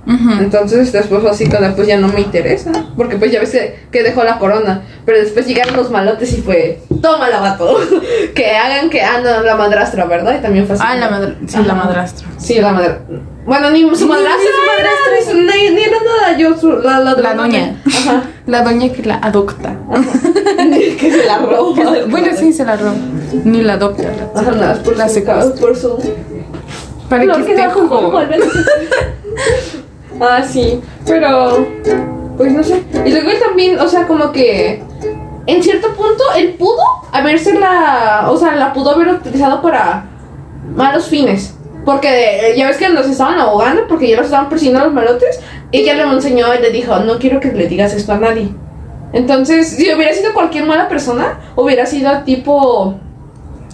Entonces 0.07 0.93
después 0.93 1.23
fue 1.23 1.31
así 1.31 1.47
cuando 1.47 1.75
pues 1.75 1.89
ya 1.89 1.97
no 1.99 2.09
me 2.09 2.21
interesa. 2.21 2.73
Porque 2.97 3.17
pues 3.17 3.33
ya 3.33 3.41
ves 3.41 3.51
que, 3.51 3.87
que 3.91 4.03
dejó 4.03 4.23
la 4.25 4.39
corona. 4.39 4.83
Pero 5.05 5.19
después 5.19 5.47
llegaron 5.47 5.77
los 5.77 5.91
malotes 5.91 6.33
y 6.33 6.43
fue. 6.43 6.81
Toma 7.01 7.29
la 7.31 7.41
vato. 7.41 7.77
que 8.35 8.51
hagan 8.51 8.91
que. 8.91 9.03
Ah, 9.03 9.21
no, 9.23 9.43
la 9.43 9.57
madrastra, 9.57 10.05
¿verdad? 10.05 10.37
Y 10.39 10.43
también 10.43 10.67
fue 10.67 10.75
así. 10.77 10.85
Ah, 10.87 10.97
la 10.97 11.11
madra 11.11 11.35
sí, 11.47 11.59
la 11.65 11.75
madrastra. 11.75 12.27
Sí, 12.39 12.61
la 12.61 12.73
madre. 12.73 12.99
Bueno, 13.47 13.71
ni 13.71 13.81
su 13.95 14.07
madrastra. 14.07 14.37
ni 14.39 15.27
su 15.27 15.35
madrastra. 15.37 15.71
Ni, 15.73 15.83
era 15.83 15.97
nada. 15.99 16.39
Yo, 16.39 16.57
su- 16.59 16.79
la, 16.79 17.01
la, 17.01 17.15
La 17.15 17.35
doña. 17.35 17.81
Ajá. 17.87 18.23
La 18.47 18.63
doña 18.63 18.93
que 18.93 19.03
la 19.03 19.17
adopta. 19.17 19.75
que 21.01 21.11
se 21.11 21.25
la 21.25 21.39
roba. 21.39 21.83
bueno, 22.11 22.29
sí, 22.37 22.53
se 22.53 22.63
la 22.63 22.77
roba. 22.77 22.93
Ni 23.45 23.63
la 23.63 23.75
adopta. 23.75 24.03
La, 24.03 24.41
Ajá, 24.41 24.51
nada, 24.51 24.83
por 24.83 24.97
la 24.99 25.09
su 25.09 25.25
por 25.59 25.75
su. 25.75 25.99
Para 27.09 27.25
Lo 27.25 27.37
que 27.37 27.45
que 27.45 27.55
esté 27.55 27.71
joven. 27.71 28.41
Ah, 30.21 30.43
sí. 30.43 30.81
Pero. 31.07 31.67
Pues 32.37 32.53
no 32.53 32.63
sé. 32.63 32.83
Y 33.05 33.11
luego 33.11 33.31
él 33.31 33.39
también, 33.39 33.79
o 33.79 33.89
sea, 33.89 34.07
como 34.07 34.33
que. 34.33 34.83
En 35.47 35.63
cierto 35.63 35.89
punto, 35.95 36.25
él 36.37 36.55
pudo 36.55 36.83
haberse 37.13 37.59
la. 37.59 38.27
O 38.31 38.37
sea, 38.37 38.57
la 38.57 38.73
pudo 38.73 38.91
haber 38.91 39.09
utilizado 39.09 39.63
para 39.63 40.07
malos 40.75 41.09
fines. 41.09 41.55
Porque 41.85 42.09
eh, 42.09 42.57
ya 42.57 42.67
ves 42.67 42.79
que 42.79 42.89
nos 42.89 43.07
estaban 43.07 43.39
ahogando 43.39 43.87
porque 43.87 44.09
ya 44.09 44.17
los 44.17 44.27
estaban 44.27 44.49
persiguiendo 44.49 44.85
los 44.85 44.95
malotes. 44.95 45.41
Ella 45.71 45.95
le 45.95 46.03
enseñó 46.03 46.55
y 46.55 46.63
le 46.63 46.71
dijo: 46.71 46.99
No 47.01 47.19
quiero 47.19 47.41
que 47.41 47.53
le 47.53 47.67
digas 47.67 47.93
esto 47.93 48.13
a 48.13 48.19
nadie. 48.19 48.49
Entonces, 49.13 49.69
si 49.69 49.93
hubiera 49.93 50.13
sido 50.13 50.33
cualquier 50.35 50.65
mala 50.65 50.89
persona, 50.89 51.39
hubiera 51.57 51.87
sido 51.87 52.11
tipo. 52.25 52.99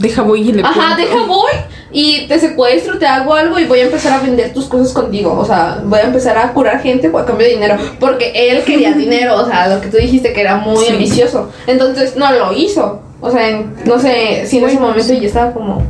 Deja 0.01 0.23
voy 0.23 0.49
y 0.49 0.53
le 0.53 0.63
Ajá, 0.63 0.73
cuento. 0.97 0.97
deja 0.97 1.27
voy 1.27 1.53
y 1.93 2.27
te 2.27 2.39
secuestro, 2.39 2.99
te 2.99 3.07
hago 3.07 3.35
algo 3.35 3.59
y 3.59 3.65
voy 3.67 3.81
a 3.81 3.85
empezar 3.85 4.13
a 4.15 4.21
vender 4.23 4.53
tus 4.53 4.67
cosas 4.67 4.93
contigo. 4.93 5.37
O 5.39 5.45
sea, 5.45 5.81
voy 5.85 5.99
a 6.01 6.05
empezar 6.05 6.37
a 6.39 6.53
curar 6.53 6.81
gente 6.81 7.09
a 7.09 7.25
cambio 7.25 7.47
de 7.47 7.53
dinero. 7.55 7.77
Porque 8.01 8.33
él 8.35 8.63
quería 8.65 8.93
dinero, 9.05 9.37
o 9.37 9.47
sea, 9.47 9.69
lo 9.69 9.81
que 9.81 9.89
tú 9.89 9.97
dijiste 9.99 10.33
que 10.33 10.41
era 10.41 10.57
muy 10.57 10.85
Sí. 10.85 10.93
ambicioso. 10.93 11.51
Entonces 11.67 12.17
no 12.17 12.33
lo 12.33 12.53
hizo. 12.53 13.01
O 13.21 13.31
sea, 13.31 13.49
en- 13.51 13.75
no 13.85 13.99
sé 13.99 14.47
si 14.47 14.59
en 14.59 14.65
ese 14.65 14.81
momento 14.81 15.13
yo 15.13 15.27
estaba 15.27 15.53
como 15.53 15.83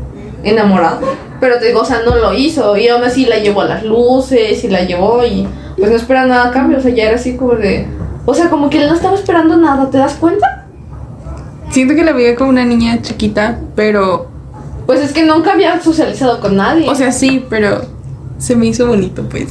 enamorado. 0.42 1.00
Pero 1.40 1.58
te 1.58 1.66
digo, 1.66 1.80
o 1.80 1.84
sea, 1.84 2.00
no 2.04 2.16
lo 2.16 2.34
hizo. 2.34 2.76
Y 2.76 2.88
aún 2.88 3.04
así 3.04 3.26
la 3.26 3.38
llevó 3.38 3.60
a 3.62 3.66
las 3.66 3.84
luces 3.84 4.64
y 4.64 4.68
la 4.68 4.82
llevó 4.82 5.24
y 5.24 5.46
pues 5.78 5.90
no 5.90 5.96
espera 5.96 6.26
nada 6.26 6.48
a 6.48 6.50
cambio. 6.50 6.78
O 6.78 6.80
sea, 6.80 6.92
ya 6.92 7.04
era 7.04 7.16
así 7.16 7.36
como 7.36 7.52
de. 7.52 7.86
O 8.26 8.34
sea, 8.34 8.50
como 8.50 8.68
que 8.68 8.78
él 8.82 8.88
no 8.88 8.94
estaba 8.94 9.14
esperando 9.14 9.56
nada, 9.56 9.88
¿te 9.90 9.98
das 9.98 10.14
cuenta? 10.14 10.59
Siento 11.70 11.94
que 11.94 12.04
la 12.04 12.12
veía 12.12 12.34
como 12.34 12.50
una 12.50 12.64
niña 12.64 13.00
chiquita, 13.02 13.58
pero. 13.74 14.28
Pues 14.86 15.00
es 15.00 15.12
que 15.12 15.24
nunca 15.24 15.52
había 15.52 15.80
socializado 15.80 16.40
con 16.40 16.56
nadie. 16.56 16.88
O 16.88 16.94
sea, 16.94 17.12
sí, 17.12 17.44
pero. 17.48 17.82
Se 18.38 18.56
me 18.56 18.66
hizo 18.66 18.86
bonito, 18.86 19.22
pues. 19.28 19.48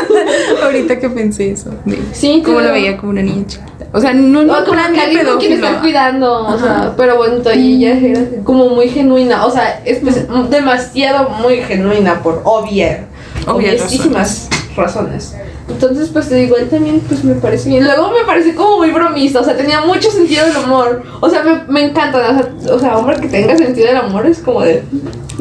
Ahorita 0.62 0.98
que 0.98 1.08
pensé 1.08 1.52
eso. 1.52 1.70
de 1.84 1.98
Sí, 2.12 2.42
Cómo 2.44 2.60
la 2.60 2.72
veía 2.72 2.96
como 2.96 3.12
una 3.12 3.22
niña 3.22 3.46
chiquita. 3.46 3.86
O 3.92 4.00
sea, 4.00 4.12
no, 4.12 4.42
no 4.42 4.52
O 4.52 4.64
como 4.64 4.76
lo 4.76 4.88
quiere 4.92 5.18
pedófilo. 5.20 5.54
estar 5.54 5.80
cuidando, 5.80 6.40
o 6.42 6.48
Ajá. 6.48 6.58
sea, 6.58 6.94
pero 6.96 7.16
bonito 7.16 7.52
y 7.54 7.86
ella 7.86 7.96
era 7.96 8.20
como 8.42 8.68
muy 8.70 8.88
genuina, 8.88 9.46
o 9.46 9.50
sea, 9.50 9.80
es 9.84 10.00
pues, 10.00 10.26
demasiado 10.50 11.30
muy 11.40 11.58
genuina 11.58 12.20
por 12.22 12.42
obvia, 12.44 13.04
Obvias 13.46 13.80
obviesísimas 13.80 14.48
razones. 14.76 15.34
Entonces, 15.68 16.10
pues 16.10 16.28
te 16.28 16.36
digo, 16.36 16.56
él 16.56 16.68
también 16.68 17.00
pues 17.00 17.24
me 17.24 17.34
parece 17.34 17.68
bien. 17.68 17.84
Luego 17.84 18.10
me 18.12 18.24
parece 18.24 18.54
como 18.54 18.78
muy 18.78 18.90
bromista, 18.92 19.40
o 19.40 19.44
sea, 19.44 19.56
tenía 19.56 19.80
mucho 19.80 20.10
sentido 20.10 20.46
del 20.46 20.56
humor. 20.64 21.02
O 21.20 21.28
sea, 21.28 21.42
me, 21.42 21.64
me 21.68 21.88
encanta, 21.88 22.18
o 22.18 22.22
sea, 22.62 22.74
o 22.74 22.78
sea, 22.78 22.96
hombre 22.98 23.16
que 23.20 23.28
tenga 23.28 23.56
sentido 23.58 23.88
del 23.88 23.96
amor 23.96 24.26
es 24.26 24.38
como 24.38 24.62
de 24.62 24.82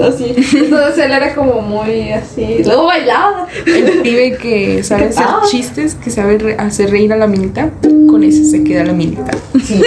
así. 0.04 0.34
Entonces 0.58 0.98
él 1.06 1.12
era 1.12 1.34
como 1.36 1.62
muy 1.62 2.12
así. 2.12 2.64
Luego 2.66 2.86
bailaba. 2.86 3.48
El 3.68 4.02
pibe 4.02 4.38
que 4.38 4.84
sabe 4.84 5.06
hacer 5.10 5.26
Ah. 5.28 5.42
chistes, 5.50 5.94
que 5.96 6.10
sabe 6.10 6.38
re- 6.40 6.56
hacer 6.58 6.90
reír 6.90 7.14
a 7.14 7.18
la 7.18 7.28
minita, 7.28 7.70
con 8.10 8.24
ese 8.24 8.46
se 8.46 8.64
queda 8.64 8.84
la 8.84 8.94
minita. 8.94 9.32
Sí. 9.64 9.82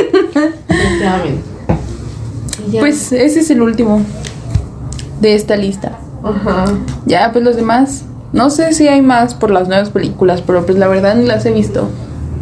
Definitivamente. 0.68 1.42
Y 2.68 2.72
ya. 2.72 2.80
Pues 2.80 3.12
ese 3.12 3.40
es 3.40 3.50
el 3.50 3.60
último 3.60 4.02
de 5.20 5.34
esta 5.34 5.56
lista. 5.56 5.98
Ajá. 6.22 6.64
Ya, 7.06 7.30
pues 7.32 7.44
los 7.44 7.56
demás. 7.56 8.04
No 8.32 8.50
sé 8.50 8.72
si 8.74 8.88
hay 8.88 9.00
más 9.02 9.34
por 9.34 9.50
las 9.50 9.68
nuevas 9.68 9.90
películas, 9.90 10.42
pero 10.46 10.64
pues 10.66 10.78
la 10.78 10.86
verdad 10.88 11.14
ni 11.14 11.26
las 11.26 11.44
he 11.46 11.52
visto. 11.52 11.88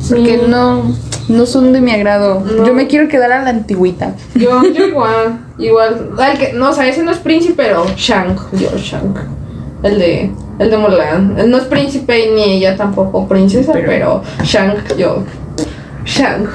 Porque 0.09 0.39
Sí. 0.39 0.45
no, 0.49 0.83
no 1.29 1.47
son 1.47 1.73
de 1.73 1.81
mi 1.81 1.91
agrado. 1.93 2.41
No. 2.41 2.67
Yo 2.67 2.75
me 2.75 2.87
quiero 2.87 3.09
quedar 3.09 3.33
a 3.33 3.43
la 3.43 3.51
antigüita. 3.51 4.15
Yo, 4.35 4.63
yo 4.65 4.87
igual, 4.89 5.41
igual. 5.59 6.11
El 6.33 6.39
que, 6.39 6.53
no, 6.53 6.71
o 6.71 6.73
sea, 6.73 6.87
ese 6.89 7.03
no 7.03 7.11
es 7.13 7.19
príncipe, 7.19 7.55
pero 7.57 7.87
Shang, 7.97 8.37
yo 8.53 8.69
Shang. 8.77 9.15
El 9.83 9.99
de, 9.99 10.31
el 10.59 10.71
de 10.71 10.77
Mulan. 10.77 11.37
Él 11.39 11.51
no 11.51 11.59
es 11.59 11.65
príncipe 11.65 12.31
ni 12.35 12.43
ella 12.57 12.77
tampoco 12.77 13.27
princesa, 13.29 13.73
pero, 13.73 13.87
Pero- 13.87 14.23
Shang, 14.45 14.75
yo. 14.99 15.23
Shang. 16.05 16.47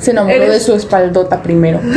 Se 0.00 0.10
enamoró 0.12 0.34
Eres- 0.36 0.50
de 0.52 0.60
su 0.60 0.74
espaldota 0.74 1.42
primero. 1.42 1.80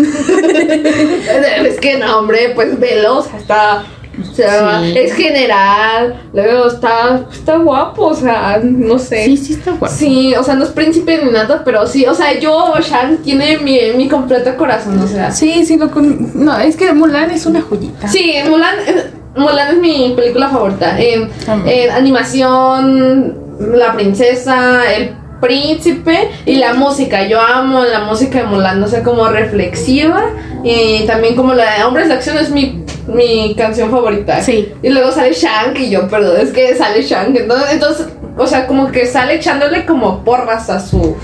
Es 1.65 1.79
que 1.79 1.97
no, 1.97 2.19
hombre, 2.19 2.51
pues 2.55 2.79
velo, 2.79 3.17
o 3.19 3.23
sea, 3.23 3.37
está. 3.39 3.83
O 4.29 4.33
sea, 4.33 4.81
Sí. 4.81 4.97
es 4.97 5.13
general, 5.13 6.21
luego 6.33 6.67
está, 6.67 7.25
está 7.31 7.57
guapo, 7.57 8.07
o 8.07 8.13
sea, 8.15 8.59
no 8.63 8.97
sé. 8.99 9.25
Sí, 9.25 9.37
sí 9.37 9.53
está 9.53 9.71
guapo. 9.71 9.93
Sí, 9.93 10.33
o 10.35 10.43
sea, 10.43 10.55
no 10.55 10.63
es 10.63 10.69
príncipe 10.71 11.21
ni 11.23 11.31
nada, 11.31 11.61
pero 11.63 11.85
sí, 11.87 12.05
o 12.05 12.13
sea, 12.13 12.37
yo, 12.39 12.73
Shang, 12.81 13.17
tiene 13.17 13.57
mi, 13.59 13.79
mi 13.95 14.07
completo 14.07 14.55
corazón, 14.57 14.99
o 14.99 15.07
sea. 15.07 15.31
Sí, 15.31 15.65
sí, 15.65 15.77
lo 15.77 15.89
con... 15.91 16.31
No, 16.45 16.57
es 16.59 16.75
que 16.75 16.91
Mulan 16.93 17.31
es 17.31 17.45
una 17.45 17.61
joyita. 17.61 18.07
Sí, 18.07 18.33
Mulan, 18.49 18.75
eh, 18.87 19.05
Mulan 19.35 19.75
es 19.75 19.77
mi 19.77 20.13
película 20.15 20.49
favorita. 20.49 20.99
En, 20.99 21.29
en 21.65 21.91
animación, 21.91 23.37
la 23.75 23.93
princesa, 23.93 24.81
el 24.93 25.15
príncipe 25.41 26.29
y 26.45 26.55
la 26.55 26.73
música. 26.73 27.27
Yo 27.27 27.41
amo 27.41 27.83
la 27.83 28.01
música 28.01 28.39
de 28.39 28.45
Mulan, 28.45 28.79
no 28.79 28.87
sé, 28.87 29.03
como 29.03 29.27
reflexiva 29.27 30.29
y 30.63 31.05
también 31.05 31.35
como 31.35 31.53
la 31.53 31.77
de 31.77 31.83
Hombres 31.83 32.07
de 32.07 32.13
Acción 32.13 32.37
es 32.37 32.51
mi, 32.51 32.83
mi 33.07 33.55
canción 33.55 33.91
favorita. 33.91 34.41
Sí. 34.41 34.71
Y 34.81 34.89
luego 34.89 35.11
sale 35.11 35.33
Shank 35.33 35.79
y 35.79 35.89
yo, 35.89 36.07
perdón, 36.07 36.39
es 36.39 36.51
que 36.51 36.75
sale 36.75 37.01
Shank. 37.01 37.35
Entonces, 37.35 37.73
entonces, 37.73 38.07
o 38.37 38.47
sea, 38.47 38.67
como 38.67 38.91
que 38.91 39.05
sale 39.05 39.35
echándole 39.35 39.85
como 39.85 40.23
porras 40.23 40.69
a 40.69 40.79
su, 40.79 41.17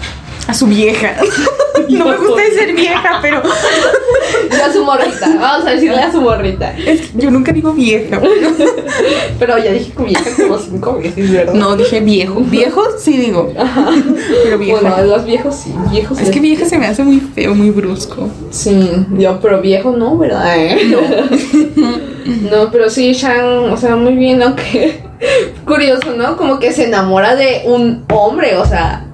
A 0.48 0.54
su 0.54 0.68
vieja. 0.68 1.16
no 1.90 2.06
me 2.06 2.18
gusta 2.18 2.42
decir 2.42 2.76
vieja, 2.76 3.20
pero 3.22 3.42
a 4.66 4.74
su 4.74 4.84
morrita. 4.84 5.30
Vamos 5.40 5.68
a 5.68 5.72
decirle 5.72 6.00
a 6.00 6.12
su 6.12 6.22
morrita. 6.22 6.74
es 6.78 7.02
que 7.02 7.18
yo 7.18 7.32
nunca 7.32 7.52
digo 7.52 7.74
vieja. 7.74 8.22
Pero 9.40 9.58
ya 9.64 9.72
dije 9.72 9.92
que 9.92 10.04
vieja 10.04 10.30
como 10.36 10.58
cinco 10.58 10.98
veces, 10.98 11.32
¿verdad? 11.32 11.54
No, 11.54 11.76
dije 11.76 12.00
viejo. 12.00 12.42
Viejo 12.42 12.84
sí 12.98 13.18
digo. 13.18 13.54
Pero 14.44 14.58
vieja. 14.58 14.82
Bueno, 14.82 15.04
los 15.04 15.26
viejos 15.26 15.56
sí, 15.56 15.74
viejos 15.92 16.20
es 16.20 16.30
que 16.30 16.40
vieja 16.40 16.66
se 16.66 16.78
me 16.78 16.88
hace 16.88 17.04
muy 17.04 17.20
feo, 17.20 17.54
muy 17.56 17.70
brusco. 17.70 18.30
Sí, 18.52 18.90
yo, 19.18 19.40
pero 19.42 19.62
viejo 19.62 19.92
no, 19.92 20.18
¿verdad? 20.18 20.56
No. 22.52 22.72
pero 22.72 22.90
sí, 22.90 23.14
Shang, 23.14 23.72
o 23.72 23.78
sea, 23.78 23.96
muy 23.96 24.16
bien, 24.16 24.42
aunque 24.42 25.02
curioso, 25.66 26.14
¿no? 26.16 26.38
Como 26.38 26.60
que 26.60 26.72
se 26.72 26.86
enamora 26.86 27.36
de 27.36 27.64
un 27.66 28.06
hombre, 28.10 28.58
o 28.58 28.66
sea, 28.66 29.07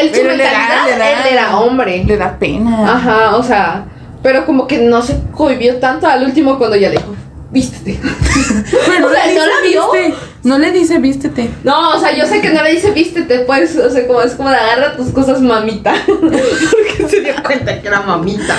él 0.00 0.14
su 0.14 0.20
Pero 0.22 0.36
le 0.36 0.44
da- 0.44 0.50
mentalidad, 0.50 0.84
le 0.86 0.98
da- 0.98 1.10
él 1.28 1.32
era 1.34 1.58
hombre. 1.58 2.04
Le 2.04 2.16
da 2.16 2.38
pena. 2.38 2.94
Ajá, 2.94 3.36
o 3.36 3.42
sea, 3.42 3.84
pero 4.22 4.44
como 4.46 4.66
que 4.66 4.78
no 4.78 5.02
se 5.02 5.20
cohibió 5.32 5.76
tanto 5.76 6.06
al 6.06 6.24
último 6.24 6.58
cuando 6.58 6.76
ya 6.76 6.88
le 6.90 6.96
dijo, 6.96 7.14
vístete. 7.50 7.98
Pero 8.86 9.06
o 9.08 9.10
sea, 9.10 9.26
le 9.26 9.34
¿no 9.34 9.40
la 9.46 9.52
dice, 9.62 9.68
vio? 9.70 9.92
"Viste". 9.92 10.14
No 10.44 10.58
le 10.58 10.72
dice 10.72 10.98
vístete. 10.98 11.50
No, 11.64 11.90
o 11.96 12.00
sea, 12.00 12.16
yo 12.16 12.26
sé 12.26 12.40
que 12.40 12.50
no 12.50 12.62
le 12.62 12.72
dice 12.72 12.90
vístete, 12.92 13.40
pues, 13.40 13.76
o 13.76 13.90
sea, 13.90 14.06
como 14.06 14.22
es 14.22 14.32
como 14.34 14.48
de 14.48 14.56
agarra 14.56 14.96
tus 14.96 15.08
cosas, 15.10 15.40
mamita. 15.40 15.92
Porque 16.06 17.06
se 17.08 17.20
dio 17.20 17.34
cuenta 17.44 17.80
que 17.80 17.86
era 17.88 18.00
mamita. 18.00 18.56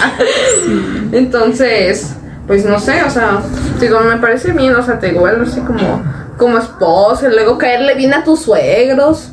Entonces, 1.11 2.13
pues 2.47 2.65
no 2.65 2.79
sé, 2.79 3.03
o 3.03 3.09
sea, 3.09 3.41
digo, 3.79 3.99
me 4.01 4.17
parece 4.17 4.51
bien, 4.51 4.75
o 4.75 4.83
sea, 4.83 4.99
te 4.99 5.09
igual, 5.09 5.39
no 5.39 5.45
sé, 5.45 5.61
como, 5.61 6.03
como 6.37 6.57
esposa, 6.57 7.27
luego 7.29 7.57
caerle 7.57 7.95
bien 7.95 8.13
a 8.13 8.23
tus 8.23 8.41
suegros. 8.41 9.29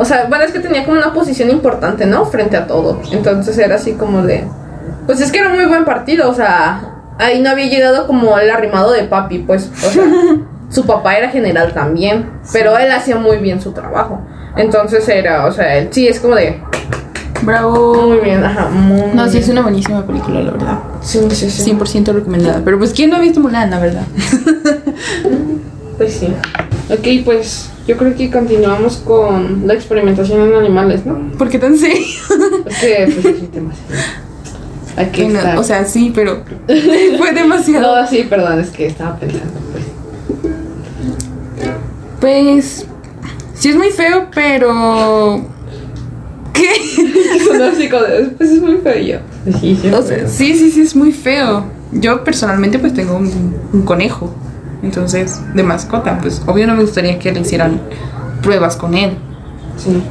O 0.00 0.04
sea, 0.06 0.24
bueno, 0.30 0.44
es 0.44 0.52
que 0.52 0.60
tenía 0.60 0.86
como 0.86 0.96
una 0.96 1.12
posición 1.12 1.50
importante, 1.50 2.06
¿no? 2.06 2.24
Frente 2.24 2.56
a 2.56 2.66
todo. 2.66 3.02
Entonces 3.12 3.58
era 3.58 3.74
así 3.74 3.92
como 3.92 4.22
de. 4.22 4.46
Pues 5.04 5.20
es 5.20 5.30
que 5.30 5.40
era 5.40 5.50
muy 5.50 5.66
buen 5.66 5.84
partido, 5.84 6.30
o 6.30 6.32
sea, 6.32 7.02
ahí 7.18 7.42
no 7.42 7.50
había 7.50 7.66
llegado 7.66 8.06
como 8.06 8.38
el 8.38 8.48
arrimado 8.48 8.92
de 8.92 9.04
papi, 9.04 9.40
pues, 9.40 9.70
o 9.70 9.90
sea, 9.90 10.02
su 10.70 10.86
papá 10.86 11.18
era 11.18 11.28
general 11.28 11.74
también, 11.74 12.30
pero 12.50 12.78
él 12.78 12.90
hacía 12.92 13.16
muy 13.16 13.36
bien 13.38 13.60
su 13.60 13.72
trabajo. 13.72 14.22
Entonces 14.56 15.06
era, 15.06 15.44
o 15.44 15.52
sea, 15.52 15.76
él 15.76 15.88
sí 15.90 16.08
es 16.08 16.18
como 16.18 16.34
de. 16.34 16.62
Bravo. 17.42 18.08
Muy 18.08 18.20
bien, 18.20 18.42
ajá, 18.42 18.70
muy 18.70 19.12
No, 19.12 19.28
sí, 19.28 19.36
es 19.36 19.50
una 19.50 19.60
buenísima 19.60 20.06
película, 20.06 20.40
la 20.40 20.52
verdad. 20.52 20.78
Sí, 21.02 21.20
sí, 21.32 21.50
sí. 21.50 21.72
100% 21.72 22.14
recomendada. 22.14 22.62
Pero 22.64 22.78
pues, 22.78 22.94
¿quién 22.94 23.10
no 23.10 23.16
ha 23.16 23.20
visto 23.20 23.40
Mulan, 23.40 23.70
la 23.70 23.78
verdad? 23.78 24.04
Pues 26.00 26.14
sí. 26.14 26.28
Ok, 26.88 27.26
pues 27.26 27.68
yo 27.86 27.98
creo 27.98 28.16
que 28.16 28.30
continuamos 28.30 28.96
con 28.96 29.66
la 29.66 29.74
experimentación 29.74 30.48
en 30.48 30.54
animales, 30.54 31.04
¿no? 31.04 31.30
¿Por 31.36 31.50
qué 31.50 31.58
tan 31.58 31.76
serio? 31.76 32.06
Es 32.64 32.78
que, 32.78 33.12
pues, 33.12 33.26
es 33.26 33.42
un 33.42 33.48
tema 33.48 33.74
serio. 33.74 34.02
Aquí 34.96 35.22
Bueno, 35.24 35.38
está. 35.40 35.60
o 35.60 35.62
sea, 35.62 35.84
sí, 35.84 36.10
pero 36.14 36.42
fue 37.18 37.32
demasiado. 37.34 38.00
no, 38.00 38.08
sí, 38.08 38.24
perdón, 38.30 38.60
es 38.60 38.70
que 38.70 38.86
estaba 38.86 39.18
pensando, 39.18 39.52
pues. 39.72 39.84
Pues, 42.18 42.86
sí 43.52 43.68
es 43.68 43.76
muy 43.76 43.90
feo, 43.90 44.28
pero... 44.34 45.44
¿Qué? 46.54 46.70
Pues 48.38 48.50
es 48.52 48.62
muy 48.62 48.78
feo 48.78 48.98
yo. 49.02 49.18
Sí, 49.60 49.78
sí, 49.82 49.88
O 49.88 50.00
sea, 50.00 50.26
sí, 50.26 50.54
sí, 50.56 50.70
sí, 50.70 50.80
es 50.80 50.96
muy 50.96 51.12
feo. 51.12 51.66
Yo 51.92 52.24
personalmente 52.24 52.78
pues 52.78 52.94
tengo 52.94 53.18
un, 53.18 53.54
un 53.74 53.82
conejo. 53.82 54.34
Entonces, 54.82 55.40
de 55.54 55.62
mascota, 55.62 56.18
pues 56.20 56.42
obvio 56.46 56.66
no 56.66 56.74
me 56.74 56.82
gustaría 56.82 57.18
que 57.18 57.32
le 57.32 57.40
hicieran 57.40 57.80
pruebas 58.42 58.76
con 58.76 58.94
él. 58.94 59.12
sí. 59.76 60.02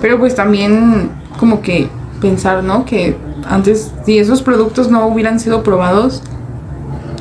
Pero 0.00 0.16
pues 0.18 0.34
también 0.36 1.10
como 1.40 1.60
que 1.60 1.88
pensar, 2.20 2.62
¿no? 2.62 2.84
Que 2.84 3.16
antes, 3.48 3.90
si 4.06 4.18
esos 4.18 4.42
productos 4.42 4.88
no 4.90 5.04
hubieran 5.08 5.40
sido 5.40 5.64
probados, 5.64 6.22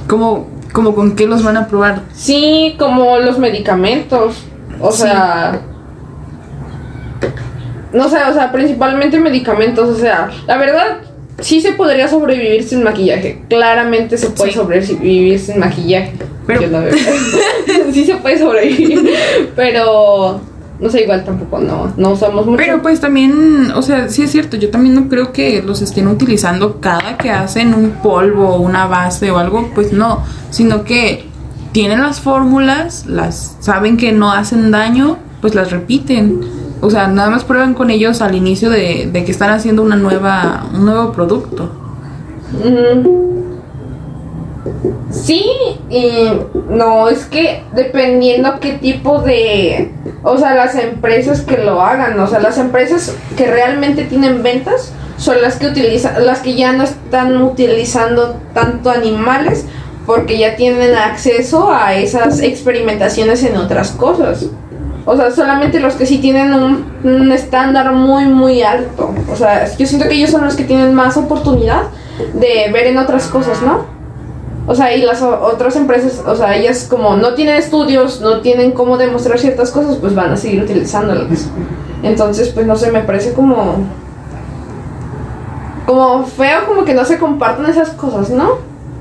¿cómo, 0.07 0.47
como 0.73 0.93
con 0.93 1.15
qué 1.15 1.25
los 1.25 1.41
van 1.43 1.57
a 1.57 1.67
probar? 1.67 2.01
Sí, 2.13 2.75
como 2.77 3.17
los 3.17 3.39
medicamentos. 3.39 4.43
O 4.79 4.91
Sí. 4.91 5.01
sea. 5.03 5.61
No 7.93 8.09
sé, 8.09 8.17
o 8.29 8.33
sea, 8.33 8.51
principalmente 8.51 9.19
medicamentos. 9.19 9.89
O 9.89 9.99
sea, 9.99 10.29
la 10.45 10.57
verdad, 10.57 10.97
sí 11.39 11.61
se 11.61 11.71
podría 11.71 12.07
sobrevivir 12.07 12.63
sin 12.63 12.83
maquillaje. 12.83 13.43
Claramente 13.49 14.17
se 14.17 14.29
puede 14.29 14.51
Sí. 14.51 14.57
sobrevivir 14.57 15.39
sin 15.39 15.59
maquillaje. 15.59 16.13
Pero- 16.47 16.61
Yo 16.61 16.67
la 16.69 16.79
verdad. 16.79 16.99
sí 17.93 18.05
se 18.05 18.15
puede 18.15 18.39
sobrevivir. 18.39 19.11
Pero. 19.55 20.39
No 20.79 20.91
sé, 20.91 21.01
igual 21.01 21.25
tampoco 21.25 21.57
no, 21.57 21.91
no 21.97 22.11
usamos 22.11 22.45
mucho. 22.45 22.57
Pero 22.57 22.83
pues 22.83 22.99
también, 22.99 23.71
o 23.75 23.81
sea, 23.81 24.09
sí 24.09 24.21
es 24.21 24.31
cierto, 24.31 24.57
yo 24.57 24.69
también 24.69 24.93
no 24.93 25.09
creo 25.09 25.31
que 25.33 25.63
los 25.63 25.81
estén 25.81 26.07
utilizando 26.07 26.79
cada 26.79 27.17
que 27.17 27.31
hacen 27.31 27.73
un 27.73 27.93
polvo 28.03 28.49
o 28.49 28.61
una 28.61 28.85
base 28.85 29.31
o 29.31 29.39
algo, 29.39 29.71
pues 29.73 29.91
no, 29.91 30.23
sino 30.51 30.83
que 30.83 31.25
tienen 31.71 32.03
las 32.03 32.19
fórmulas, 32.19 33.07
las 33.07 33.57
saben 33.59 33.97
que 33.97 34.11
no 34.11 34.31
hacen 34.31 34.69
daño, 34.69 35.17
pues 35.41 35.55
las 35.55 35.71
repiten. 35.71 36.41
O 36.79 36.91
sea, 36.91 37.07
nada 37.07 37.31
más 37.31 37.43
prueban 37.43 37.73
con 37.73 37.89
ellos 37.89 38.21
al 38.21 38.35
inicio 38.35 38.69
de, 38.69 39.09
de 39.11 39.25
que 39.25 39.31
están 39.31 39.49
haciendo 39.49 39.81
una 39.81 39.95
nueva, 39.95 40.67
un 40.75 40.85
nuevo 40.85 41.11
producto. 41.11 41.71
Mm. 42.63 43.36
Sí, 45.11 45.45
y 45.89 46.31
no, 46.69 47.07
es 47.09 47.25
que 47.25 47.63
dependiendo 47.73 48.59
qué 48.59 48.73
tipo 48.73 49.19
de, 49.19 49.91
o 50.23 50.37
sea, 50.37 50.55
las 50.55 50.75
empresas 50.75 51.41
que 51.41 51.57
lo 51.57 51.81
hagan, 51.81 52.19
o 52.19 52.27
sea, 52.27 52.39
las 52.39 52.57
empresas 52.57 53.15
que 53.35 53.47
realmente 53.47 54.03
tienen 54.03 54.43
ventas 54.43 54.91
son 55.17 55.41
las 55.41 55.55
que 55.57 55.67
utilizan, 55.67 56.25
las 56.25 56.39
que 56.39 56.55
ya 56.55 56.73
no 56.73 56.83
están 56.83 57.41
utilizando 57.41 58.35
tanto 58.53 58.89
animales 58.89 59.65
porque 60.05 60.37
ya 60.37 60.55
tienen 60.55 60.95
acceso 60.95 61.71
a 61.71 61.95
esas 61.95 62.41
experimentaciones 62.41 63.43
en 63.43 63.57
otras 63.57 63.91
cosas. 63.91 64.45
O 65.05 65.15
sea, 65.15 65.31
solamente 65.31 65.79
los 65.79 65.95
que 65.95 66.05
sí 66.05 66.17
tienen 66.17 66.53
un, 66.53 66.85
un 67.03 67.31
estándar 67.31 67.93
muy, 67.93 68.25
muy 68.25 68.61
alto. 68.61 69.13
O 69.31 69.35
sea, 69.35 69.65
yo 69.77 69.85
siento 69.85 70.07
que 70.07 70.15
ellos 70.15 70.31
son 70.31 70.43
los 70.43 70.55
que 70.55 70.65
tienen 70.65 70.93
más 70.93 71.17
oportunidad 71.17 71.83
de 72.33 72.71
ver 72.71 72.87
en 72.87 72.97
otras 72.97 73.27
cosas, 73.27 73.61
¿no? 73.61 73.96
O 74.69 74.75
sea, 74.75 74.93
y 74.93 75.01
las 75.01 75.21
otras 75.21 75.77
empresas, 75.77 76.21
o 76.27 76.35
sea, 76.35 76.55
ellas 76.57 76.87
como 76.89 77.15
no 77.15 77.33
tienen 77.35 77.55
estudios, 77.55 78.19
no 78.19 78.41
tienen 78.41 78.73
cómo 78.73 78.97
demostrar 78.97 79.39
ciertas 79.39 79.71
cosas, 79.71 79.95
pues 79.95 80.13
van 80.13 80.33
a 80.33 80.37
seguir 80.37 80.61
utilizándolas. 80.61 81.47
Entonces, 82.03 82.49
pues 82.49 82.67
no 82.67 82.75
sé, 82.75 82.91
me 82.91 82.99
parece 82.99 83.31
como... 83.31 83.85
Como 85.85 86.25
feo, 86.25 86.65
como 86.67 86.83
que 86.83 86.93
no 86.93 87.05
se 87.05 87.17
compartan 87.17 87.65
esas 87.69 87.91
cosas, 87.91 88.29
¿no? 88.29 88.55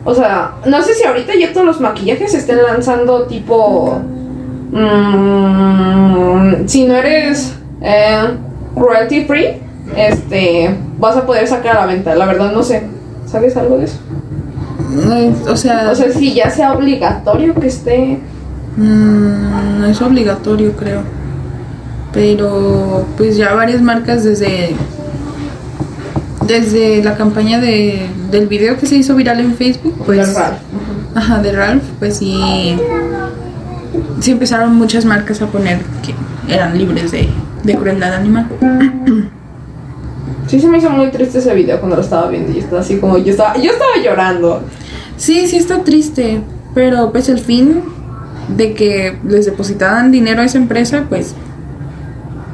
O 0.05 0.15
sea, 0.15 0.53
no 0.67 0.81
sé 0.83 0.95
si 0.95 1.03
ahorita 1.03 1.35
ya 1.35 1.53
todos 1.53 1.67
los 1.67 1.81
maquillajes 1.81 2.31
se 2.31 2.39
estén 2.39 2.63
lanzando 2.63 3.25
tipo... 3.25 4.01
mm, 4.71 6.69
si 6.69 6.85
no 6.85 6.95
eres 6.95 7.57
eh, 7.81 8.37
royalty 8.77 9.25
free, 9.25 9.61
este, 9.97 10.77
vas 10.99 11.17
a 11.17 11.27
poder 11.27 11.49
sacar 11.49 11.77
a 11.77 11.81
la 11.81 11.87
venta. 11.87 12.15
La 12.15 12.27
verdad 12.27 12.53
no 12.53 12.63
sé. 12.63 12.87
¿Sabes 13.27 13.57
algo 13.57 13.79
de 13.79 13.87
eso? 13.87 13.99
O 15.49 15.57
sea, 15.57 15.91
O 15.91 15.95
sea, 15.95 16.13
si 16.13 16.35
ya 16.35 16.51
sea 16.51 16.73
obligatorio 16.73 17.55
que 17.55 17.67
esté... 17.67 18.19
mm, 18.77 19.81
no 19.81 19.87
es 19.87 20.01
obligatorio, 20.03 20.73
creo. 20.77 21.03
Pero 22.13 23.07
pues 23.17 23.37
ya 23.37 23.55
varias 23.55 23.83
marcas 23.83 24.25
desde 24.25 24.75
desde 26.47 27.03
la 27.03 27.17
campaña 27.17 27.59
de, 27.61 28.07
del 28.31 28.47
video 28.47 28.77
que 28.79 28.87
se 28.87 28.97
hizo 28.97 29.17
viral 29.17 29.41
en 29.41 29.55
Facebook, 29.57 29.95
pues 30.07 30.33
Ralph. 30.33 30.59
ajá, 31.15 31.43
de 31.43 31.53
Ralph, 31.53 31.83
pues 31.99 32.19
sí 32.19 32.79
sí 34.21 34.31
empezaron 34.31 34.75
muchas 34.77 35.05
marcas 35.05 35.43
a 35.43 35.47
poner 35.47 35.81
que 36.05 36.15
eran 36.53 36.79
libres 36.79 37.11
de, 37.11 37.29
de 37.65 37.75
crueldad 37.75 38.15
animal. 38.15 38.47
Sí 40.47 40.61
se 40.61 40.69
me 40.69 40.79
hizo 40.79 40.91
muy 40.91 41.09
triste 41.09 41.39
ese 41.39 41.55
video 41.55 41.79
cuando 41.79 41.97
lo 41.97 42.03
estaba 42.03 42.29
viendo 42.29 42.53
y 42.53 42.61
estaba 42.61 42.81
así 42.81 42.99
como 42.99 43.19
yo 43.19 43.31
estaba 43.31 43.57
yo 43.57 43.71
estaba 43.71 43.97
llorando. 44.03 44.63
Sí, 45.17 45.47
sí 45.49 45.57
está 45.57 45.83
triste, 45.83 46.41
pero 46.75 47.11
pues 47.11 47.29
el 47.29 47.39
fin 47.39 47.83
de 48.57 48.75
que 48.75 49.17
les 49.27 49.47
depositaban 49.47 50.13
dinero 50.13 50.43
a 50.43 50.45
esa 50.45 50.59
empresa, 50.59 51.07
pues 51.09 51.35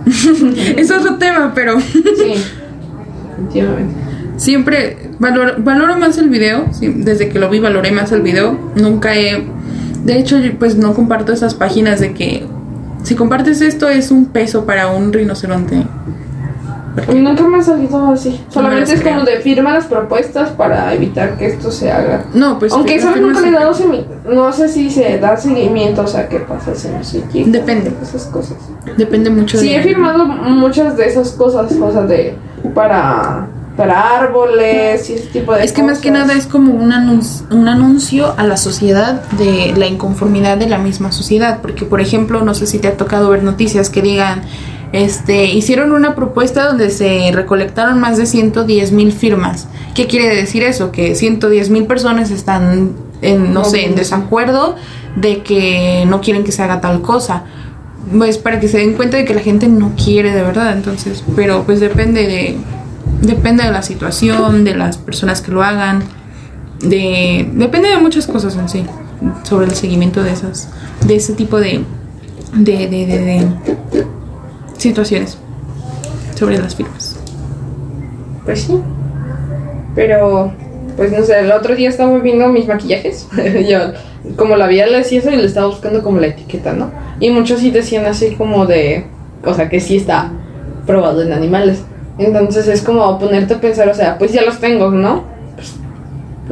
es 0.76 0.90
otro 0.90 1.16
tema, 1.16 1.52
pero 1.54 1.78
Sí. 1.80 2.34
Siempre 4.36 5.10
valoro, 5.18 5.54
valoro 5.58 5.96
más 5.98 6.18
el 6.18 6.28
video, 6.28 6.66
sí, 6.72 6.88
desde 6.88 7.28
que 7.28 7.38
lo 7.38 7.48
vi 7.48 7.60
valoré 7.60 7.92
más 7.92 8.10
el 8.12 8.22
video, 8.22 8.58
nunca 8.74 9.14
he, 9.14 9.46
de 10.04 10.18
hecho 10.18 10.36
pues 10.58 10.76
no 10.76 10.94
comparto 10.94 11.32
esas 11.32 11.54
páginas 11.54 12.00
de 12.00 12.12
que 12.12 12.46
si 13.02 13.14
compartes 13.14 13.60
esto 13.60 13.88
es 13.88 14.10
un 14.10 14.26
peso 14.26 14.64
para 14.64 14.88
un 14.88 15.12
rinoceronte. 15.12 15.84
Nunca 17.14 17.42
me 17.44 17.58
ha 17.58 17.62
salido 17.62 18.06
así. 18.12 18.44
Solamente 18.48 18.92
es 18.94 19.00
como 19.02 19.22
de 19.22 19.40
firma 19.40 19.72
las 19.72 19.86
propuestas 19.86 20.50
para 20.50 20.92
evitar 20.94 21.36
que 21.38 21.46
esto 21.46 21.70
se 21.70 21.90
haga. 21.90 22.24
No, 22.34 22.58
pues 22.58 22.72
Aunque 22.72 22.98
firmas 22.98 23.20
nunca 23.20 23.40
le 23.40 23.46
he 23.46 23.50
sí. 23.50 23.56
dado 23.56 23.74
No 24.34 24.52
sé 24.52 24.68
si 24.68 24.90
se 24.90 25.18
da 25.18 25.36
seguimiento, 25.36 26.02
o 26.02 26.06
sea, 26.06 26.28
qué 26.28 26.40
pasa 26.40 26.74
si 26.74 26.88
no 26.88 27.00
llega. 27.02 27.50
Depende. 27.50 27.92
Esas 28.02 28.24
cosas. 28.26 28.56
Depende 28.96 29.30
mucho 29.30 29.58
Sí, 29.58 29.68
de... 29.70 29.76
he 29.76 29.82
firmado 29.82 30.26
muchas 30.26 30.96
de 30.96 31.06
esas 31.06 31.32
cosas, 31.32 31.72
o 31.72 31.92
sea, 31.92 32.02
de. 32.02 32.36
para. 32.74 33.46
para 33.76 34.18
árboles 34.18 35.08
y 35.08 35.14
ese 35.14 35.28
tipo 35.28 35.54
de 35.54 35.64
Es 35.64 35.72
que 35.72 35.82
más 35.82 35.98
que 35.98 36.10
cosas. 36.10 36.26
nada 36.26 36.38
es 36.38 36.46
como 36.46 36.74
un 36.74 36.92
anuncio, 36.92 37.46
un 37.50 37.68
anuncio 37.68 38.34
a 38.36 38.44
la 38.44 38.58
sociedad 38.58 39.22
de 39.32 39.72
la 39.76 39.86
inconformidad 39.86 40.58
de 40.58 40.68
la 40.68 40.76
misma 40.78 41.10
sociedad. 41.10 41.60
Porque, 41.62 41.86
por 41.86 42.00
ejemplo, 42.02 42.42
no 42.44 42.52
sé 42.54 42.66
si 42.66 42.78
te 42.78 42.88
ha 42.88 42.96
tocado 42.98 43.30
ver 43.30 43.42
noticias 43.42 43.88
que 43.88 44.02
digan, 44.02 44.42
este, 44.92 45.46
hicieron 45.46 45.92
una 45.92 46.14
propuesta 46.14 46.66
donde 46.66 46.90
se 46.90 47.30
recolectaron 47.32 47.98
más 48.00 48.16
de 48.18 48.26
110 48.26 48.92
mil 48.92 49.12
firmas. 49.12 49.68
¿Qué 49.94 50.06
quiere 50.06 50.34
decir 50.34 50.62
eso? 50.62 50.90
Que 50.92 51.14
110 51.14 51.70
mil 51.70 51.84
personas 51.86 52.30
están, 52.30 52.92
en, 53.22 53.52
no 53.54 53.64
sé, 53.64 53.86
en 53.86 53.94
desacuerdo 53.94 54.76
de 55.16 55.42
que 55.42 56.04
no 56.06 56.20
quieren 56.20 56.44
que 56.44 56.52
se 56.52 56.62
haga 56.62 56.80
tal 56.80 57.00
cosa. 57.02 57.44
Pues 58.16 58.36
para 58.38 58.60
que 58.60 58.68
se 58.68 58.78
den 58.78 58.94
cuenta 58.94 59.16
de 59.16 59.24
que 59.24 59.32
la 59.34 59.40
gente 59.40 59.68
no 59.68 59.92
quiere 60.02 60.32
de 60.32 60.42
verdad, 60.42 60.72
entonces, 60.76 61.22
pero 61.36 61.62
pues 61.64 61.80
depende 61.80 62.26
de, 62.26 62.56
depende 63.22 63.64
de 63.64 63.70
la 63.70 63.82
situación, 63.82 64.64
de 64.64 64.74
las 64.74 64.98
personas 64.98 65.40
que 65.40 65.52
lo 65.52 65.62
hagan, 65.62 66.02
de 66.80 67.48
depende 67.54 67.88
de 67.88 67.98
muchas 67.98 68.26
cosas 68.26 68.56
en 68.56 68.68
sí 68.68 68.84
sobre 69.44 69.66
el 69.66 69.72
seguimiento 69.72 70.22
de 70.22 70.32
esas 70.32 70.68
de 71.06 71.14
ese 71.14 71.32
tipo 71.34 71.60
de 71.60 71.84
de, 72.54 72.72
de, 72.88 73.06
de- 73.06 73.18
de 73.18 73.46
situaciones 74.82 75.38
sobre 76.34 76.58
las 76.58 76.74
firmas. 76.74 77.18
Pues 78.44 78.62
sí. 78.62 78.80
Pero, 79.94 80.52
pues 80.96 81.12
no 81.12 81.22
sé, 81.22 81.40
el 81.40 81.52
otro 81.52 81.74
día 81.74 81.88
estaba 81.88 82.18
viendo 82.18 82.48
mis 82.48 82.66
maquillajes. 82.66 83.28
Yo, 83.68 83.78
como 84.36 84.56
la 84.56 84.66
vi, 84.66 84.76
le 84.76 84.98
decía 84.98 85.20
eso 85.20 85.30
y 85.30 85.36
le 85.36 85.46
estaba 85.46 85.66
buscando 85.68 86.02
como 86.02 86.18
la 86.18 86.28
etiqueta, 86.28 86.72
¿no? 86.72 86.90
Y 87.20 87.30
muchos 87.30 87.60
sí 87.60 87.70
decían 87.70 88.06
así 88.06 88.34
como 88.34 88.66
de. 88.66 89.06
O 89.44 89.54
sea, 89.54 89.68
que 89.68 89.80
sí 89.80 89.96
está 89.96 90.32
probado 90.86 91.22
en 91.22 91.32
animales. 91.32 91.84
Entonces 92.18 92.68
es 92.68 92.82
como 92.82 93.18
ponerte 93.18 93.54
a 93.54 93.60
pensar, 93.60 93.88
o 93.88 93.94
sea, 93.94 94.18
pues 94.18 94.32
ya 94.32 94.42
los 94.42 94.58
tengo, 94.58 94.90
¿no? 94.90 95.24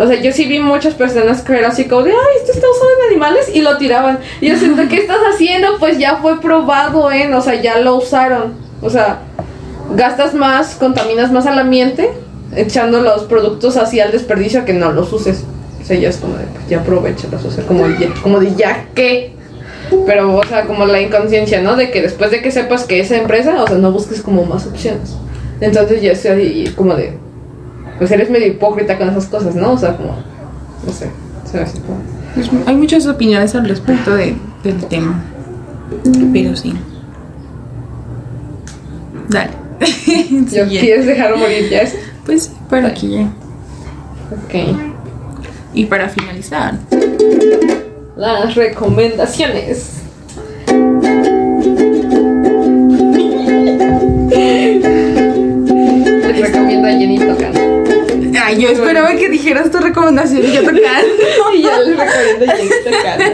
O 0.02 0.06
sea, 0.06 0.20
yo 0.20 0.32
sí 0.32 0.46
vi 0.46 0.58
muchas 0.60 0.94
personas 0.94 1.42
que 1.42 1.52
eran 1.52 1.70
así 1.70 1.84
como 1.84 2.02
de, 2.04 2.10
ay, 2.12 2.36
esto 2.40 2.52
está 2.52 2.66
usado 2.70 2.88
en 3.02 3.08
animales 3.10 3.50
y 3.54 3.60
lo 3.60 3.76
tiraban. 3.76 4.18
Y 4.40 4.48
yo 4.48 4.56
siento, 4.56 4.82
¿qué 4.88 4.96
estás 4.96 5.18
haciendo? 5.32 5.76
Pues 5.78 5.98
ya 5.98 6.16
fue 6.16 6.40
probado 6.40 7.12
en, 7.12 7.34
o 7.34 7.42
sea, 7.42 7.60
ya 7.60 7.78
lo 7.80 7.96
usaron. 7.96 8.54
O 8.80 8.88
sea, 8.88 9.20
gastas 9.94 10.32
más, 10.34 10.74
contaminas 10.76 11.30
más 11.30 11.46
al 11.46 11.58
ambiente 11.58 12.10
echando 12.56 13.00
los 13.00 13.24
productos 13.24 13.76
así 13.76 14.00
al 14.00 14.10
desperdicio 14.10 14.64
que 14.64 14.72
no 14.72 14.90
los 14.90 15.12
uses. 15.12 15.44
O 15.80 15.84
sea, 15.84 15.96
ya 15.98 16.08
es 16.08 16.16
como 16.16 16.36
de, 16.36 16.44
pues 16.46 16.66
ya 16.68 16.78
aprovechalos, 16.80 17.44
o 17.44 17.50
sea, 17.50 17.64
como, 17.66 17.86
de 17.86 17.98
ya- 17.98 18.14
como 18.22 18.40
de 18.40 18.54
ya 18.54 18.86
que. 18.94 19.34
Pero, 20.06 20.36
o 20.36 20.44
sea, 20.46 20.64
como 20.66 20.86
la 20.86 21.00
inconsciencia, 21.00 21.60
¿no? 21.60 21.76
De 21.76 21.90
que 21.90 22.00
después 22.00 22.30
de 22.30 22.40
que 22.42 22.50
sepas 22.52 22.84
que 22.84 23.00
esa 23.00 23.16
empresa, 23.16 23.62
o 23.62 23.66
sea, 23.66 23.76
no 23.76 23.90
busques 23.92 24.22
como 24.22 24.44
más 24.44 24.66
opciones. 24.66 25.16
Entonces 25.60 26.00
ya 26.00 26.12
estoy 26.12 26.72
como 26.76 26.94
de, 26.94 27.18
pues 28.00 28.10
eres 28.12 28.30
medio 28.30 28.46
hipócrita 28.46 28.96
con 28.96 29.10
esas 29.10 29.26
cosas, 29.26 29.54
¿no? 29.54 29.72
O 29.72 29.78
sea, 29.78 29.94
como, 29.94 30.14
no 30.86 30.90
sé, 30.90 31.10
se 31.44 31.80
como- 31.82 32.00
Pues, 32.34 32.48
hay 32.66 32.74
muchas 32.74 33.06
opiniones 33.06 33.54
al 33.54 33.68
respecto 33.68 34.14
de, 34.14 34.34
del 34.64 34.82
tema, 34.86 35.22
pero 36.32 36.56
sí. 36.56 36.74
Dale. 39.28 39.50
¿Yo. 40.50 40.66
¿Quieres 40.66 41.04
dejar 41.04 41.36
morir 41.36 41.68
ya 41.70 41.82
eso? 41.82 41.96
Pues 42.24 42.50
para 42.70 42.88
aquí 42.88 43.10
ya. 43.10 43.22
Ok. 44.32 44.76
Y 45.74 45.84
para 45.84 46.08
finalizar, 46.08 46.78
Las 48.16 48.54
recomendaciones. 48.54 49.90
Les 56.22 56.40
recomiendo 56.40 56.88
a 56.88 56.92
Jenny. 56.92 57.79
Ay, 58.42 58.60
yo 58.62 58.68
esperaba 58.68 59.14
que 59.16 59.28
dijeras 59.28 59.70
tu 59.70 59.78
recomendación 59.78 60.44
y 60.44 60.52
yo 60.52 60.60
tocando. 60.62 60.80
Y 61.54 61.62
yo 61.62 61.70
les 61.84 61.96
recomiendo 61.98 62.52
a 62.52 62.56
Jenny 62.56 62.70
tocando. 62.84 63.24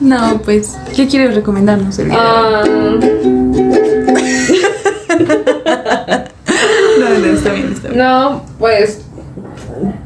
No, 0.00 0.42
pues, 0.42 0.76
¿qué 0.94 1.06
quieres 1.08 1.34
recomendarnos 1.34 1.98
el 1.98 2.10
día? 2.10 2.18
Ah, 2.20 2.64
No, 6.98 7.08
no, 7.18 7.26
está 7.36 7.52
bien, 7.52 7.72
está 7.72 7.88
bien. 7.88 7.98
no, 7.98 8.44
pues. 8.58 9.02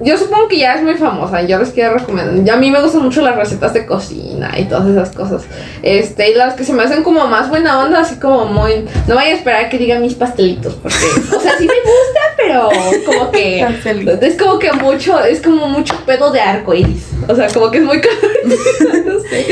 Yo 0.01 0.17
supongo 0.17 0.49
que 0.49 0.59
ya 0.59 0.75
es 0.75 0.83
muy 0.83 0.95
famosa. 0.95 1.43
Yo 1.43 1.59
les 1.59 1.71
quiero 1.71 1.95
recomendar. 1.95 2.45
Ya 2.45 2.55
a 2.55 2.57
mí 2.57 2.71
me 2.71 2.81
gustan 2.81 3.03
mucho 3.03 3.23
las 3.23 3.37
recetas 3.37 3.73
de 3.75 3.87
cocina 3.87 4.59
y 4.59 4.65
todas 4.65 4.89
esas 4.89 5.11
cosas. 5.11 5.43
Este, 5.83 6.31
y 6.31 6.35
las 6.35 6.55
que 6.55 6.65
se 6.65 6.73
me 6.73 6.83
hacen 6.83 7.03
como 7.03 7.27
más 7.27 7.49
buena 7.49 7.79
onda, 7.81 8.01
así 8.01 8.17
como 8.17 8.47
muy. 8.47 8.87
No 9.07 9.15
vaya 9.15 9.33
a 9.33 9.35
esperar 9.35 9.69
que 9.69 9.79
diga 9.79 9.99
mis 9.99 10.15
pastelitos, 10.15 10.75
porque. 10.75 10.97
O 10.97 11.41
sea, 11.41 11.59
sí 11.59 11.67
me 11.67 11.75
gusta, 11.75 12.21
pero 12.37 12.69
como 13.07 13.31
que. 13.31 13.61
Es 14.21 14.37
como 14.37 14.59
que 14.59 14.73
mucho. 14.73 15.21
Es 15.25 15.41
como 15.41 15.69
mucho 15.69 15.95
pedo 16.07 16.31
de 16.31 16.41
arco 16.41 16.75
iris. 16.75 17.07
O 17.29 17.35
sea, 17.35 17.49
como 17.49 17.71
que 17.71 17.79
es 17.79 17.85
muy. 17.85 17.97
no 19.07 19.21
sé. 19.21 19.47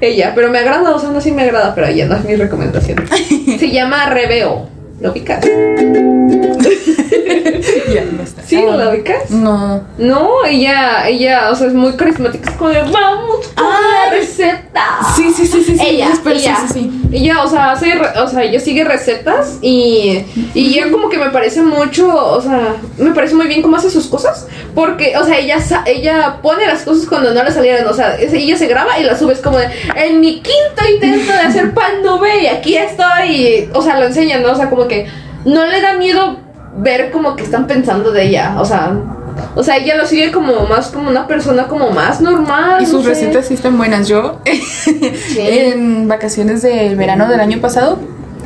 Ella, 0.00 0.32
pero 0.34 0.50
me 0.50 0.58
agrada, 0.58 0.94
o 0.94 0.98
sea, 0.98 1.10
no 1.10 1.20
sí 1.20 1.32
me 1.32 1.42
agrada, 1.42 1.74
pero 1.74 1.86
ella 1.86 2.06
no 2.06 2.16
es 2.16 2.24
mi 2.24 2.36
recomendación. 2.36 3.04
Se 3.58 3.70
llama 3.70 4.10
Reveo. 4.10 4.73
¿Lo 5.00 5.12
ubicas? 5.12 5.44
Ya, 7.92 8.04
no 8.04 8.22
está. 8.22 8.42
¿Sí? 8.42 8.56
¿Lo 8.56 8.90
ubicas? 8.90 9.30
No. 9.30 9.82
No, 9.98 10.44
ella, 10.44 11.08
ella, 11.08 11.50
o 11.50 11.54
sea, 11.54 11.68
es 11.68 11.74
muy 11.74 11.92
carismática. 11.92 12.50
Es 12.50 12.56
como 12.56 12.70
de, 12.70 12.80
vamos 12.82 13.52
a 13.56 13.62
la 13.62 14.10
receta. 14.10 14.84
Sí, 15.16 15.32
sí, 15.34 15.46
sí, 15.46 15.62
sí. 15.62 15.78
sí. 15.78 15.86
Ella, 15.86 16.10
sí, 16.12 16.38
sí, 16.38 16.72
sí. 16.72 17.00
Y 17.12 17.24
ya, 17.24 17.42
o 17.42 17.48
sea, 17.48 17.72
hace, 17.72 17.92
o 17.96 18.26
sea, 18.26 18.42
ella 18.42 18.58
sigue 18.58 18.84
recetas 18.84 19.58
y, 19.62 20.24
y 20.52 20.74
ya 20.74 20.90
como 20.90 21.08
que 21.08 21.18
me 21.18 21.30
parece 21.30 21.62
mucho, 21.62 22.12
o 22.12 22.40
sea, 22.40 22.74
me 22.98 23.12
parece 23.12 23.34
muy 23.34 23.46
bien 23.46 23.62
cómo 23.62 23.76
hace 23.76 23.90
sus 23.90 24.06
cosas. 24.06 24.48
Porque, 24.74 25.16
o 25.16 25.24
sea, 25.24 25.38
ella, 25.38 25.58
ella 25.86 26.38
pone 26.42 26.66
las 26.66 26.82
cosas 26.82 27.06
cuando 27.06 27.32
no 27.32 27.44
le 27.44 27.52
salieron, 27.52 27.86
o 27.86 27.94
sea, 27.94 28.16
ella 28.18 28.56
se 28.58 28.66
graba 28.66 28.98
y 28.98 29.04
la 29.04 29.16
sube, 29.16 29.32
es 29.32 29.40
como 29.40 29.58
de, 29.58 29.68
en 29.94 30.20
mi 30.20 30.40
quinto 30.40 30.82
intento 30.92 31.32
de 31.32 31.38
hacer 31.38 31.72
pan 31.72 32.02
nube 32.02 32.42
y 32.42 32.46
aquí 32.48 32.76
estoy, 32.76 33.28
y, 33.28 33.70
o 33.72 33.82
sea, 33.82 34.00
lo 34.00 34.06
enseñan, 34.06 34.42
¿no? 34.42 34.52
O 34.52 34.56
sea, 34.56 34.68
como 34.68 34.83
que 34.88 35.06
no 35.44 35.66
le 35.66 35.80
da 35.80 35.94
miedo 35.94 36.38
ver 36.76 37.10
como 37.10 37.36
que 37.36 37.42
están 37.42 37.66
pensando 37.66 38.12
de 38.12 38.28
ella, 38.28 38.56
o 38.58 38.64
sea... 38.64 38.96
O 39.56 39.64
sea, 39.64 39.78
ella 39.78 39.96
lo 39.96 40.06
sigue 40.06 40.30
como 40.30 40.64
más 40.66 40.90
como 40.90 41.10
una 41.10 41.26
persona 41.26 41.66
como 41.66 41.90
más 41.90 42.20
normal. 42.20 42.80
Y 42.80 42.84
no 42.84 42.90
sus 42.90 43.02
sé. 43.02 43.08
recetas 43.10 43.46
sí 43.46 43.54
están 43.54 43.76
buenas. 43.76 44.06
Yo, 44.06 44.40
en 45.36 46.06
vacaciones 46.06 46.62
del 46.62 46.94
verano 46.94 47.28
del 47.28 47.40
año 47.40 47.60
pasado, 47.60 47.98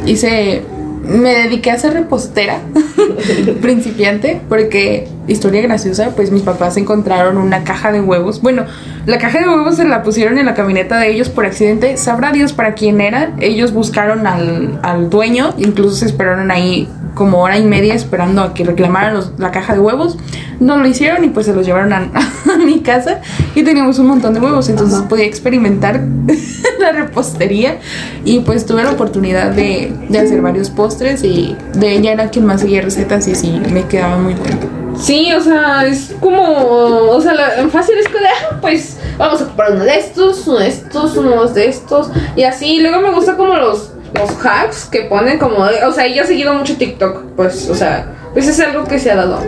hice. 0.07 0.65
Me 1.09 1.35
dediqué 1.35 1.71
a 1.71 1.79
ser 1.79 1.95
repostera 1.95 2.61
principiante 3.63 4.41
porque, 4.49 5.09
historia 5.27 5.63
graciosa, 5.63 6.11
pues 6.15 6.31
mis 6.31 6.43
papás 6.43 6.77
encontraron 6.77 7.39
una 7.39 7.65
caja 7.65 7.93
de 7.93 8.01
huevos. 8.01 8.43
Bueno, 8.43 8.67
la 9.07 9.19
caja 9.19 9.41
de 9.41 9.49
huevos 9.49 9.77
se 9.77 9.89
la 9.89 10.03
pusieron 10.03 10.39
en 10.39 10.45
la 10.45 10.55
camioneta 10.55 10.99
de 10.99 11.11
ellos 11.11 11.31
por 11.31 11.47
accidente. 11.47 11.97
Sabrá 11.97 12.33
Dios 12.33 12.53
para 12.53 12.75
quién 12.75 13.01
era. 13.01 13.33
Ellos 13.41 13.73
buscaron 13.73 14.27
al, 14.27 14.79
al 14.83 15.09
dueño, 15.09 15.55
incluso 15.57 15.97
se 15.97 16.07
esperaron 16.07 16.51
ahí 16.51 16.89
como 17.15 17.43
hora 17.43 17.59
y 17.59 17.65
media 17.65 17.95
esperando 17.95 18.43
a 18.43 18.55
que 18.55 18.65
reclamaran 18.65 19.15
los- 19.15 19.33
la 19.39 19.51
caja 19.51 19.75
de 19.75 19.81
huevos. 19.81 20.17
No 20.61 20.77
lo 20.77 20.87
hicieron 20.89 21.23
y 21.25 21.29
pues 21.29 21.47
se 21.47 21.55
los 21.55 21.65
llevaron 21.67 21.93
a, 21.93 22.11
a 22.53 22.57
mi 22.59 22.81
casa 22.81 23.21
y 23.55 23.63
teníamos 23.63 23.99
un 23.99 24.07
montón 24.09 24.35
de 24.35 24.41
huevos, 24.41 24.69
entonces 24.69 25.01
podía 25.09 25.25
experimentar 25.25 26.01
la 26.81 26.93
repostería 26.93 27.79
y 28.25 28.41
pues 28.41 28.67
tuve 28.67 28.83
la 28.83 28.91
oportunidad 28.91 29.53
de, 29.53 29.93
de 30.09 30.19
hacer 30.19 30.41
varios 30.43 30.71
postres 30.71 31.23
y 31.25 31.57
de 31.75 31.93
ella 31.93 32.13
era 32.13 32.29
quien 32.31 32.45
más 32.45 32.61
seguía 32.61 32.83
recetas 32.83 33.27
y 33.29 33.35
sí, 33.35 33.61
me 33.73 33.85
quedaba 33.87 34.19
muy 34.19 34.35
bueno. 34.35 34.79
Sí, 34.97 35.33
o 35.33 35.41
sea, 35.41 35.87
es 35.87 36.13
como, 36.19 36.43
o 36.43 37.21
sea, 37.21 37.33
la- 37.35 37.69
fácil 37.69 37.97
es 37.99 38.09
que 38.09 38.17
ah, 38.19 38.59
pues 38.61 38.99
vamos 39.17 39.41
a 39.41 39.45
comprar 39.45 39.73
uno 39.75 39.85
de 39.85 39.97
estos, 39.97 40.45
uno 40.49 40.59
de 40.59 40.67
estos, 40.69 41.17
uno 41.17 41.45
de 41.47 41.69
estos, 41.69 42.11
y 42.35 42.43
así. 42.43 42.81
Luego 42.81 43.01
me 43.01 43.13
gusta 43.15 43.37
como 43.37 43.55
los, 43.55 43.93
los 44.15 44.31
hacks 44.45 44.87
que 44.87 45.03
ponen 45.03 45.39
como, 45.39 45.59
o 45.59 45.93
sea, 45.93 46.07
yo 46.07 46.23
he 46.23 46.27
seguido 46.27 46.55
mucho 46.55 46.77
TikTok, 46.77 47.23
pues, 47.37 47.69
o 47.69 47.75
sea, 47.75 48.07
pues 48.33 48.49
es 48.49 48.61
algo 48.61 48.85
que 48.85 48.99
se 48.99 49.11
ha 49.11 49.17
dado 49.17 49.43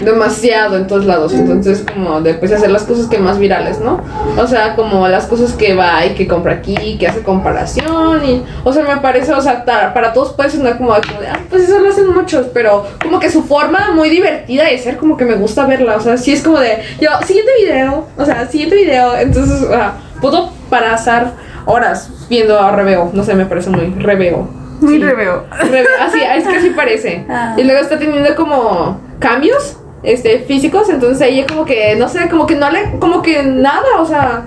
demasiado 0.00 0.76
en 0.76 0.86
todos 0.86 1.04
lados, 1.06 1.32
entonces 1.34 1.84
como 1.92 2.20
de 2.20 2.34
pues 2.34 2.52
hacer 2.52 2.70
las 2.70 2.84
cosas 2.84 3.06
que 3.06 3.18
más 3.18 3.38
virales, 3.38 3.80
¿no? 3.80 4.00
O 4.36 4.46
sea, 4.46 4.76
como 4.76 5.08
las 5.08 5.26
cosas 5.26 5.52
que 5.52 5.74
va 5.74 6.04
y 6.06 6.10
que 6.10 6.28
compra 6.28 6.54
aquí, 6.54 6.96
que 6.98 7.08
hace 7.08 7.22
comparación 7.22 8.24
y, 8.24 8.44
o 8.64 8.72
sea, 8.72 8.84
me 8.84 8.98
parece, 8.98 9.32
o 9.32 9.40
sea, 9.40 9.64
para 9.64 10.12
todos 10.12 10.32
puede 10.34 10.50
sonar 10.50 10.78
como, 10.78 10.94
de, 10.94 11.00
ah, 11.28 11.40
pues 11.50 11.64
eso 11.64 11.78
lo 11.80 11.88
hacen 11.88 12.12
muchos, 12.12 12.46
pero 12.54 12.86
como 13.02 13.18
que 13.18 13.30
su 13.30 13.42
forma 13.42 13.90
muy 13.92 14.08
divertida 14.08 14.64
de 14.64 14.78
ser, 14.78 14.96
como 14.96 15.16
que 15.16 15.24
me 15.24 15.34
gusta 15.34 15.66
verla, 15.66 15.96
o 15.96 16.00
sea, 16.00 16.16
sí 16.16 16.32
es 16.32 16.42
como 16.42 16.60
de, 16.60 16.78
yo, 17.00 17.10
siguiente 17.26 17.52
video, 17.60 18.06
o 18.16 18.24
sea, 18.24 18.46
siguiente 18.48 18.76
video, 18.76 19.16
entonces, 19.16 19.62
o 19.62 19.68
sea, 19.68 19.94
puedo 20.20 20.50
pasar 20.70 21.32
horas 21.68 22.10
viendo 22.28 22.58
a 22.58 22.70
Reveo, 22.72 23.10
no 23.12 23.22
sé, 23.24 23.34
me 23.34 23.46
parece 23.46 23.70
muy 23.70 23.94
Reveo. 24.02 24.48
Muy 24.80 24.94
Sí. 24.94 25.02
reveo. 25.02 25.44
Rebe- 25.50 25.86
Así, 26.00 26.20
es 26.20 26.46
que 26.46 26.56
así 26.56 26.70
parece. 26.70 27.24
Ah. 27.30 27.54
Y 27.56 27.64
luego 27.64 27.80
está 27.80 27.98
teniendo 27.98 28.34
como 28.36 29.00
cambios 29.18 29.76
este 30.04 30.38
físicos, 30.40 30.88
entonces 30.88 31.20
ella 31.28 31.44
como 31.48 31.64
que, 31.64 31.96
no 31.96 32.08
sé, 32.08 32.28
como 32.28 32.46
que 32.46 32.54
no 32.54 32.70
le, 32.70 32.98
como 33.00 33.20
que 33.20 33.42
nada, 33.42 33.82
o 33.98 34.06
sea, 34.06 34.44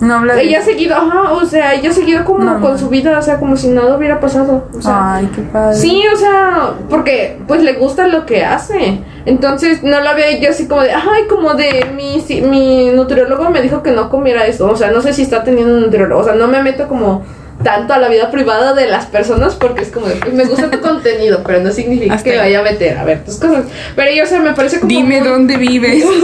No 0.00 0.14
habla 0.14 0.34
de 0.34 0.42
ella 0.44 0.60
ha 0.60 0.62
seguido, 0.62 0.96
ajá, 0.96 1.32
o 1.32 1.44
sea, 1.44 1.74
ella 1.74 1.90
ha 1.90 1.92
seguido 1.92 2.24
como 2.24 2.38
No, 2.44 2.60
con 2.60 2.72
no. 2.72 2.78
su 2.78 2.88
vida, 2.88 3.18
o 3.18 3.22
sea, 3.22 3.38
como 3.38 3.56
si 3.56 3.68
nada 3.68 3.96
hubiera 3.96 4.18
pasado. 4.18 4.66
O 4.76 4.80
sea, 4.80 5.16
Ay, 5.16 5.28
qué 5.34 5.42
padre. 5.42 5.76
Sí, 5.76 6.02
o 6.12 6.16
sea, 6.16 6.70
porque 6.88 7.38
pues 7.46 7.62
le 7.62 7.74
gusta 7.74 8.06
lo 8.06 8.24
que 8.24 8.44
hace. 8.44 9.00
Entonces 9.26 9.82
no 9.82 10.00
la 10.00 10.14
veo 10.14 10.40
yo 10.40 10.48
así 10.50 10.66
como 10.66 10.82
de, 10.82 10.92
ay, 10.92 11.24
como 11.28 11.52
de 11.54 11.86
mi, 11.94 12.20
si- 12.20 12.40
mi 12.40 12.90
nutriólogo 12.90 13.50
me 13.50 13.60
dijo 13.60 13.82
que 13.82 13.90
no 13.90 14.08
comiera 14.08 14.46
esto. 14.46 14.70
O 14.70 14.76
sea, 14.76 14.90
no 14.90 15.02
sé 15.02 15.12
si 15.12 15.22
está 15.22 15.44
teniendo 15.44 15.74
un 15.74 15.82
nutriólogo. 15.82 16.22
O 16.22 16.24
sea, 16.24 16.34
no 16.34 16.48
me 16.48 16.62
meto 16.62 16.88
como 16.88 17.22
tanto 17.62 17.92
a 17.92 17.98
la 17.98 18.08
vida 18.08 18.30
privada 18.30 18.72
de 18.72 18.86
las 18.88 19.04
personas 19.04 19.54
porque 19.54 19.82
es 19.82 19.90
como 19.90 20.06
de, 20.06 20.14
pues, 20.14 20.32
me 20.32 20.46
gusta 20.46 20.70
tu 20.70 20.80
contenido, 20.88 21.42
pero 21.44 21.60
no 21.60 21.70
significa 21.72 22.14
Hasta 22.14 22.24
que 22.24 22.40
ahí. 22.40 22.54
vaya 22.54 22.60
a 22.60 22.62
meter 22.62 22.96
a 22.96 23.04
ver 23.04 23.22
tus 23.22 23.36
cosas. 23.36 23.66
Pero 23.94 24.10
yo, 24.16 24.22
o 24.22 24.26
sea, 24.26 24.40
me 24.40 24.54
parece 24.54 24.78
como... 24.80 24.88
Dime 24.88 25.20
muy- 25.20 25.28
dónde 25.28 25.56
vives. 25.58 26.04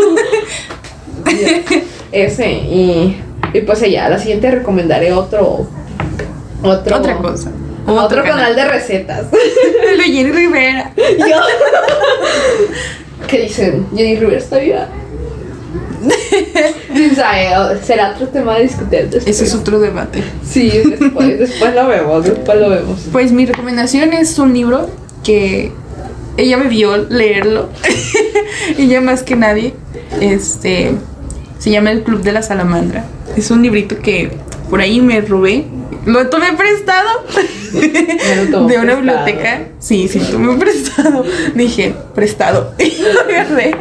Ese, 2.12 2.51
y, 2.51 3.20
y 3.57 3.61
pues 3.62 3.80
ya, 3.80 4.07
a 4.07 4.11
la 4.11 4.18
siguiente 4.18 4.50
recomendaré 4.50 5.12
otro... 5.12 5.66
Otro, 6.62 6.96
Otra 6.96 7.18
cosa. 7.18 7.50
Otro, 7.86 8.24
canal 8.24 8.57
de 8.57 8.64
recetas. 8.64 9.26
El 9.88 9.98
de 9.98 10.04
Jenny 10.04 10.32
Rivera. 10.32 10.92
Yo. 10.96 11.36
¿Qué 13.28 13.42
dicen? 13.42 13.86
Jenny 13.94 14.16
Rivera 14.16 14.38
está 14.38 14.59
viva. 14.59 14.88
"Ay, 17.24 17.46
Será 17.82 18.12
otro 18.14 18.28
tema 18.28 18.57
de 18.57 18.62
discutir 18.64 19.09
después. 19.09 19.26
Ese 19.26 19.44
es 19.44 19.54
otro 19.54 19.78
debate. 19.78 20.22
Sí, 20.48 20.70
después, 20.70 21.38
después 21.38 21.74
lo 21.74 21.86
vemos, 21.86 22.24
después 22.24 22.59
lo 22.61 22.70
vemos. 22.70 23.00
Pues 23.12 23.32
mi 23.32 23.46
recomendación 23.46 24.12
es 24.12 24.38
un 24.38 24.52
libro 24.52 24.88
que 25.24 25.72
ella 26.36 26.57
me 26.57 26.68
vio 26.68 26.96
leerlo. 26.96 27.68
ella 28.78 29.00
más 29.00 29.22
que 29.22 29.36
nadie. 29.36 29.74
Este 30.20 30.92
se 31.59 31.70
llama 31.70 31.90
El 31.92 32.02
Club 32.02 32.22
de 32.22 32.32
la 32.32 32.42
Salamandra. 32.42 33.04
Es 33.36 33.50
un 33.50 33.62
librito 33.62 33.98
que 33.98 34.30
por 34.70 34.80
ahí 34.80 35.00
me 35.00 35.20
robé. 35.20 35.64
Lo 36.04 36.28
tomé 36.28 36.52
prestado 36.52 37.09
lo 37.72 37.80
de 38.66 38.78
una 38.78 38.94
prestado. 38.94 38.96
biblioteca. 38.96 39.61
Sí, 39.80 40.09
sí, 40.09 40.20
tomé 40.30 40.57
prestado. 40.57 41.24
Dije, 41.54 41.94
prestado. 42.14 42.72
Y 42.78 43.02
lo 43.02 43.20
agarré. 43.20 43.74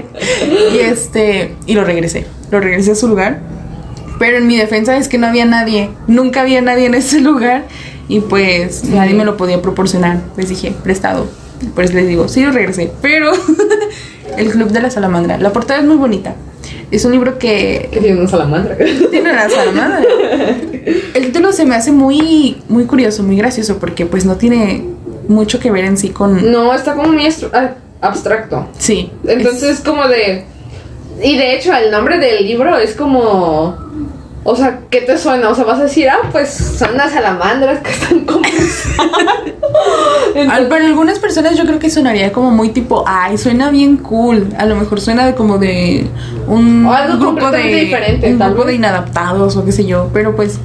Y 0.73 0.80
este, 0.80 1.55
y 1.65 1.73
lo 1.73 1.84
regresé. 1.84 2.26
Lo 2.51 2.59
regresé 2.59 2.91
a 2.91 2.95
su 2.95 3.07
lugar. 3.07 3.39
Pero 4.17 4.38
en 4.38 4.47
mi 4.47 4.57
defensa 4.57 4.97
es 4.97 5.07
que 5.07 5.17
no 5.17 5.28
había 5.28 5.45
nadie. 5.45 5.89
Nunca 6.07 6.41
había 6.41 6.61
nadie 6.61 6.86
en 6.86 6.95
ese 6.95 7.19
lugar. 7.21 7.65
Y 8.07 8.21
pues 8.21 8.84
nadie 8.86 9.13
me 9.13 9.26
lo 9.26 9.38
podía 9.38 9.61
proporcionar. 9.61 10.19
Les 10.38 10.49
dije, 10.49 10.73
prestado. 10.84 11.28
Pues 11.73 11.93
les 11.93 12.07
digo, 12.07 12.28
sí 12.28 12.41
lo 12.43 12.51
regresé. 12.51 12.91
Pero 13.01 13.32
El 14.38 14.49
Club 14.51 14.69
de 14.71 14.82
la 14.82 14.89
Salamandra. 14.89 15.38
La 15.38 15.51
portada 15.53 15.80
es 15.80 15.86
muy 15.86 15.97
bonita. 15.97 16.36
Es 16.92 17.04
un 17.06 17.12
libro 17.12 17.38
que 17.40 17.90
Que 17.92 18.00
tiene 18.00 18.20
una 18.20 18.30
salamandra. 18.30 18.78
tiene 19.12 19.32
una 19.32 19.50
salamandra. 19.50 20.04
El 21.14 21.26
título 21.26 21.52
se 21.52 21.66
me 21.66 21.76
hace 21.76 21.92
muy, 21.92 22.58
muy 22.70 22.86
curioso, 22.86 23.24
muy 23.24 23.38
gracioso, 23.38 23.78
porque 23.80 24.06
pues 24.06 24.26
no 24.26 24.36
tiene 24.36 24.84
mucho 25.28 25.60
que 25.60 25.72
ver 25.72 25.86
en 25.86 25.98
sí 25.98 26.10
con. 26.10 26.52
No, 26.52 26.74
está 26.74 26.94
como 26.94 27.12
muy 27.12 27.28
ah, 27.54 27.72
abstracto. 28.02 28.68
Sí. 28.78 29.12
Entonces, 29.28 29.80
como 29.80 30.08
de. 30.08 30.46
Y 31.24 31.38
de 31.38 31.56
hecho, 31.56 31.74
el 31.74 31.92
nombre 31.92 32.20
del 32.20 32.46
libro 32.46 32.78
es 32.78 32.94
como. 32.94 33.78
O 34.48 34.56
sea, 34.56 34.82
¿qué 34.91 35.02
te 35.02 35.18
suena? 35.18 35.50
O 35.50 35.56
sea, 35.56 35.64
vas 35.66 35.80
a 35.80 35.84
decir, 35.86 36.08
ah, 36.08 36.30
pues 36.32 36.50
son 36.54 36.96
las 36.96 37.12
salamandras 37.14 37.80
que 37.80 37.89
están 37.89 38.20
conversando. 38.26 39.18
Al- 40.52 40.68
para 40.68 40.86
algunas 40.86 41.18
personas 41.18 41.58
yo 41.58 41.66
creo 41.66 41.80
que 41.80 41.89
sonaría 41.89 42.32
como 42.32 42.52
muy 42.52 42.70
tipo, 42.70 43.04
ay, 43.08 43.38
suena 43.39 43.72
bien 43.72 43.98
cool. 43.98 44.50
A 44.58 44.66
lo 44.68 44.76
mejor 44.76 45.02
suena 45.02 45.26
de 45.26 45.34
como 45.34 45.58
de 45.58 46.08
un 46.48 46.86
O 46.86 46.93
algo 46.93 47.32
grupo 47.32 47.50
de 47.50 47.64
diferente, 47.86 48.32
un 48.34 48.38
tal 48.38 48.50
grupo 48.50 48.66
vez. 48.66 48.74
de 48.74 48.76
inadaptados 48.76 49.56
o 49.58 49.66
qué 49.66 49.72
sé 49.72 49.86
yo, 49.86 50.10
pero 50.14 50.36
pues 50.36 50.60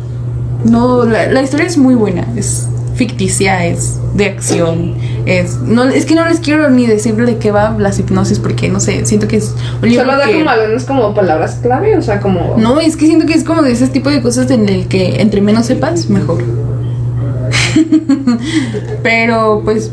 no, 0.65 1.05
la, 1.07 1.29
la 1.29 1.41
historia 1.43 1.67
es 1.67 1.79
muy 1.79 1.95
buena, 1.95 2.27
es 2.37 2.69
ficticia, 3.01 3.65
es 3.65 3.99
de 4.15 4.27
acción, 4.27 4.95
es 5.25 5.57
no 5.57 5.85
es 5.85 6.05
que 6.05 6.15
no 6.15 6.29
les 6.29 6.39
quiero 6.39 6.69
ni 6.69 6.87
decir 6.87 7.15
de 7.17 7.39
qué 7.39 7.51
va 7.51 7.75
las 7.79 7.99
hipnosis 7.99 8.39
porque 8.39 8.69
no 8.69 8.79
sé, 8.79 9.07
siento 9.07 9.27
que 9.27 9.37
es 9.37 9.55
un 9.83 9.89
libro 9.89 10.05
Solo 10.05 10.19
da 10.19 10.27
que- 10.27 10.35
como 10.35 10.51
algunas 10.51 10.85
como 10.85 11.15
palabras 11.15 11.61
clave, 11.63 11.97
o 11.97 12.03
sea, 12.03 12.21
como. 12.21 12.57
No, 12.59 12.79
es 12.79 12.99
que 12.99 13.07
siento 13.07 13.25
que 13.25 13.33
es 13.33 13.43
como 13.43 13.63
de 13.63 13.73
ese 13.73 13.89
tipo 13.89 14.11
de 14.11 14.21
cosas 14.21 14.51
en 14.51 14.69
el 14.69 14.87
que 14.87 15.23
entre 15.23 15.41
menos 15.41 15.65
sepas, 15.65 16.11
mejor. 16.11 16.45
Pero 19.03 19.63
pues 19.65 19.91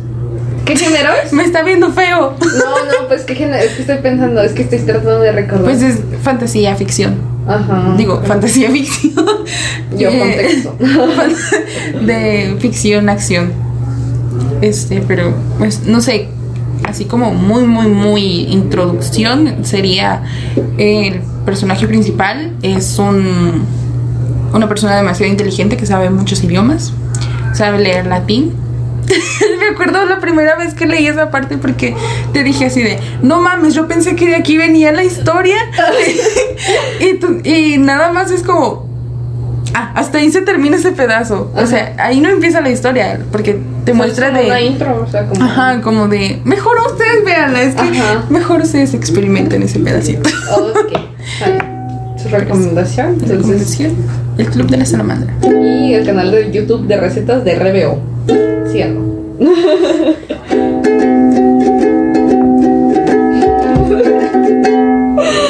¿Qué 0.66 0.76
género 0.76 1.12
es? 1.24 1.32
me 1.32 1.46
está 1.46 1.64
viendo 1.64 1.94
feo. 1.94 2.34
No, 2.42 3.02
no, 3.02 3.08
pues 3.08 3.22
qué 3.24 3.36
género. 3.36 3.64
Es 3.64 3.72
que 3.72 3.82
estoy 3.84 4.00
pensando, 4.00 4.42
es 4.42 4.52
que 4.52 4.64
estoy 4.64 4.80
tratando 4.80 5.22
de 5.22 5.32
recordar. 5.32 5.64
Pues 5.64 5.82
es 5.82 6.00
fantasía 6.24 6.76
ficción. 6.76 7.37
Ajá. 7.48 7.96
Digo, 7.98 8.22
fantasía 8.24 8.70
ficción. 8.72 9.26
Yo 9.98 10.10
Eh, 10.10 10.20
contexto. 10.20 10.78
De 12.06 12.56
ficción, 12.60 13.10
acción. 13.10 13.52
Este, 14.62 15.04
pero 15.08 15.34
pues 15.58 15.86
no 15.86 16.02
sé, 16.02 16.30
así 16.84 17.06
como 17.06 17.34
muy, 17.34 17.64
muy, 17.64 17.88
muy 17.88 18.24
introducción 18.50 19.64
sería 19.64 20.24
el 20.78 21.22
personaje 21.46 21.88
principal 21.88 22.54
es 22.62 23.00
un 23.00 23.66
una 24.54 24.68
persona 24.68 24.96
demasiado 24.96 25.32
inteligente 25.32 25.78
que 25.78 25.86
sabe 25.86 26.10
muchos 26.10 26.44
idiomas, 26.44 26.94
sabe 27.54 27.80
leer 27.80 28.06
latín. 28.08 28.54
Me 29.60 29.68
acuerdo 29.74 30.06
la 30.06 30.20
primera 30.20 30.56
vez 30.56 30.74
que 30.74 30.86
leí 30.86 31.08
esa 31.08 31.32
parte 31.32 31.58
porque 31.58 31.96
te 32.34 32.44
dije 32.44 32.66
así 32.66 32.84
de, 32.84 33.00
no 33.22 33.40
mames, 33.42 33.74
yo 33.74 33.88
pensé 33.88 34.16
que 34.16 34.28
de 34.28 34.36
aquí 34.36 34.58
venía 34.58 34.92
la 34.92 35.04
historia. 35.04 35.56
y, 37.00 37.14
tú- 37.16 37.40
y 37.44 37.78
nada 37.78 38.12
más 38.12 38.32
es 38.32 38.44
como, 38.44 38.86
Ah, 39.74 39.92
hasta 39.96 40.18
ahí 40.20 40.32
se 40.32 40.42
termina 40.42 40.78
ese 40.78 40.92
pedazo. 40.94 41.52
O 41.54 41.66
sea, 41.68 41.94
ahí 42.00 42.20
no 42.22 42.30
empieza 42.30 42.62
la 42.62 42.70
historia, 42.70 43.20
porque 43.32 43.60
te 43.86 43.94
muestra 43.94 44.28
Es 44.28 44.34
como 44.34 44.46
Una 44.46 44.56
de. 44.56 44.62
intro, 44.66 45.04
o 45.06 45.12
sea, 45.12 45.26
como. 45.28 45.44
Ajá, 45.44 45.82
como 45.82 46.08
de. 46.08 46.40
Mejor 46.46 46.78
ustedes 46.90 47.24
véanla, 47.26 47.62
es 47.62 47.76
que 47.76 47.82
Ajá. 47.82 48.24
mejor 48.30 48.62
ustedes 48.62 48.94
experimenten 48.94 49.62
ese 49.62 49.80
pedacito. 49.80 50.30
Ok. 50.58 50.98
Sale. 51.38 51.60
Su 52.18 52.30
recomendación. 52.32 53.08
Entonces, 53.22 53.38
Recomendación, 53.38 53.96
El 54.38 54.48
Club 54.48 54.68
de 54.68 54.78
la 54.78 54.86
Salamandra. 54.86 55.34
y 55.44 55.94
el 55.94 56.06
canal 56.06 56.32
de 56.32 56.50
YouTube 56.52 56.88
de 56.88 56.98
recetas 56.98 57.44
de 57.44 57.54
RBO. 57.56 58.00
Síganlo. 58.72 59.02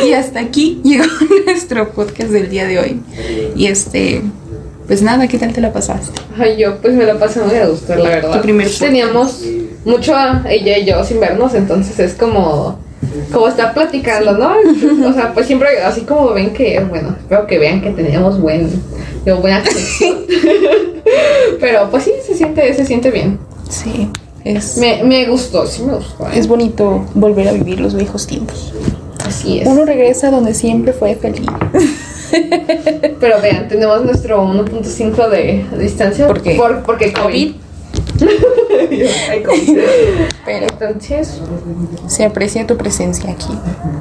Y 0.05 0.13
hasta 0.13 0.39
aquí 0.39 0.81
llegó 0.83 1.05
nuestro 1.45 1.89
podcast 1.89 2.29
del 2.29 2.49
día 2.49 2.65
de 2.67 2.79
hoy. 2.79 3.01
Y 3.55 3.67
este. 3.67 4.21
Pues 4.87 5.01
nada, 5.01 5.27
¿qué 5.27 5.37
tal 5.37 5.51
te 5.51 5.59
la 5.59 5.73
pasaste? 5.73 6.21
Ay, 6.39 6.55
yo 6.57 6.77
pues 6.77 6.93
me 6.93 7.05
la 7.05 7.19
pasé 7.19 7.41
muy 7.41 7.55
a 7.57 7.67
gusto, 7.67 7.93
la 7.95 8.09
verdad. 8.09 8.37
Tu 8.37 8.41
primer. 8.41 8.69
Teníamos 8.69 9.43
mucho 9.83 10.15
a 10.15 10.43
ella 10.47 10.77
y 10.77 10.85
yo 10.85 11.03
sin 11.03 11.19
vernos, 11.19 11.53
entonces 11.55 11.99
es 11.99 12.13
como 12.13 12.79
como 13.31 13.47
estar 13.47 13.73
platicando, 13.73 14.33
¿no? 14.33 14.53
O 15.09 15.13
sea, 15.13 15.33
pues 15.33 15.47
siempre 15.47 15.81
así 15.83 16.01
como 16.01 16.33
ven 16.33 16.53
que, 16.53 16.79
bueno, 16.81 17.15
espero 17.19 17.47
que 17.47 17.57
vean 17.59 17.81
que 17.81 17.91
teníamos 17.91 18.39
buen, 18.39 18.69
digo, 19.25 19.37
buena 19.37 19.59
conexión. 19.63 20.25
Pero 21.59 21.89
pues 21.89 22.03
sí, 22.03 22.13
siente, 22.37 22.73
se 22.73 22.85
siente 22.85 23.11
bien. 23.11 23.39
Sí, 23.69 24.09
es, 24.45 24.77
Me, 24.77 25.03
me 25.03 25.25
gustó, 25.27 25.65
sí 25.67 25.83
me 25.83 25.95
gustó. 25.95 26.25
¿eh? 26.27 26.31
es 26.35 26.47
bonito 26.47 27.05
volver 27.13 27.47
a 27.49 27.51
vivir 27.51 27.79
los 27.81 27.95
viejos 27.95 28.25
tiempos. 28.27 28.73
Así 29.25 29.59
es. 29.59 29.67
Uno 29.67 29.83
regresa 29.85 30.31
donde 30.31 30.53
siempre 30.53 30.93
fue 30.93 31.15
feliz. 31.15 31.45
Pero 33.19 33.41
vean, 33.41 33.67
tenemos 33.67 34.03
nuestro 34.03 34.43
1.5 34.43 35.29
de 35.29 35.65
distancia. 35.79 36.27
¿Por 36.27 36.41
qué? 36.41 36.55
Por, 36.55 36.83
porque 36.83 37.11
COVID. 37.13 37.55
COVID. 39.45 39.77
Pero 40.45 40.67
Entonces, 40.67 41.41
se 42.07 42.25
aprecia 42.25 42.65
tu 42.67 42.77
presencia 42.77 43.31
aquí. 43.31 43.47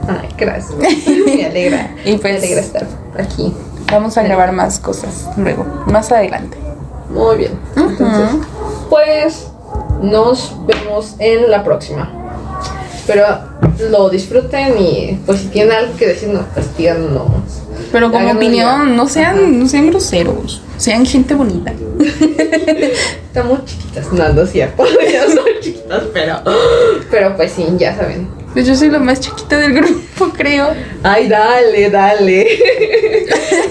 ay, 0.08 0.28
gracias. 0.38 0.74
Me 1.26 1.44
alegra. 1.46 1.94
Y 2.04 2.16
pues- 2.18 2.22
me 2.32 2.38
alegra 2.38 2.60
estar 2.60 2.86
aquí. 3.18 3.52
Vamos 3.90 4.16
a 4.18 4.22
grabar 4.22 4.52
más 4.52 4.78
cosas 4.80 5.26
luego, 5.36 5.64
más 5.86 6.10
adelante. 6.10 6.56
Muy 7.10 7.36
bien. 7.36 7.58
Entonces, 7.76 8.46
pues 8.90 9.48
nos 10.02 10.54
vemos 10.66 11.14
en 11.18 11.50
la 11.50 11.64
próxima. 11.64 12.10
Espero 12.94 13.56
lo 13.90 14.08
disfruten 14.08 14.78
y 14.78 15.18
pues 15.26 15.40
si 15.40 15.46
tienen 15.48 15.72
algo 15.72 15.96
que 15.96 16.06
decirnos, 16.08 16.44
pues 16.54 16.76
díganos. 16.76 17.28
Pero 17.92 18.06
como 18.10 18.18
Háganos 18.18 18.36
opinión, 18.36 18.96
no 18.96 19.08
sean, 19.08 19.58
no 19.58 19.68
sean 19.68 19.90
groseros, 19.90 20.62
sean 20.76 21.06
gente 21.06 21.34
bonita. 21.34 21.72
Estamos 23.26 23.64
chiquitas, 23.64 24.12
no, 24.12 24.28
no 24.32 24.42
es 24.42 24.50
cierto. 24.50 24.84
Ya 25.12 25.26
son 25.26 25.44
chiquitas, 25.60 26.02
pero. 26.12 26.40
Pero 27.10 27.36
pues 27.36 27.52
sí, 27.52 27.66
ya 27.78 27.96
saben. 27.96 28.28
Pues 28.52 28.66
yo 28.66 28.74
soy 28.74 28.90
la 28.90 28.98
más 28.98 29.20
chiquita 29.20 29.58
del 29.58 29.74
grupo, 29.74 30.32
creo. 30.36 30.68
Ay, 31.02 31.28
dale, 31.28 31.90
dale. 31.90 32.46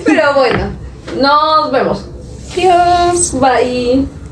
pero 0.06 0.34
bueno, 0.36 0.72
nos 1.20 1.72
vemos. 1.72 2.06
Bye! 3.34 4.08